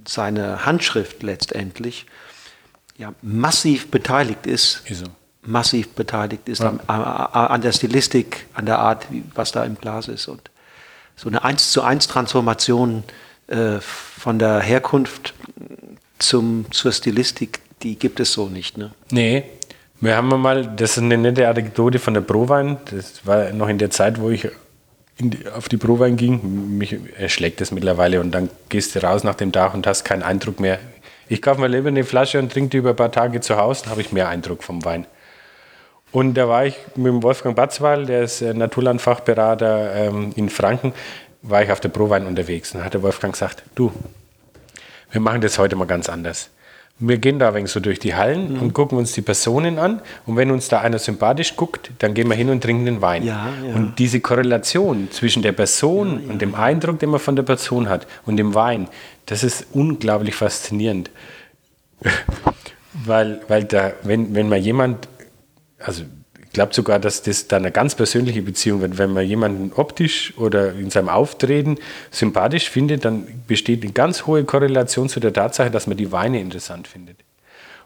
[0.08, 2.06] seine Handschrift letztendlich,
[2.98, 5.06] ja, massiv beteiligt ist, Wieso?
[5.44, 6.74] massiv beteiligt ist ja.
[6.88, 10.28] an, an, der Stilistik, an der Art, was da im Glas ist.
[10.28, 10.50] Und
[11.16, 13.04] so eine 1 zu 1 Transformation
[13.48, 15.34] äh, von der Herkunft
[16.20, 18.78] zum, zur Stilistik, die gibt es so nicht.
[18.78, 18.92] Ne?
[19.12, 19.44] Nee.
[20.00, 23.80] Wir haben mal, das ist eine nette Anekdote von der Prowein, das war noch in
[23.80, 24.48] der Zeit, wo ich
[25.20, 26.78] die, auf die Prowein ging.
[26.78, 30.22] Mich erschlägt das mittlerweile und dann gehst du raus nach dem Tag und hast keinen
[30.22, 30.78] Eindruck mehr,
[31.30, 33.84] ich kaufe mir lieber eine Flasche und trinke die über ein paar Tage zu Hause,
[33.84, 35.06] dann habe ich mehr Eindruck vom Wein.
[36.12, 40.94] Und da war ich mit dem Wolfgang Batzwal, der ist äh, Naturlandfachberater ähm, in Franken,
[41.42, 42.72] war ich auf der Prowein unterwegs.
[42.72, 43.92] Und dann hat der Wolfgang gesagt, du,
[45.12, 46.50] wir machen das heute mal ganz anders.
[47.00, 48.62] Wir gehen da ein wenig so durch die Hallen mhm.
[48.62, 50.02] und gucken uns die Personen an.
[50.26, 53.24] Und wenn uns da einer sympathisch guckt, dann gehen wir hin und trinken den Wein.
[53.24, 53.76] Ja, ja.
[53.76, 57.88] Und diese Korrelation zwischen der Person ja, und dem Eindruck, den man von der Person
[57.88, 58.88] hat und dem Wein,
[59.28, 61.12] das ist unglaublich faszinierend.
[63.06, 65.08] weil, weil da, wenn, wenn man jemand,
[65.80, 66.04] also
[66.48, 68.98] ich glaube sogar, dass das dann eine ganz persönliche Beziehung wird.
[68.98, 71.78] Wenn man jemanden optisch oder in seinem Auftreten
[72.10, 76.40] sympathisch findet, dann besteht eine ganz hohe Korrelation zu der Tatsache, dass man die Weine
[76.40, 77.18] interessant findet.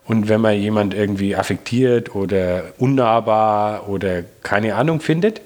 [0.06, 5.42] Und wenn man jemand irgendwie affektiert oder unnahbar oder keine Ahnung findet,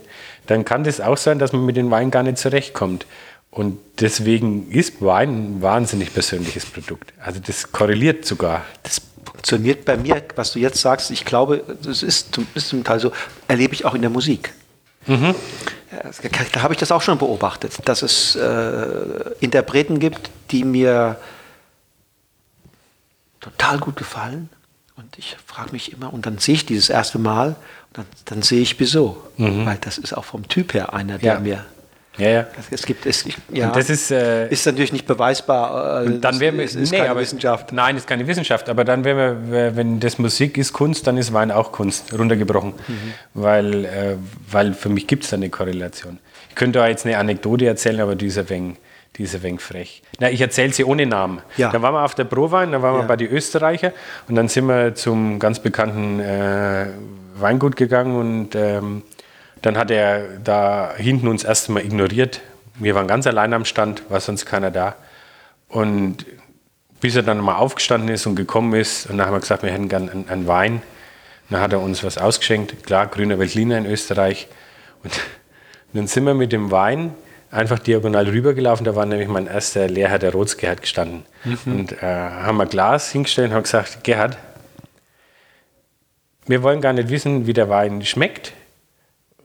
[0.47, 3.05] dann kann das auch sein, dass man mit den Weinen gar nicht zurechtkommt.
[3.49, 7.13] Und deswegen ist Wein ein wahnsinnig persönliches Produkt.
[7.19, 8.65] Also das korreliert sogar.
[8.83, 9.01] Das
[9.45, 11.11] funktioniert bei mir, was du jetzt sagst.
[11.11, 13.11] Ich glaube, das ist, ist zum Teil so,
[13.47, 14.53] erlebe ich auch in der Musik.
[15.05, 15.35] Mhm.
[16.51, 19.05] Da habe ich das auch schon beobachtet, dass es äh,
[19.39, 21.19] Interpreten gibt, die mir
[23.39, 24.49] total gut gefallen.
[24.95, 27.55] Und ich frage mich immer, und dann sehe ich dieses erste Mal,
[27.93, 29.21] dann, dann sehe ich wieso.
[29.37, 29.67] Mhm.
[29.67, 31.39] Weil das ist auch vom Typ her einer, der ja.
[31.39, 31.65] mir
[32.17, 32.47] ja, ja.
[32.71, 36.03] Es gibt, es, ja, das ist, äh, ist natürlich nicht beweisbar.
[36.03, 37.73] Äh, dann wäre es ist nee, keine Wissenschaft.
[37.73, 38.69] Nein, ist keine Wissenschaft.
[38.69, 42.73] Aber dann wäre, wenn das Musik ist Kunst, dann ist Wein auch Kunst, runtergebrochen.
[42.87, 43.13] Mhm.
[43.33, 44.15] Weil, äh,
[44.49, 46.19] weil für mich gibt es da eine Korrelation.
[46.49, 48.77] Ich könnte da jetzt eine Anekdote erzählen, aber die ist ein wenig,
[49.17, 50.01] die ist ein wenig frech.
[50.19, 51.41] Na, ich erzähle sie ohne Namen.
[51.57, 51.69] Ja.
[51.71, 53.01] Da waren wir auf der Prowein, da waren ja.
[53.01, 53.91] wir bei den Österreicher
[54.29, 56.87] und dann sind wir zum ganz bekannten äh,
[57.37, 59.03] Weingut gegangen und ähm,
[59.65, 62.41] dann hat er da hinten uns erstmal ignoriert.
[62.75, 64.95] Wir waren ganz allein am Stand, war sonst keiner da.
[65.69, 66.25] Und
[67.01, 69.71] bis er dann mal aufgestanden ist und gekommen ist, und dann haben wir gesagt, wir
[69.71, 70.83] hätten gern einen, einen Wein.
[71.49, 74.47] Dann hat er uns was ausgeschenkt, klar, grüner Veltliner in Österreich.
[75.03, 75.13] Und
[75.93, 77.15] dann sind wir mit dem Wein
[77.49, 78.85] einfach diagonal rübergelaufen.
[78.85, 81.25] Da war nämlich mein erster Lehrherr, der Rotsgerhard, gestanden.
[81.43, 81.57] Mhm.
[81.65, 84.37] Und äh, haben ein Glas hingestellt und haben gesagt, Gerhard,
[86.45, 88.53] wir wollen gar nicht wissen, wie der Wein schmeckt.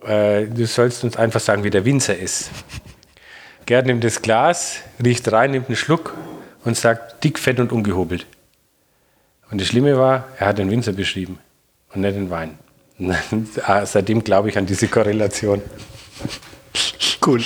[0.05, 2.51] Äh, du sollst uns einfach sagen, wie der Winzer ist.
[3.67, 6.17] Gerhard nimmt das Glas, riecht rein, nimmt einen Schluck
[6.65, 8.27] und sagt, dick, fett und ungehobelt.
[9.51, 11.39] Und das Schlimme war, er hat den Winzer beschrieben
[11.95, 12.59] und nicht den Wein.
[13.63, 15.63] Ah, seitdem glaube ich an diese Korrelation.
[17.25, 17.43] Cool.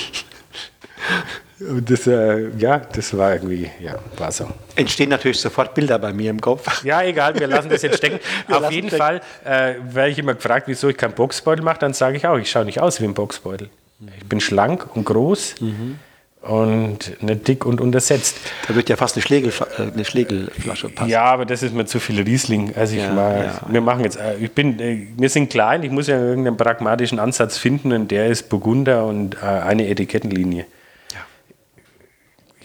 [1.59, 4.47] Das, äh, ja, das war irgendwie, ja, war so.
[4.75, 6.83] Entstehen natürlich sofort Bilder bei mir im Kopf.
[6.83, 8.19] Ja, egal, wir lassen das jetzt stecken.
[8.51, 9.01] Auf jeden stecken.
[9.01, 12.37] Fall äh, werde ich immer gefragt, wieso ich keinen Boxbeutel mache, dann sage ich auch,
[12.37, 13.69] ich schaue nicht aus wie ein Boxbeutel.
[14.17, 15.55] Ich bin schlank und groß.
[15.61, 15.99] Mhm
[16.45, 18.37] und nicht dick und untersetzt.
[18.67, 21.09] Da wird ja fast eine, Schlegel, äh, eine Schlegelflasche passen.
[21.09, 22.73] Ja, aber das ist mir zu viel Riesling.
[22.75, 23.61] Also ich ja, mal, ja.
[23.67, 27.19] wir machen jetzt, äh, ich bin, äh, wir sind klein, ich muss ja irgendeinen pragmatischen
[27.19, 30.65] Ansatz finden und der ist Burgunder und eine Etikettenlinie.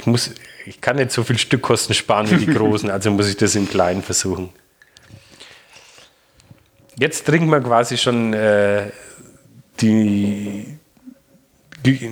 [0.01, 0.31] Ich muss,
[0.66, 3.68] ich kann nicht so viel Stückkosten sparen wie die Großen, also muss ich das im
[3.68, 4.48] Kleinen versuchen.
[6.98, 8.90] Jetzt trinken wir quasi schon äh,
[9.81, 10.78] die,
[11.85, 12.10] die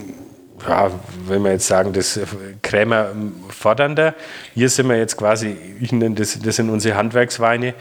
[0.66, 0.90] ja,
[1.26, 2.18] wenn wir jetzt sagen, das
[2.62, 3.12] Krämer
[3.48, 4.14] fordernder.
[4.54, 7.74] Hier sind wir jetzt quasi, ich nenne das, das sind unsere Handwerksweine.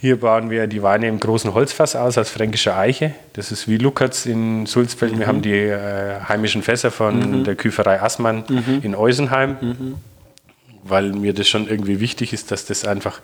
[0.00, 3.14] Hier bauen wir die Weine im großen Holzfass aus, aus fränkischer Eiche.
[3.32, 5.14] Das ist wie Luckertz in Sulzfeld.
[5.14, 5.18] Mhm.
[5.18, 7.44] Wir haben die äh, heimischen Fässer von mhm.
[7.44, 8.80] der Küferei Assmann mhm.
[8.82, 9.94] in Eusenheim, mhm.
[10.84, 13.20] weil mir das schon irgendwie wichtig ist, dass das einfach,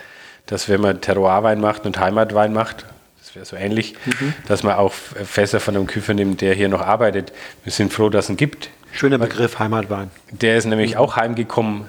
[0.46, 2.86] dass wenn man Terroirwein macht und Heimatwein macht,
[3.20, 4.34] das wäre so ähnlich, mhm.
[4.48, 7.32] dass man auch Fässer von einem Küfer nimmt, der hier noch arbeitet.
[7.62, 8.70] Wir sind froh, dass es ihn gibt.
[8.90, 10.10] Schöner Begriff, Heimatwein.
[10.32, 10.98] Der ist nämlich mhm.
[10.98, 11.84] auch heimgekommen,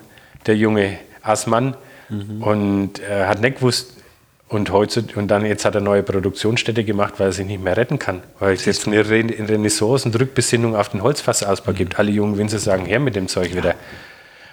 [0.45, 1.75] der junge Assmann,
[2.39, 3.95] und äh, hat nicht gewusst,
[4.47, 7.75] und, heute, und dann jetzt hat er neue Produktionsstätte gemacht, weil er sich nicht mehr
[7.77, 8.21] retten kann.
[8.39, 11.75] Weil es jetzt eine Renaissance und Rückbesinnung auf den Holzfassausbau mhm.
[11.75, 11.99] gibt.
[11.99, 13.55] Alle jungen Winzer sagen, her mit dem Zeug ja.
[13.57, 13.75] wieder.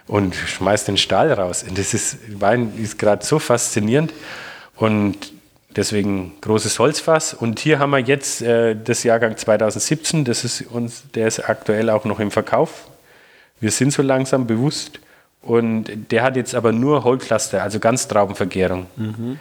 [0.06, 1.64] Und schmeißt den Stahl raus.
[1.68, 4.12] Und das ist, Wein ist gerade so faszinierend.
[4.76, 5.32] Und
[5.76, 7.34] Deswegen großes Holzfass.
[7.34, 10.24] Und hier haben wir jetzt äh, das Jahrgang 2017.
[10.24, 12.88] Das ist uns, der ist aktuell auch noch im Verkauf.
[13.60, 15.00] Wir sind so langsam bewusst.
[15.40, 19.38] Und der hat jetzt aber nur Hohlcluster, also Ganztraubenvergärung, mhm.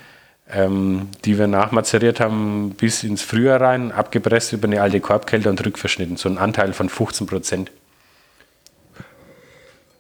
[0.54, 5.66] Ähm, die wir nachmazeriert haben bis ins Frühjahr rein, abgepresst über eine alte Korbkälte und
[5.66, 6.18] rückverschnitten.
[6.18, 7.72] So ein Anteil von 15 Prozent.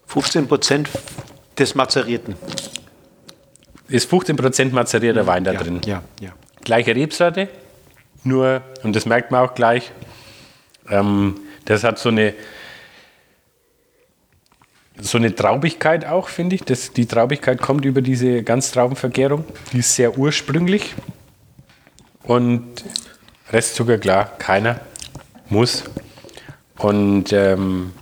[0.07, 0.89] 15 Prozent
[1.57, 2.35] des Mazerierten
[3.87, 5.81] ist 15% mazerierter Wein da ja, drin.
[5.85, 6.31] Ja, ja.
[6.63, 7.49] Gleiche Rebsorte,
[8.23, 9.91] nur, und das merkt man auch gleich,
[10.89, 12.33] ähm, das hat so eine,
[14.99, 16.63] so eine Traubigkeit auch, finde ich.
[16.63, 19.45] Das, die Traubigkeit kommt über diese Ganztraubenvergärung.
[19.73, 20.95] Die ist sehr ursprünglich.
[22.23, 22.83] Und
[23.51, 24.79] Restzucker, klar, keiner.
[25.49, 25.83] Muss.
[26.77, 27.93] Und ähm,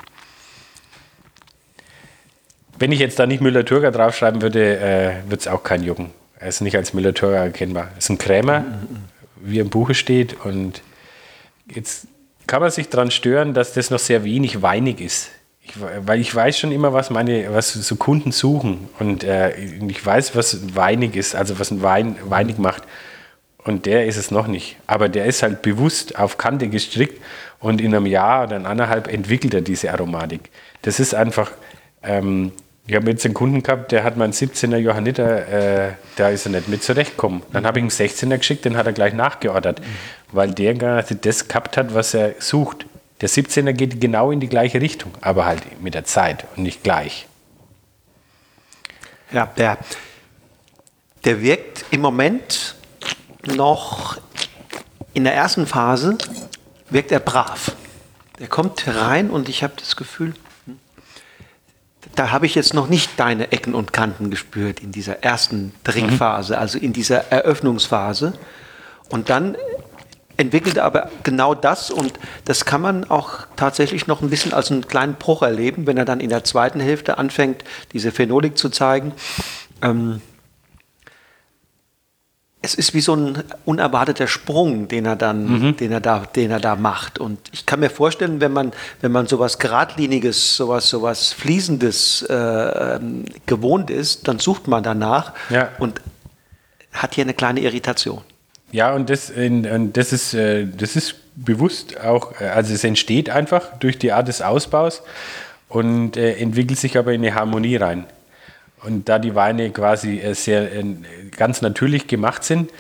[2.78, 6.11] wenn ich jetzt da nicht Müller-Thurger draufschreiben würde, äh, würde es auch kein jucken.
[6.40, 7.90] Er ist nicht als Müller-Thurger erkennbar.
[7.94, 8.64] Er ist ein Krämer,
[9.36, 10.45] wie im Buche steht.
[10.45, 10.82] Und
[11.74, 12.07] jetzt
[12.48, 15.32] kann man sich daran stören, dass das noch sehr wenig weinig ist.
[15.76, 18.90] Weil ich weiß schon immer, was meine, was so Kunden suchen.
[19.00, 22.84] Und äh, ich weiß, was weinig ist, also was ein Wein weinig macht.
[23.64, 24.78] Und der ist es noch nicht.
[24.88, 27.22] Aber der ist halt bewusst auf Kante gestrickt
[27.60, 30.50] und in einem Jahr oder eineinhalb entwickelt er diese Aromatik.
[30.82, 31.52] Das ist einfach,
[32.02, 32.54] ähm,
[32.88, 36.54] ich habe jetzt einen Kunden gehabt, der hat meinen 17er Johanniter, äh, da ist er
[36.54, 37.44] nicht mit zurechtgekommen.
[37.52, 39.86] Dann habe ich einen 16er geschickt, den hat er gleich nachgeordert, mhm.
[40.32, 42.86] weil der gerade das gehabt hat, was er sucht.
[43.22, 46.84] Der 17er geht genau in die gleiche Richtung, aber halt mit der Zeit und nicht
[46.84, 47.28] gleich.
[49.32, 49.78] Ja, der,
[51.26, 52.76] der wirkt im Moment
[53.46, 54.18] noch
[55.14, 56.18] in der ersten Phase,
[56.90, 57.74] wirkt er brav.
[58.40, 60.34] Der kommt rein und ich habe das Gefühl,
[62.16, 66.54] da habe ich jetzt noch nicht deine Ecken und Kanten gespürt in dieser ersten Trinkphase,
[66.54, 66.60] mhm.
[66.60, 68.34] also in dieser Eröffnungsphase.
[69.10, 69.56] Und dann
[70.40, 72.14] entwickelt er aber genau das und
[72.45, 76.06] das kann man auch tatsächlich noch ein bisschen als einen kleinen Bruch erleben, wenn er
[76.06, 79.11] dann in der zweiten Hälfte anfängt, diese Phenolik zu zeigen.
[79.82, 80.22] Ähm,
[82.61, 85.78] es ist wie so ein unerwarteter Sprung, den er dann, mhm.
[85.78, 87.20] den er da, den er da macht.
[87.20, 88.72] Und ich kann mir vorstellen, wenn man,
[89.02, 92.99] wenn man sowas geradliniges, sowas, sowas fließendes äh,
[93.45, 95.70] gewohnt ist, dann sucht man danach ja.
[95.80, 96.02] und
[96.91, 98.22] hat hier eine kleine Irritation.
[98.72, 103.30] Ja, und das, und das, ist, äh, das ist bewusst auch, äh, also es entsteht
[103.30, 105.02] einfach durch die Art des Ausbaus
[105.68, 108.06] und äh, entwickelt sich aber in eine Harmonie rein.
[108.84, 110.70] Und da die Weine quasi sehr
[111.36, 112.72] ganz natürlich gemacht sind,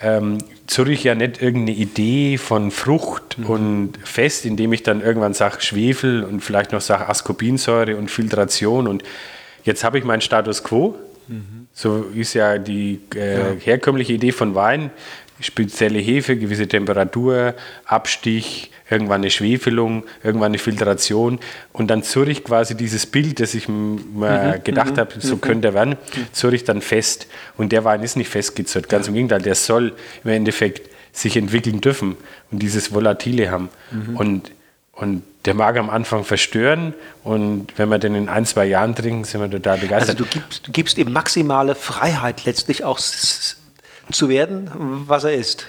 [0.00, 3.46] ähm, Zürich ja nicht irgendeine Idee von Frucht mhm.
[3.46, 8.86] und Fest, indem ich dann irgendwann sage Schwefel und vielleicht noch sage Ascorbinsäure und Filtration
[8.86, 9.02] und
[9.64, 10.94] jetzt habe ich meinen Status quo.
[11.28, 11.66] Mhm.
[11.72, 14.90] So ist ja die äh, herkömmliche Idee von Wein
[15.40, 17.54] spezielle Hefe, gewisse Temperatur,
[17.84, 21.38] Abstich, irgendwann eine Schwefelung, irgendwann eine Filtration
[21.72, 25.36] und dann zurre ich quasi dieses Bild, das ich mir mhm, gedacht mhm, habe, so
[25.36, 25.40] mhm.
[25.40, 25.96] könnte er werden,
[26.32, 27.28] zurre ich dann fest.
[27.56, 29.94] Und der Wein ist nicht festgezurrt, ganz im Gegenteil, der soll
[30.24, 32.16] im Endeffekt sich entwickeln dürfen
[32.50, 33.68] und dieses Volatile haben.
[33.90, 34.16] Mhm.
[34.16, 34.50] Und,
[34.92, 36.94] und der mag am Anfang verstören
[37.24, 40.20] und wenn wir den in ein, zwei Jahren trinken, sind wir total begeistert.
[40.20, 42.98] Also du gibst, du gibst ihm maximale Freiheit letztlich auch
[44.12, 44.70] zu werden,
[45.06, 45.66] was er ist.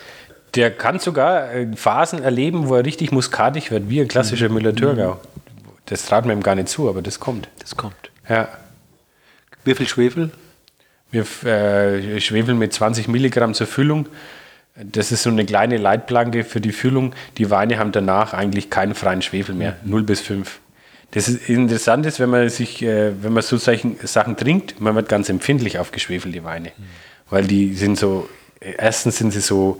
[0.55, 4.55] Der kann sogar äh, Phasen erleben, wo er richtig muskatig wird, wie ein klassischer mhm.
[4.55, 5.19] Müller-Thurgau.
[5.85, 7.47] Das traut man ihm gar nicht zu, aber das kommt.
[7.59, 8.11] Das kommt.
[8.27, 8.49] Ja.
[9.63, 10.31] Wie viel Schwefel?
[11.09, 14.07] Wir äh, schwefeln mit 20 Milligramm zur Füllung.
[14.75, 17.13] Das ist so eine kleine Leitplanke für die Füllung.
[17.37, 19.91] Die Weine haben danach eigentlich keinen freien Schwefel mehr, mhm.
[19.91, 20.59] 0 bis 5.
[21.11, 24.95] Das ist interessant ist, wenn man sich, äh, wenn man so solchen Sachen trinkt, man
[24.95, 26.71] wird ganz empfindlich auf geschwefelte Weine.
[26.77, 28.29] Mhm weil die sind so,
[28.59, 29.79] erstens sind sie so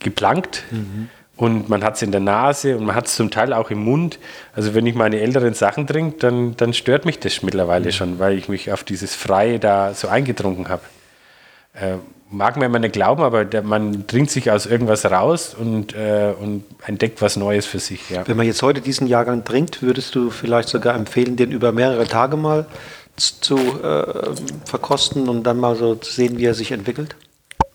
[0.00, 1.08] geplankt mhm.
[1.36, 3.82] und man hat es in der Nase und man hat es zum Teil auch im
[3.82, 4.18] Mund.
[4.54, 7.92] Also wenn ich meine älteren Sachen trinke, dann, dann stört mich das mittlerweile mhm.
[7.92, 10.82] schon, weil ich mich auf dieses Freie da so eingetrunken habe.
[11.72, 11.96] Äh,
[12.30, 16.32] mag man immer nicht glauben, aber der, man trinkt sich aus irgendwas raus und, äh,
[16.38, 18.10] und entdeckt was Neues für sich.
[18.10, 18.26] Ja.
[18.26, 22.06] Wenn man jetzt heute diesen Jahrgang trinkt, würdest du vielleicht sogar empfehlen, den über mehrere
[22.06, 22.66] Tage mal
[23.16, 24.34] zu äh,
[24.64, 27.16] verkosten und dann mal so zu sehen, wie er sich entwickelt?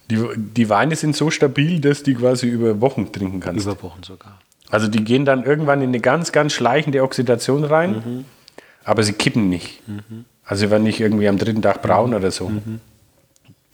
[0.09, 3.65] Die, die Weine sind so stabil, dass die quasi über Wochen trinken kannst.
[3.65, 4.39] Über Wochen sogar.
[4.69, 8.25] Also die gehen dann irgendwann in eine ganz, ganz schleichende Oxidation rein, mhm.
[8.83, 9.87] aber sie kippen nicht.
[9.87, 10.25] Mhm.
[10.45, 12.15] Also sie werden nicht irgendwie am dritten Tag braun mhm.
[12.17, 12.49] oder so.
[12.49, 12.79] Mhm.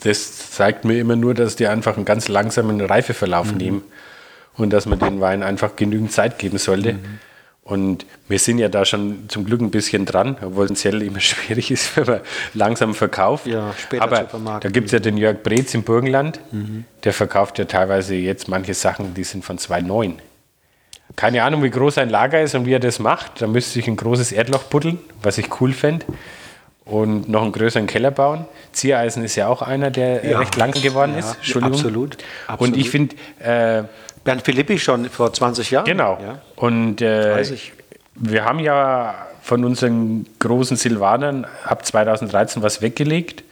[0.03, 3.57] Das zeigt mir immer nur, dass die einfach einen ganz langsamen Reifeverlauf mhm.
[3.57, 3.81] nehmen
[4.55, 6.93] und dass man den Wein einfach genügend Zeit geben sollte.
[6.93, 7.19] Mhm.
[7.67, 11.69] Und wir sind ja da schon zum Glück ein bisschen dran, obwohl es immer schwierig
[11.69, 12.21] ist, wenn man
[12.53, 13.45] langsam verkauft.
[13.45, 16.85] Ja, später Aber da gibt es ja den Jörg Breetz im Burgenland, mhm.
[17.03, 20.13] der verkauft ja teilweise jetzt manche Sachen, die sind von 2,9.
[21.17, 23.41] Keine Ahnung, wie groß sein Lager ist und wie er das macht.
[23.41, 26.05] Da müsste ich ein großes Erdloch buddeln, was ich cool fände.
[26.85, 28.45] Und noch einen größeren Keller bauen.
[28.71, 30.39] Ziereisen ist ja auch einer, der ja.
[30.39, 31.35] recht lang geworden ja, ist.
[31.35, 31.73] Entschuldigung.
[31.73, 32.17] Absolut,
[32.47, 32.75] absolut.
[32.75, 33.83] Und ich finde, äh,
[34.27, 35.85] Bernd Philippi schon vor 20 Jahren.
[35.85, 36.19] Genau.
[36.21, 36.41] Ja.
[36.57, 37.45] Und äh,
[38.15, 43.45] wir haben ja von unseren großen Silvanern ab 2013 was weggelegt.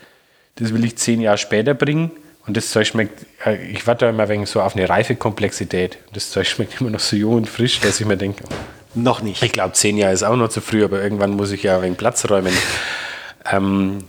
[0.55, 2.11] Das will ich zehn Jahre später bringen.
[2.45, 5.97] Und das Zeug schmeckt, äh, ich warte immer wegen so auf eine reife Komplexität.
[6.11, 8.43] Das Zeug schmeckt immer noch so jung und frisch, dass ich mir denke,
[8.95, 9.43] noch nicht.
[9.43, 11.97] Ich glaube, zehn Jahre ist auch noch zu früh, aber irgendwann muss ich ja wenig
[11.97, 12.53] Platz räumen.
[13.49, 13.99] ähm,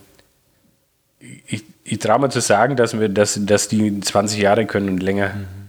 [1.47, 5.01] ich, ich traue mir zu sagen, dass, wir, dass, dass die 20 Jahre können und
[5.01, 5.29] länger.
[5.29, 5.66] Mhm.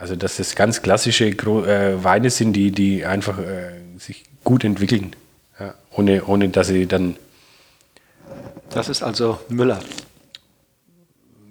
[0.00, 5.14] Also dass das ganz klassische äh, Weine sind, die, die einfach äh, sich gut entwickeln,
[5.58, 7.16] ja, ohne, ohne dass sie dann...
[8.70, 9.78] Das ist also Müller.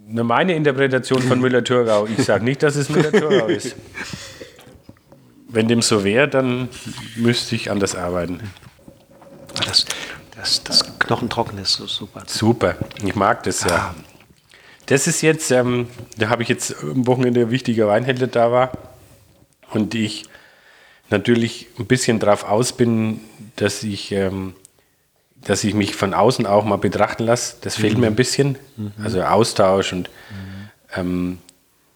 [0.08, 2.08] Meine Interpretation von Müller-Thurgau.
[2.08, 3.76] Ich sage nicht, dass es Müller-Thurgau ist.
[5.48, 6.70] Wenn dem so wäre, dann
[7.18, 8.40] müsste ich anders arbeiten.
[9.64, 9.86] Das,
[10.36, 12.24] das, das Knochentrocken ist so super.
[12.26, 13.94] Super, ich mag das ja.
[13.94, 13.96] Ah.
[14.90, 15.86] Das ist jetzt, ähm,
[16.18, 18.72] da habe ich jetzt am Wochenende ein wichtiger Weinhändler da war
[19.70, 20.26] und ich
[21.12, 23.20] natürlich ein bisschen darauf aus bin,
[23.56, 24.56] dass ich, ähm,
[25.36, 27.58] dass ich mich von außen auch mal betrachten lasse.
[27.62, 28.00] Das fehlt mhm.
[28.00, 28.58] mir ein bisschen.
[28.78, 28.94] Mhm.
[29.04, 30.70] Also Austausch und mhm.
[30.96, 31.38] ähm,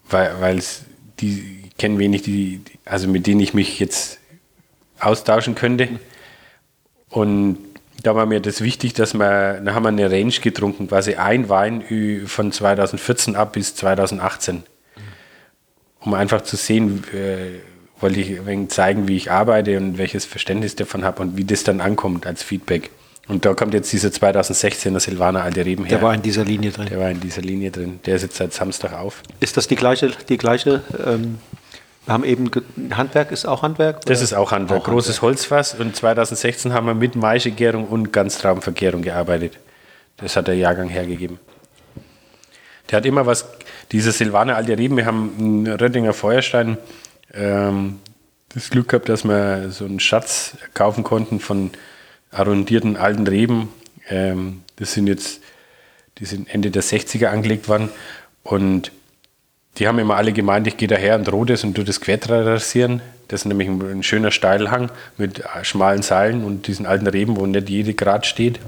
[0.08, 0.82] weil es
[1.18, 4.20] die kennen wenig, die, also mit denen ich mich jetzt
[5.00, 5.88] austauschen könnte.
[7.08, 7.58] Und
[8.04, 11.48] da war mir das wichtig, dass wir, da haben wir eine Range getrunken, quasi ein
[11.48, 11.82] Wein
[12.26, 14.62] von 2014 ab bis 2018.
[16.00, 17.60] Um einfach zu sehen, äh,
[18.00, 21.44] wollte ich ein wenig zeigen, wie ich arbeite und welches Verständnis davon habe und wie
[21.44, 22.90] das dann ankommt als Feedback.
[23.26, 25.96] Und da kommt jetzt dieser 2016er Silvaner Alte Reben her.
[25.96, 26.88] Der war in dieser Linie drin.
[26.90, 28.00] Der war in dieser Linie drin.
[28.04, 29.22] Der sitzt seit Samstag auf.
[29.40, 31.38] Ist das die gleiche, die gleiche ähm,
[32.06, 32.50] wir haben eben,
[32.94, 33.96] Handwerk ist auch Handwerk?
[33.96, 34.06] Oder?
[34.06, 34.82] Das ist auch Handwerk.
[34.82, 35.22] Auch Großes Handwerk.
[35.22, 35.74] Holzfass.
[35.74, 39.58] Und 2016 haben wir mit Maischegärung und Ganztraubenvergärung gearbeitet.
[40.18, 41.38] Das hat der Jahrgang hergegeben.
[42.90, 43.46] Der hat immer was,
[43.92, 46.76] dieser Silvaner alte Reben, wir haben einen Röttinger Feuerstein,
[47.32, 48.00] ähm,
[48.50, 51.70] das Glück gehabt, dass wir so einen Schatz kaufen konnten von
[52.30, 53.70] arrondierten alten Reben.
[54.08, 55.40] Ähm, das sind jetzt,
[56.18, 57.88] die sind Ende der 60er angelegt worden.
[58.42, 58.92] Und
[59.78, 62.18] die haben immer alle gemeint, ich gehe daher und roh das und tu das quer
[62.28, 63.02] rasieren.
[63.28, 67.68] Das ist nämlich ein, schöner Steilhang mit schmalen Seilen und diesen alten Reben, wo nicht
[67.70, 68.60] jede Grad steht.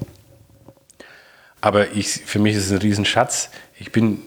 [1.60, 3.50] Aber ich, für mich ist es ein Riesenschatz.
[3.78, 4.22] Ich bin,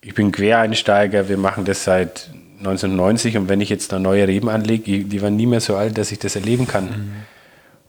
[0.00, 4.48] ich bin Quereinsteiger, wir machen das seit 1990 und wenn ich jetzt da neue Reben
[4.48, 6.84] anlege, die waren nie mehr so alt, dass ich das erleben kann.
[6.84, 7.12] Mhm.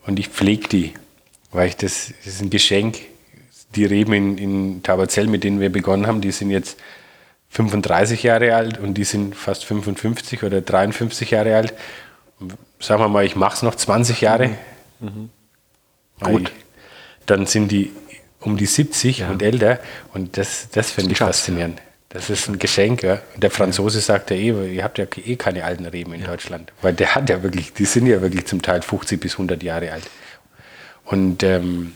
[0.05, 0.93] Und ich pflege die,
[1.51, 2.97] weil ich das, das ist ein Geschenk.
[3.75, 6.77] Die Reben in, in Tauberzell, mit denen wir begonnen haben, die sind jetzt
[7.57, 11.73] 35 Jahre alt und die sind fast 55 oder 53 Jahre alt.
[12.79, 14.51] sagen wir mal, ich mache es noch 20 Jahre.
[14.99, 15.29] Mhm.
[16.19, 16.51] Gut.
[17.25, 17.91] dann sind die
[18.39, 19.29] um die 70 ja.
[19.29, 19.79] und älter
[20.13, 21.81] und das, das finde ich faszinierend.
[22.09, 23.03] Das ist ein Geschenk.
[23.03, 23.19] Ja.
[23.35, 26.23] Der Franzose sagt ja eh, ihr habt ja eh keine alten Reben in.
[26.23, 26.71] Deutschland.
[26.81, 29.91] Weil der hat ja wirklich, die sind ja wirklich zum Teil 50 bis 100 Jahre
[29.91, 30.09] alt.
[31.05, 31.93] Und ähm,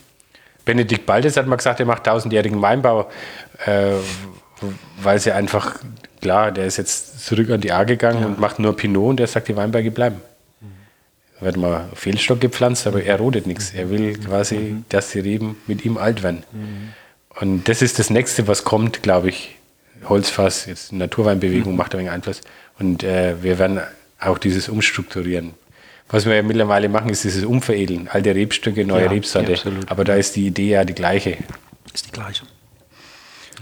[0.66, 3.10] Benedikt Baldes hat mal gesagt, er macht tausendjährigen Weinbau,
[3.66, 3.94] äh,
[5.02, 5.80] weil sie einfach,
[6.22, 8.26] klar, der ist jetzt zurück an die A gegangen ja.
[8.28, 10.22] und macht nur Pinot und der sagt, die Weinberge bleiben.
[11.40, 13.72] Da wird mal Fehlstock gepflanzt, aber er rodet nichts.
[13.74, 14.86] Er will quasi, mhm.
[14.90, 16.44] dass die Reben mit ihm alt werden.
[16.52, 16.94] Mhm.
[17.40, 19.58] Und das ist das Nächste, was kommt, glaube ich.
[20.08, 21.78] Holzfass, jetzt Naturweinbewegung mhm.
[21.78, 22.42] macht ein wenig Einfluss.
[22.78, 23.82] Und äh, wir werden
[24.20, 25.54] auch dieses Umstrukturieren.
[26.10, 28.08] Was wir ja mittlerweile machen, ist dieses Umveredeln.
[28.10, 29.54] Alte Rebstücke, neue ja, Rebsorte.
[29.54, 31.38] Ja, Aber da ist die Idee ja die gleiche.
[31.94, 32.44] Ist die gleiche.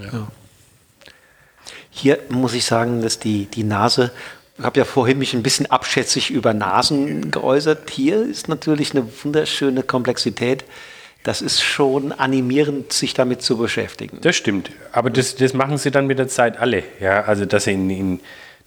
[0.02, 0.28] Ja.
[2.00, 4.12] Hier muss ich sagen, dass die, die Nase,
[4.58, 7.90] ich habe ja vorhin mich ein bisschen abschätzig über Nasen geäußert.
[7.90, 10.64] Hier ist natürlich eine wunderschöne Komplexität.
[11.24, 14.20] Das ist schon animierend, sich damit zu beschäftigen.
[14.22, 14.72] Das stimmt.
[14.94, 16.84] Aber das, das machen sie dann mit der Zeit alle.
[17.02, 18.20] Ja, also dass sie, in, in,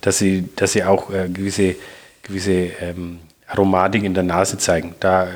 [0.03, 1.77] dass sie, dass sie auch äh, gewisse,
[2.23, 4.95] gewisse ähm, Aromatik in der Nase zeigen.
[5.01, 5.29] Da,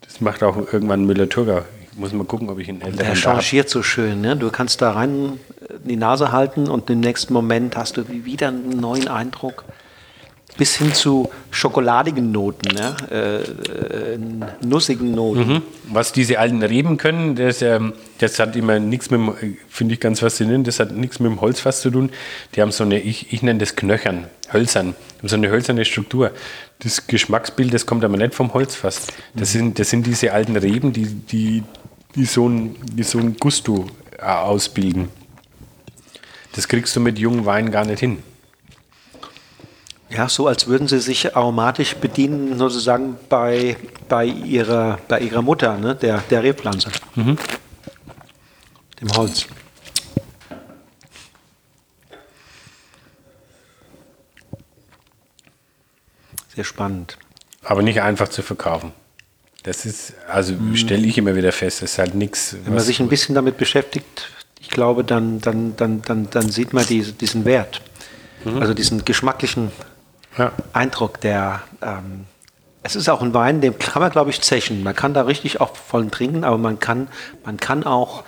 [0.00, 1.62] das macht auch irgendwann Müller-Thurgau
[1.98, 4.20] muss mal gucken, ob ich ihn älteren Der changiert so schön.
[4.20, 4.36] Ne?
[4.36, 5.38] Du kannst da rein
[5.84, 9.64] die Nase halten und im nächsten Moment hast du wieder einen neuen Eindruck.
[10.56, 12.96] Bis hin zu schokoladigen Noten, ne?
[13.12, 14.18] äh, äh,
[14.66, 15.48] nussigen Noten.
[15.48, 15.62] Mhm.
[15.92, 19.20] Was diese alten Reben können, das, ähm, das hat immer nichts mit,
[19.68, 22.10] finde ich ganz faszinierend, das hat nichts mit dem Holzfass zu tun.
[22.56, 26.32] Die haben so eine, ich, ich nenne das Knöchern, hölzern, so eine hölzerne Struktur.
[26.80, 29.06] Das Geschmacksbild, das kommt aber nicht vom Holzfass.
[29.34, 29.58] Das mhm.
[29.58, 31.62] sind, das sind diese alten Reben, die, die,
[32.14, 33.86] die so ein, die so ein Gusto
[34.18, 35.08] äh, ausbilden.
[36.52, 38.22] Das kriegst du mit jungen Weinen gar nicht hin.
[40.10, 43.76] Ja, so als würden sie sich aromatisch bedienen, sozusagen bei,
[44.08, 45.94] bei, ihrer, bei ihrer Mutter, ne?
[45.94, 46.90] der, der Rebpflanze.
[47.14, 47.36] Mhm.
[49.00, 49.46] Dem Holz.
[56.54, 57.18] Sehr spannend.
[57.62, 58.92] Aber nicht einfach zu verkaufen.
[59.62, 60.76] Das ist, also mhm.
[60.76, 62.56] stelle ich immer wieder fest, das ist halt nichts.
[62.64, 64.30] Wenn man sich ein bisschen damit beschäftigt,
[64.60, 67.82] ich glaube, dann, dann, dann, dann, dann sieht man die, diesen Wert.
[68.44, 68.60] Mhm.
[68.60, 69.72] Also diesen geschmacklichen
[70.36, 70.52] ja.
[70.72, 71.62] Eindruck, der.
[71.82, 72.24] Ähm,
[72.84, 74.82] es ist auch ein Wein, den kann man, glaube ich, zechen.
[74.82, 77.08] Man kann da richtig auch voll trinken, aber man kann,
[77.44, 78.22] man kann auch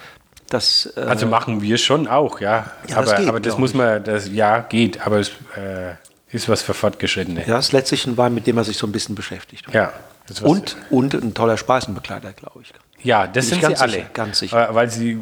[0.49, 0.93] das.
[0.97, 2.71] Äh, also machen wir schon auch, ja.
[2.89, 5.95] ja aber das, geht, aber das muss man, das ja geht, aber es äh,
[6.31, 7.47] ist was für Fortgeschrittene.
[7.47, 9.67] Ja, es ist letztlich ein Wein, mit dem man sich so ein bisschen beschäftigt.
[9.73, 9.93] Ja.
[10.43, 12.73] Und, und ein toller Speisenbegleiter, glaube ich.
[13.05, 13.93] Ja, das Bin sind sie alle.
[13.93, 14.69] Sicher, ganz sicher.
[14.73, 15.19] Weil sie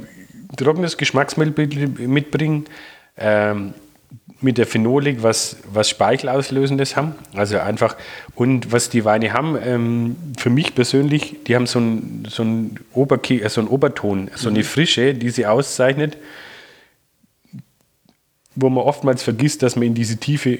[0.57, 2.67] trockenes Geschmacksmittel mitbringen,
[3.17, 3.75] ähm,
[4.41, 7.15] mit der Phenolik was, was Speichelauslösendes haben.
[7.35, 7.97] Also einfach,
[8.35, 12.79] und was die Weine haben, ähm, für mich persönlich, die haben so einen so ein
[12.93, 14.65] Oberke äh, so Oberton, so eine mhm.
[14.65, 16.17] Frische, die sie auszeichnet,
[18.55, 20.59] wo man oftmals vergisst, dass man in diese Tiefe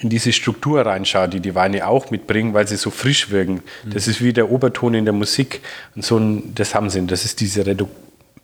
[0.00, 3.62] in diese Struktur reinschaut, die die Weine auch mitbringen, weil sie so frisch wirken.
[3.84, 3.90] Mhm.
[3.92, 5.60] Das ist wie der Oberton in der Musik.
[5.94, 7.06] Und so ein, das haben sie.
[7.06, 7.86] Das ist diese, Redu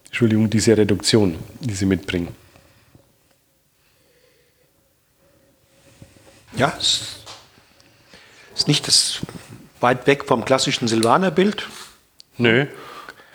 [0.05, 2.29] Entschuldigung, diese Reduktion, die sie mitbringen.
[6.57, 7.23] Ja, es
[8.55, 9.21] ist nicht das
[9.81, 11.69] weit weg vom klassischen Silvaner-Bild.
[12.37, 12.67] Nö.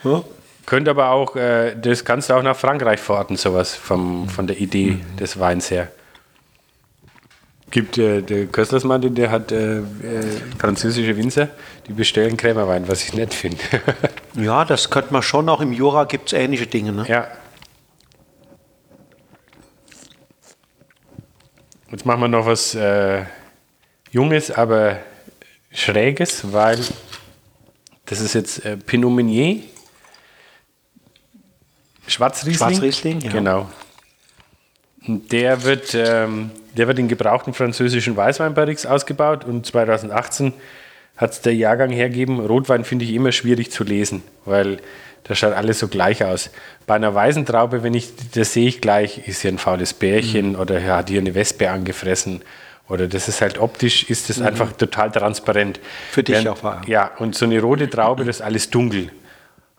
[0.03, 0.23] Ja.
[0.67, 4.59] Könnte aber auch, äh, das kannst du auch nach Frankreich verorten, sowas vom, von der
[4.59, 5.17] Idee mhm.
[5.17, 5.91] des Weins her
[7.71, 9.83] gibt äh, der Köstlersmann, der hat äh, äh,
[10.59, 11.49] französische Winzer,
[11.87, 13.63] die bestellen Krämerwein, was ich nett finde.
[14.35, 16.91] ja, das könnte man schon, auch im Jura gibt es ähnliche Dinge.
[16.91, 17.05] Ne?
[17.07, 17.27] Ja.
[21.89, 23.23] Jetzt machen wir noch was äh,
[24.11, 24.99] Junges, aber
[25.71, 26.79] Schräges, weil
[28.05, 29.61] das ist jetzt äh, Pinot Meunier.
[32.07, 32.69] Schwarzriesling.
[32.69, 33.31] Schwarzriesling, ja.
[33.31, 33.69] Genau.
[35.07, 40.53] Der wird, ähm, der wird in gebrauchten französischen Weißweinbarriques ausgebaut und 2018
[41.17, 42.39] hat es der Jahrgang hergegeben.
[42.39, 44.79] Rotwein finde ich immer schwierig zu lesen, weil
[45.23, 46.49] Da schaut alles so gleich aus.
[46.87, 50.53] Bei einer weißen Traube, wenn ich, das sehe ich gleich, ist hier ein faules Bärchen
[50.53, 50.59] mhm.
[50.59, 52.41] oder hat hier eine Wespe angefressen.
[52.89, 54.47] Oder das ist halt optisch, ist das mhm.
[54.47, 55.79] einfach total transparent.
[56.11, 56.81] Für dich Während, auch war.
[56.87, 59.11] Ja, und so eine rote Traube, das ist alles dunkel.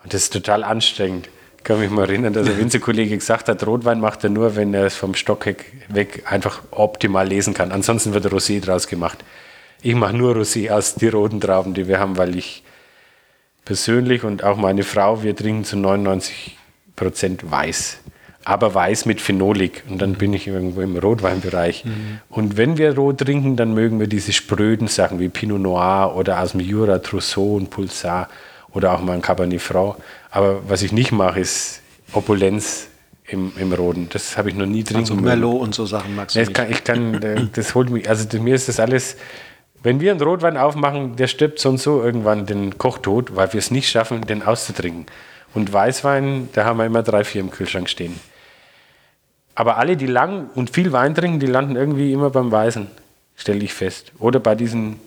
[0.03, 1.29] Und das ist total anstrengend.
[1.63, 4.75] Ich kann mich mal erinnern, dass ein Winzerkollege gesagt hat, Rotwein macht er nur, wenn
[4.75, 7.71] er es vom Stock weg einfach optimal lesen kann.
[7.71, 9.19] Ansonsten wird Rosé draus gemacht.
[9.81, 12.65] Ich mache nur Rosé aus die roten Trauben, die wir haben, weil ich
[13.65, 16.59] persönlich und auch meine Frau, wir trinken zu 99
[16.97, 18.01] Prozent weiß.
[18.45, 19.85] Aber weiß mit Phenolik.
[19.89, 21.85] Und dann bin ich irgendwo im Rotweinbereich.
[21.85, 22.19] Mhm.
[22.29, 26.41] Und wenn wir rot trinken, dann mögen wir diese spröden Sachen wie Pinot Noir oder
[26.41, 28.29] aus dem Jura, Trousseau und Pulsar
[28.73, 29.97] oder auch mal ein Cabernet Franc.
[30.33, 31.83] Aber was ich nicht mache, ist
[32.13, 32.89] Opulenz
[33.27, 34.09] im, im Roten.
[34.11, 34.97] Das habe ich noch nie drin.
[34.97, 36.55] Also Merlot und so Sachen magst du nee, nicht.
[36.55, 39.17] Kann, ich kann, äh, das holt mich, also mir ist das alles,
[39.83, 43.59] wenn wir einen Rotwein aufmachen, der stirbt so und so irgendwann den Kochtod, weil wir
[43.59, 45.07] es nicht schaffen, den auszutrinken.
[45.53, 48.19] Und Weißwein, da haben wir immer drei, vier im Kühlschrank stehen.
[49.55, 52.87] Aber alle, die lang und viel Wein trinken, die landen irgendwie immer beim Weißen,
[53.37, 54.13] stelle ich fest.
[54.19, 54.99] Oder bei diesen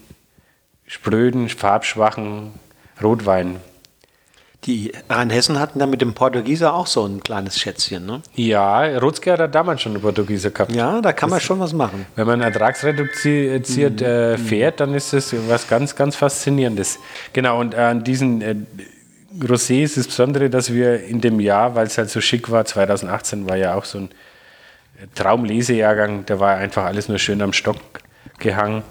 [0.86, 2.52] spröden, farbschwachen
[3.02, 3.60] Rotwein.
[4.66, 8.22] Die Rheinhessen hatten da mit dem Portugieser auch so ein kleines Schätzchen, ne?
[8.34, 10.72] Ja, Rotzke hat damals schon einen Portugieser gehabt.
[10.74, 12.08] Ja, da kann das, man schon was machen.
[12.16, 14.06] Wenn man ertragsreduziert mhm.
[14.06, 16.98] äh, fährt, dann ist das was ganz, ganz Faszinierendes.
[17.34, 18.56] Genau, und an diesen äh,
[19.40, 22.66] Rosé ist das Besondere, dass wir in dem Jahr, weil es halt so schick war,
[22.66, 24.10] 2018 war ja auch so ein
[25.14, 27.78] Traumlesejahrgang, da war einfach alles nur schön am Stock
[28.40, 28.82] gehangen,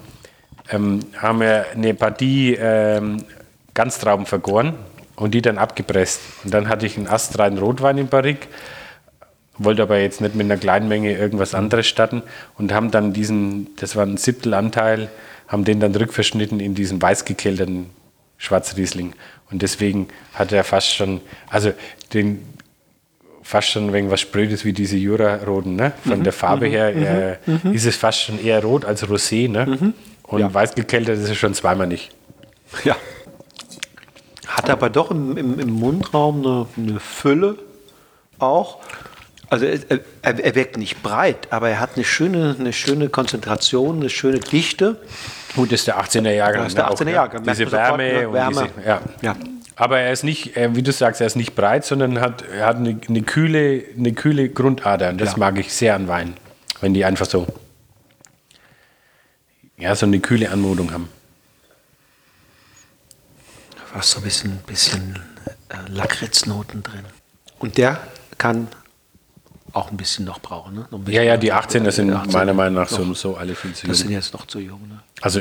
[0.69, 3.25] ähm, haben wir eine Partie ähm,
[3.73, 4.75] Ganztrauben vergoren
[5.15, 6.21] und die dann abgepresst.
[6.43, 8.47] Und dann hatte ich einen astreinen Rotwein im Barrik,
[9.57, 12.23] wollte aber jetzt nicht mit einer kleinen Menge irgendwas anderes starten
[12.57, 15.09] und haben dann diesen, das war ein Siebtelanteil,
[15.47, 17.89] haben den dann rückverschnitten in diesen weißgekelterten
[18.37, 19.13] Schwarzriesling.
[19.51, 21.71] Und deswegen hat er fast schon, also
[22.13, 22.45] den,
[23.43, 25.75] fast schon wenig was Sprödes wie diese Jura-Roten.
[25.75, 25.93] Ne?
[26.03, 29.49] Von mhm, der Farbe mhm, her äh, ist es fast schon eher rot als rosé.
[29.49, 29.93] Ne?
[30.23, 30.53] Und ja.
[30.53, 32.11] weiß gekeltert ist es schon zweimal nicht.
[32.83, 32.95] Ja.
[34.55, 37.57] Hat aber doch im, im, im Mundraum eine, eine, Fülle
[38.39, 38.79] auch.
[39.49, 43.97] Also er, er, er, wirkt nicht breit, aber er hat eine schöne, eine schöne Konzentration,
[43.97, 44.97] eine schöne Dichte.
[45.55, 46.63] Gut, das ist der 18er Jahrgang.
[46.63, 47.43] Das ist der 18er Jahrgang.
[47.43, 47.53] Ja.
[47.53, 48.33] Diese Wärme, ne?
[48.33, 48.69] Wärme.
[48.75, 49.01] Diese, ja.
[49.21, 49.35] ja.
[49.75, 52.77] Aber er ist nicht, wie du sagst, er ist nicht breit, sondern hat, er hat
[52.77, 55.09] eine, eine, kühle, eine kühle Grundader.
[55.09, 55.37] Und das ja.
[55.37, 56.33] mag ich sehr an Wein.
[56.79, 57.45] Wenn die einfach so,
[59.77, 61.09] ja, so eine kühle Anmutung haben
[63.95, 65.19] fast so ein bisschen, bisschen
[65.69, 67.05] äh, Lakritznoten drin.
[67.59, 67.97] Und der
[68.37, 68.67] kann
[69.71, 70.75] auch ein bisschen noch brauchen.
[70.75, 70.87] Ne?
[71.07, 73.91] ja, ja, die 18er sind 18er meiner Meinung nach so, so alle viel zu jung.
[73.91, 74.81] Das sind jetzt noch zu jung.
[74.89, 74.99] Ne?
[75.21, 75.39] Also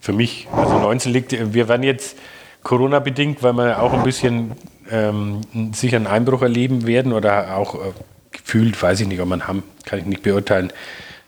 [0.00, 2.16] für mich, also 19 liegt, wir werden jetzt
[2.64, 4.52] Corona-bedingt, weil wir auch ein bisschen
[4.90, 5.42] ähm,
[5.72, 7.92] sicher einen Einbruch erleben werden oder auch äh,
[8.32, 10.72] gefühlt, weiß ich nicht, ob man haben, kann ich nicht beurteilen,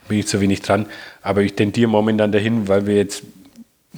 [0.08, 0.86] bin ich zu wenig dran.
[1.22, 3.22] Aber ich tendiere momentan dahin, weil wir jetzt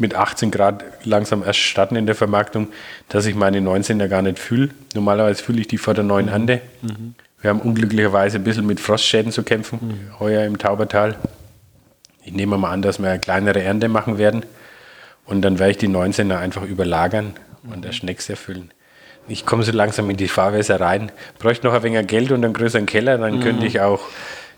[0.00, 2.68] mit 18 Grad langsam erst starten in der Vermarktung,
[3.08, 4.70] dass ich meine 19 ja gar nicht fühle.
[4.94, 6.32] Normalerweise fühle ich die vor der neuen mhm.
[6.32, 6.60] Ande.
[6.82, 7.14] Mhm.
[7.40, 10.20] Wir haben unglücklicherweise ein bisschen mit Frostschäden zu kämpfen, mhm.
[10.20, 11.16] heuer im Taubertal.
[12.24, 14.44] Ich nehme mal an, dass wir eine kleinere Ernte machen werden.
[15.24, 17.34] Und dann werde ich die 19er einfach überlagern
[17.70, 18.70] und der Schnecks erfüllen.
[19.28, 22.54] Ich komme so langsam in die Fahrwässer rein, bräuchte noch ein wenig Geld und einen
[22.54, 23.42] größeren Keller, dann mhm.
[23.42, 24.00] könnte ich auch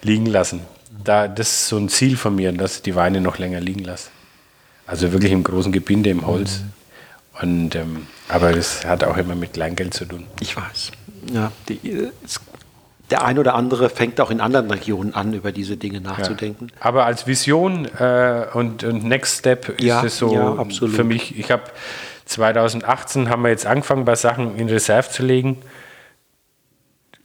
[0.02, 0.60] liegen lassen.
[1.02, 3.82] Da, das ist so ein Ziel von mir, dass ich die Weine noch länger liegen
[3.82, 4.10] lasse.
[4.90, 6.62] Also wirklich im großen Gebinde, im Holz.
[7.40, 10.26] Und, ähm, aber das hat auch immer mit Kleingeld zu tun.
[10.40, 10.90] Ich weiß.
[11.32, 12.10] Ja, die,
[13.08, 16.72] der ein oder andere fängt auch in anderen Regionen an, über diese Dinge nachzudenken.
[16.74, 16.86] Ja.
[16.86, 21.38] Aber als Vision äh, und, und, Next Step ist ja, es so ja, für mich.
[21.38, 21.62] Ich habe
[22.24, 25.58] 2018 haben wir jetzt angefangen, bei Sachen in Reserve zu legen.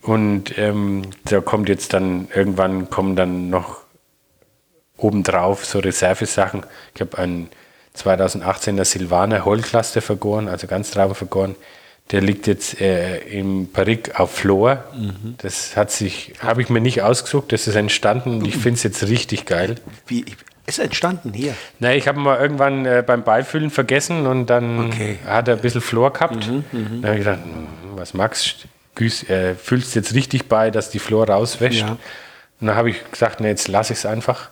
[0.04, 3.85] Und ähm, da kommt jetzt dann, irgendwann kommen dann noch
[4.97, 6.65] obendrauf so Reservesachen.
[6.93, 7.49] Ich habe einen
[7.97, 11.55] 2018er Silvaner Hollcluster vergoren, also ganz Trauben vergoren.
[12.11, 14.84] Der liegt jetzt äh, im Parik auf Flor.
[14.95, 15.35] Mhm.
[15.39, 18.84] Das hat sich, habe ich mir nicht ausgesucht, das ist entstanden und ich finde es
[18.84, 19.76] jetzt richtig geil.
[20.05, 20.23] Wie
[20.67, 21.55] ist entstanden hier?
[21.80, 25.17] Nein, ich habe mal irgendwann äh, beim Beifüllen vergessen und dann okay.
[25.26, 26.47] hat er ein bisschen Flor gehabt.
[26.47, 26.89] Mhm, mh.
[27.01, 29.03] Dann habe ich gedacht, hm, was magst du?
[29.03, 31.81] Äh, füllst jetzt richtig bei, dass die Flor rauswäscht.
[31.81, 31.97] Ja.
[32.61, 34.51] Und dann habe ich gesagt, nee, jetzt lasse ich es einfach.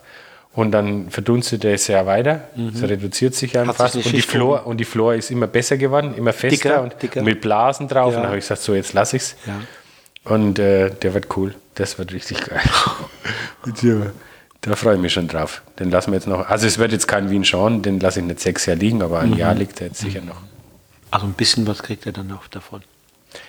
[0.55, 2.41] Und dann verdunstet er sehr weiter.
[2.55, 2.71] Mhm.
[2.75, 3.89] Es reduziert sich einfach.
[3.89, 7.01] Sich und, die Flor, und die Flor ist immer besser geworden, immer fester dicker, und,
[7.01, 7.19] dicker.
[7.21, 8.11] und, mit Blasen drauf.
[8.11, 8.17] Ja.
[8.17, 9.35] Und dann habe ich gesagt, so jetzt lasse ich es.
[9.47, 10.31] Ja.
[10.31, 11.55] Und äh, der wird cool.
[11.75, 12.61] Das wird richtig geil.
[14.61, 15.63] da freue ich mich schon drauf.
[15.79, 16.47] Den lassen wir jetzt noch.
[16.47, 19.19] Also es wird jetzt kein Wien schauen, den lasse ich nicht sechs Jahre liegen, aber
[19.19, 19.37] ein mhm.
[19.37, 20.37] Jahr liegt er jetzt sicher noch.
[21.09, 22.81] Also ein bisschen was kriegt er dann noch davon.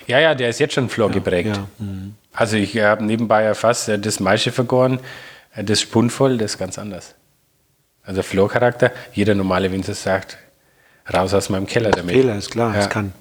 [0.06, 1.56] Ja, ja, der ist jetzt schon Flor geprägt.
[1.56, 1.66] Ja.
[1.78, 2.14] Mhm.
[2.32, 4.98] Also ich habe nebenbei ja fast das Maische vergoren,
[5.56, 7.14] das Spundvoll, das ist ganz anders.
[8.02, 10.36] Also Florcharakter, jeder normale Winzer sagt,
[11.12, 12.14] raus aus meinem Keller damit.
[12.14, 12.80] Fehler ist klar, Ja.
[12.80, 13.12] es kann.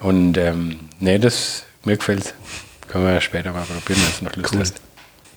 [0.00, 2.34] Und ähm, nee, das mir gefällt.
[2.88, 4.60] Können wir ja später mal probieren, wenn es noch Lust Cool.
[4.60, 4.80] hast.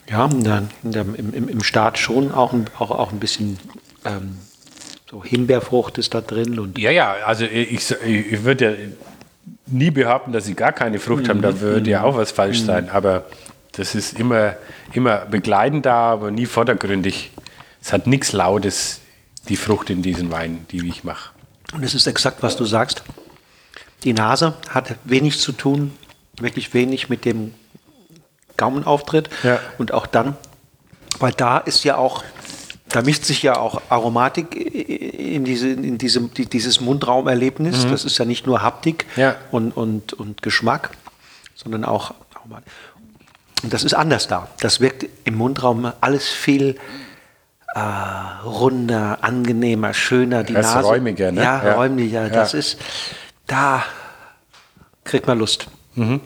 [0.09, 3.59] Ja, dann, dann im, im, im Start schon auch ein, auch, auch ein bisschen
[4.05, 4.37] ähm,
[5.09, 8.77] so Himbeerfrucht ist da drin und Ja, ja, also ich, ich, ich würde ja
[9.67, 12.89] nie behaupten, dass sie gar keine Frucht haben, da würde ja auch was falsch sein,
[12.89, 13.25] aber
[13.79, 14.55] das ist immer,
[14.93, 17.31] immer begleitend da, aber nie vordergründig.
[17.81, 18.99] Es hat nichts Lautes,
[19.47, 21.29] die Frucht in diesen Wein, die ich mache.
[21.73, 23.03] Und es ist exakt, was du sagst.
[24.03, 25.93] Die Nase hat wenig zu tun,
[26.39, 27.53] wirklich wenig mit dem
[28.57, 29.29] Gaumenauftritt.
[29.43, 29.59] Ja.
[29.77, 30.35] Und auch dann,
[31.19, 32.23] weil da ist ja auch,
[32.89, 37.87] da mischt sich ja auch Aromatik in, diese, in diesem, die- dieses Mundraumerlebnis.
[37.87, 39.35] Das ist ja nicht nur Haptik Ja.
[39.51, 40.89] und, und, und Geschmack,
[41.55, 42.71] sondern auch Aromatik.
[43.63, 44.47] Und das ist anders da.
[44.61, 46.75] Das wirkt im Mundraum alles viel
[47.75, 47.79] äh,
[48.45, 50.43] runder, angenehmer, schöner.
[50.43, 51.41] Die Das ist Nase, räumiger, ne?
[51.43, 51.73] Ja, Ja.
[51.75, 52.29] räumlicher.
[52.29, 52.59] Das Ja.
[52.59, 52.77] ist,
[53.47, 53.83] da
[55.03, 55.67] kriegt man Lust.
[55.95, 56.21] Mhm.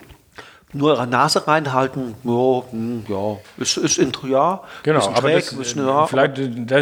[0.76, 5.54] Nur Nase reinhalten, ja, hm, ja, ist, ist in, ja, Genau, bisschen aber träg, das,
[5.56, 6.80] bisschen, ja, vielleicht, äh, da,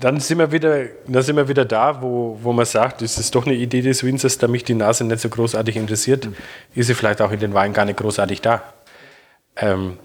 [0.00, 3.30] dann sind wir wieder, da sind wir wieder da, wo, wo man sagt, ist es
[3.30, 6.34] doch eine Idee des Winzers, da mich die Nase nicht so großartig interessiert, Mhm.
[6.74, 8.62] ist sie vielleicht auch in den Wein gar nicht großartig da.
[9.56, 9.96] Ähm,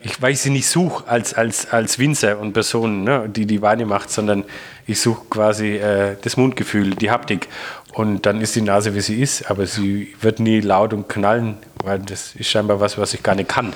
[0.00, 3.60] ich, weil ich sie nicht suche als, als, als Winzer und Person, ne, die die
[3.62, 4.44] Weine macht, sondern
[4.86, 7.48] ich suche quasi äh, das Mundgefühl, die Haptik.
[7.94, 11.56] Und dann ist die Nase, wie sie ist, aber sie wird nie laut und knallen,
[11.82, 13.72] weil das ist scheinbar was, was ich gar nicht kann.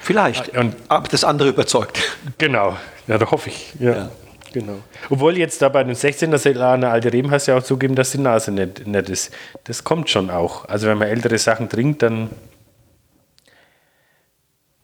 [0.00, 0.48] vielleicht.
[0.56, 2.00] Und- aber das andere überzeugt.
[2.38, 3.74] Genau, ja, da hoffe ich.
[3.78, 4.10] Ja.
[4.52, 4.78] Genau.
[5.08, 8.10] Obwohl jetzt da bei den 16er Selane alte Reben hast du ja auch zugeben, dass
[8.10, 9.30] die Nase nicht, nicht ist.
[9.62, 10.64] Das kommt schon auch.
[10.68, 12.30] Also wenn man ältere Sachen trinkt, dann,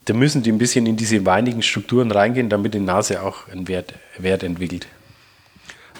[0.06, 3.68] dann müssen die ein bisschen in diese weinigen Strukturen reingehen, damit die Nase auch einen
[3.68, 4.86] Wert, Wert entwickelt.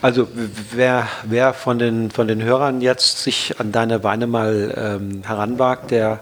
[0.00, 0.28] Also
[0.72, 5.90] wer, wer von, den, von den Hörern jetzt sich an deine Weine mal ähm, heranwagt,
[5.90, 6.20] der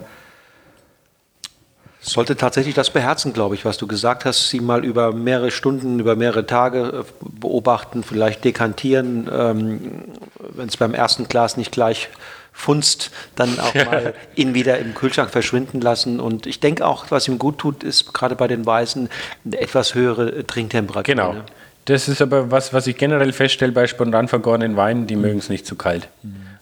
[2.01, 5.99] sollte tatsächlich das beherzen, glaube ich, was du gesagt hast, sie mal über mehrere Stunden,
[5.99, 10.05] über mehrere Tage äh, beobachten, vielleicht dekantieren, ähm,
[10.39, 12.09] wenn es beim ersten Glas nicht gleich
[12.55, 16.21] funzt, dann auch mal ihn wieder im Kühlschrank verschwinden lassen.
[16.21, 19.11] Und ich denke auch, was ihm gut tut, ist gerade bei den Weißen
[19.45, 21.15] eine etwas höhere Trinktemperatur.
[21.15, 21.33] Genau.
[21.35, 21.45] ne?
[21.85, 25.51] Das ist aber was, was ich generell feststelle bei spontan vergorenen Weinen, die mögen es
[25.51, 26.09] nicht zu kalt.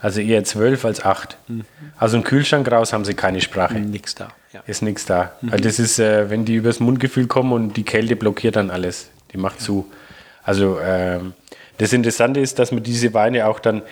[0.01, 1.37] Also eher 12 als 8.
[1.97, 3.79] Also im Kühlschrank raus haben sie keine Sprache.
[3.79, 4.31] Nix da.
[4.53, 4.63] Ja.
[4.67, 5.33] ist nichts da.
[5.51, 9.11] Also das ist, äh, wenn die übers Mundgefühl kommen und die Kälte blockiert dann alles.
[9.33, 9.91] Die macht zu.
[10.43, 11.35] Also ähm,
[11.79, 13.83] das Interessante ist, dass man diese Weine auch dann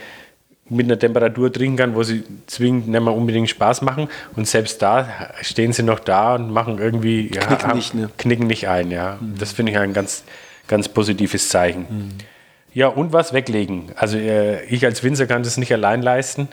[0.71, 4.09] mit einer Temperatur trinken kann, wo sie zwingend nicht mehr unbedingt Spaß machen.
[4.37, 5.09] Und selbst da
[5.43, 8.09] stehen sie noch da und machen irgendwie ja, Knicken haben- nicht, ne?
[8.17, 8.91] knicken nicht ein.
[8.91, 9.19] Ja.
[9.39, 10.25] Das finde ich ein ganz,
[10.69, 12.15] ganz positives Zeichen.
[12.73, 13.91] Ja, und was weglegen.
[13.97, 16.49] Also äh, ich als Winzer kann das nicht allein leisten.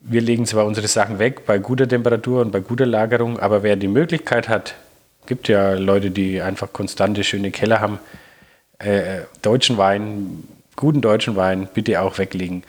[0.00, 3.74] Wir legen zwar unsere Sachen weg bei guter Temperatur und bei guter Lagerung, aber wer
[3.76, 4.74] die Möglichkeit hat,
[5.26, 7.98] gibt ja Leute, die einfach konstante, schöne Keller haben,
[8.78, 10.44] äh, deutschen Wein,
[10.76, 12.62] guten deutschen Wein, bitte auch weglegen.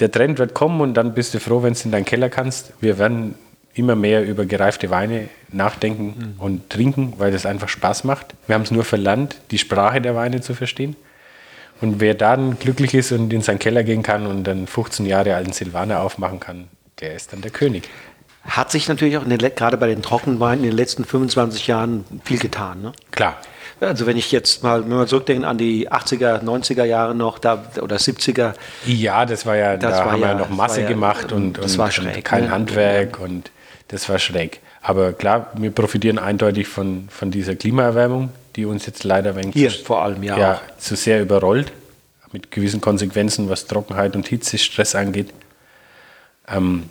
[0.00, 2.72] Der Trend wird kommen und dann bist du froh, wenn du in deinen Keller kannst.
[2.80, 3.34] Wir werden
[3.74, 8.34] immer mehr über gereifte Weine nachdenken und trinken, weil das einfach Spaß macht.
[8.46, 10.96] Wir haben es nur verlernt, die Sprache der Weine zu verstehen.
[11.80, 15.34] Und wer dann glücklich ist und in seinen Keller gehen kann und dann 15 Jahre
[15.34, 16.68] alten Silvaner aufmachen kann,
[17.00, 17.88] der ist dann der König.
[18.42, 22.38] Hat sich natürlich auch den, gerade bei den Trockenweinen in den letzten 25 Jahren viel
[22.38, 22.82] getan.
[22.82, 22.92] Ne?
[23.10, 23.38] Klar.
[23.80, 27.64] Also wenn ich jetzt mal, wenn wir zurückdenken an die 80er, 90er Jahre noch da,
[27.80, 28.52] oder 70er,
[28.86, 30.88] Ja, das war ja, Das da war haben wir ja- ja noch Masse war ja-
[30.88, 32.50] gemacht und, das und, war und schräg, kein ne?
[32.50, 33.50] Handwerk und
[33.88, 34.60] das war schräg.
[34.82, 39.70] Aber klar, wir profitieren eindeutig von, von dieser Klimaerwärmung, die uns jetzt leider wenn Hier
[39.70, 40.78] vor allem, ja, ja auch.
[40.78, 41.72] zu sehr überrollt,
[42.32, 45.32] mit gewissen Konsequenzen, was Trockenheit und Hitzestress angeht.
[46.48, 46.84] Ähm,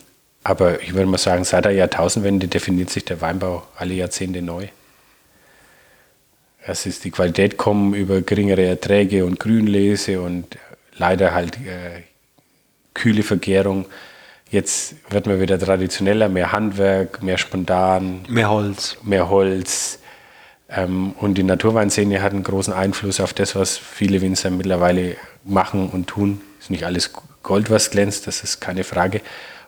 [0.44, 4.68] aber ich würde mal sagen, seit der Jahrtausendwende definiert sich der Weinbau alle Jahrzehnte neu.
[6.72, 10.46] Es ist die Qualität kommen über geringere Erträge und Grünlese und
[10.96, 12.04] leider halt äh,
[12.94, 13.88] kühle Vergärung.
[14.52, 18.98] Jetzt wird man wieder traditioneller, mehr Handwerk, mehr spontan, mehr Holz.
[19.02, 19.98] mehr Holz.
[20.70, 25.90] Ähm, und die Naturweinszene hat einen großen Einfluss auf das, was viele Winzer mittlerweile machen
[25.90, 26.42] und tun.
[26.60, 29.22] Ist nicht alles Gold, was glänzt, das ist keine Frage.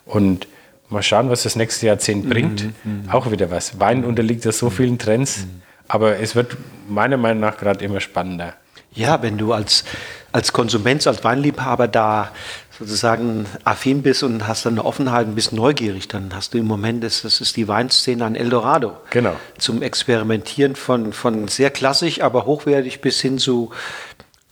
[0.06, 0.48] Und
[0.90, 2.65] mal schauen, was das nächste Jahrzehnt bringt.
[3.11, 3.80] Auch wieder was.
[3.80, 5.48] Wein unterliegt ja so vielen Trends,
[5.91, 6.55] aber es wird
[6.88, 8.53] meiner Meinung nach gerade immer spannender.
[8.93, 9.84] Ja, wenn du als,
[10.31, 12.31] als Konsument, als Weinliebhaber da
[12.80, 16.65] sozusagen affin bist und hast dann eine Offenheit und bist neugierig, dann hast du im
[16.65, 18.97] Moment, das, das ist die Weinszene ein Eldorado.
[19.09, 19.35] Genau.
[19.57, 23.72] Zum Experimentieren von, von sehr klassisch, aber hochwertig bis hin zu,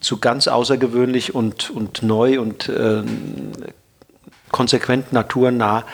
[0.01, 3.01] zu ganz außergewöhnlich und, und neu und äh,
[4.51, 5.85] konsequent naturnah,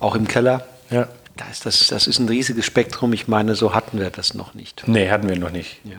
[0.00, 0.66] auch im Keller.
[0.90, 1.08] Ja.
[1.36, 3.12] Da ist das, das ist ein riesiges Spektrum.
[3.12, 4.86] Ich meine, so hatten wir das noch nicht.
[4.86, 5.80] Nee, hatten wir noch nicht.
[5.84, 5.96] Ja.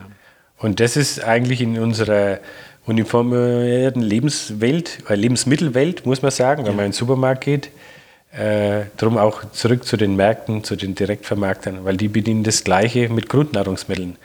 [0.58, 2.40] Und das ist eigentlich in unserer
[2.86, 7.70] uniformierten Lebenswelt, äh Lebensmittelwelt, muss man sagen, wenn man in den Supermarkt geht.
[8.32, 13.08] Äh, drum auch zurück zu den Märkten, zu den Direktvermarktern, weil die bedienen das Gleiche
[13.08, 14.16] mit Grundnahrungsmitteln.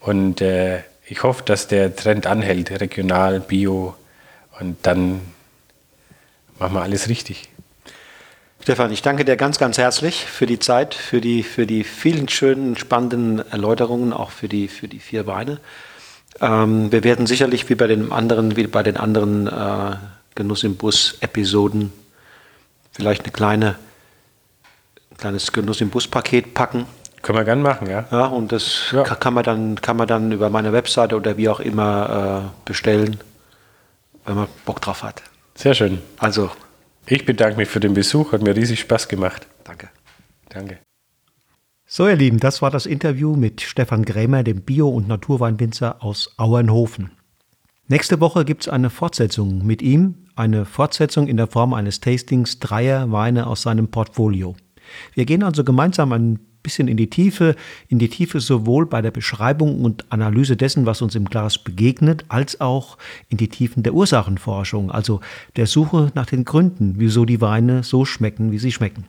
[0.00, 3.94] Und äh, ich hoffe, dass der Trend anhält, regional, bio,
[4.58, 5.20] und dann
[6.58, 7.49] machen wir alles richtig.
[8.62, 12.28] Stefan, ich danke dir ganz, ganz herzlich für die Zeit, für die, für die vielen
[12.28, 15.58] schönen, spannenden Erläuterungen, auch für die, für die vier Beine.
[16.40, 19.96] Ähm, wir werden sicherlich wie bei den anderen, wie bei den anderen äh,
[20.34, 21.92] Genuss im Bus-Episoden
[22.92, 23.76] vielleicht eine kleine,
[25.10, 26.84] ein kleines Genuss im Bus-Paket packen.
[27.22, 28.06] Können wir gern machen, ja.
[28.10, 29.02] Ja, und das Ja.
[29.04, 32.68] ka- kann, man dann, kann man dann über meine Webseite oder wie auch immer äh,
[32.68, 33.20] bestellen,
[34.26, 35.22] wenn man Bock drauf hat.
[35.54, 36.00] Sehr schön.
[36.18, 36.50] Also,
[37.12, 39.48] Ich bedanke mich für den Besuch, hat mir riesig Spaß gemacht.
[39.64, 39.88] danke.
[40.48, 40.78] Danke.
[41.84, 46.32] So, ihr Lieben, das war das Interview mit Stefan Grämer, dem Bio- und Naturweinwinzer aus
[46.36, 47.10] Auernhofen.
[47.88, 52.60] Nächste Woche gibt es eine Fortsetzung mit ihm, eine Fortsetzung in der Form eines Tastings
[52.60, 54.54] dreier Weine aus seinem Portfolio.
[55.14, 57.56] Wir gehen also gemeinsam ein bisschen in die Tiefe,
[57.88, 62.24] in die Tiefe sowohl bei der Beschreibung und Analyse dessen, was uns im Glas begegnet,
[62.28, 65.20] als auch in die Tiefen der Ursachenforschung, also
[65.56, 69.06] der Suche nach den Gründen, wieso die Weine so schmecken, wie sie schmecken.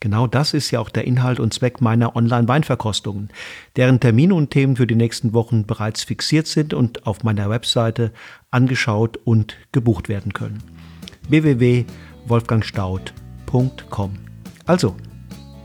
[0.00, 3.30] Genau das ist ja auch der Inhalt und Zweck meiner Online-Weinverkostungen,
[3.76, 8.12] deren Termine und Themen für die nächsten Wochen bereits fixiert sind und auf meiner Webseite
[8.50, 10.62] angeschaut und gebucht werden können.
[11.28, 14.10] www.wolfgangstaud.com.
[14.66, 14.94] Also,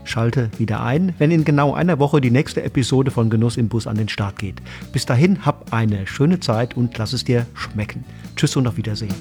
[0.04, 3.86] schalte wieder ein, wenn in genau einer Woche die nächste Episode von Genuss im Bus
[3.86, 4.62] an den Start geht.
[4.92, 8.04] Bis dahin, hab eine schöne Zeit und lass es dir schmecken.
[8.36, 9.14] Tschüss und auf Wiedersehen.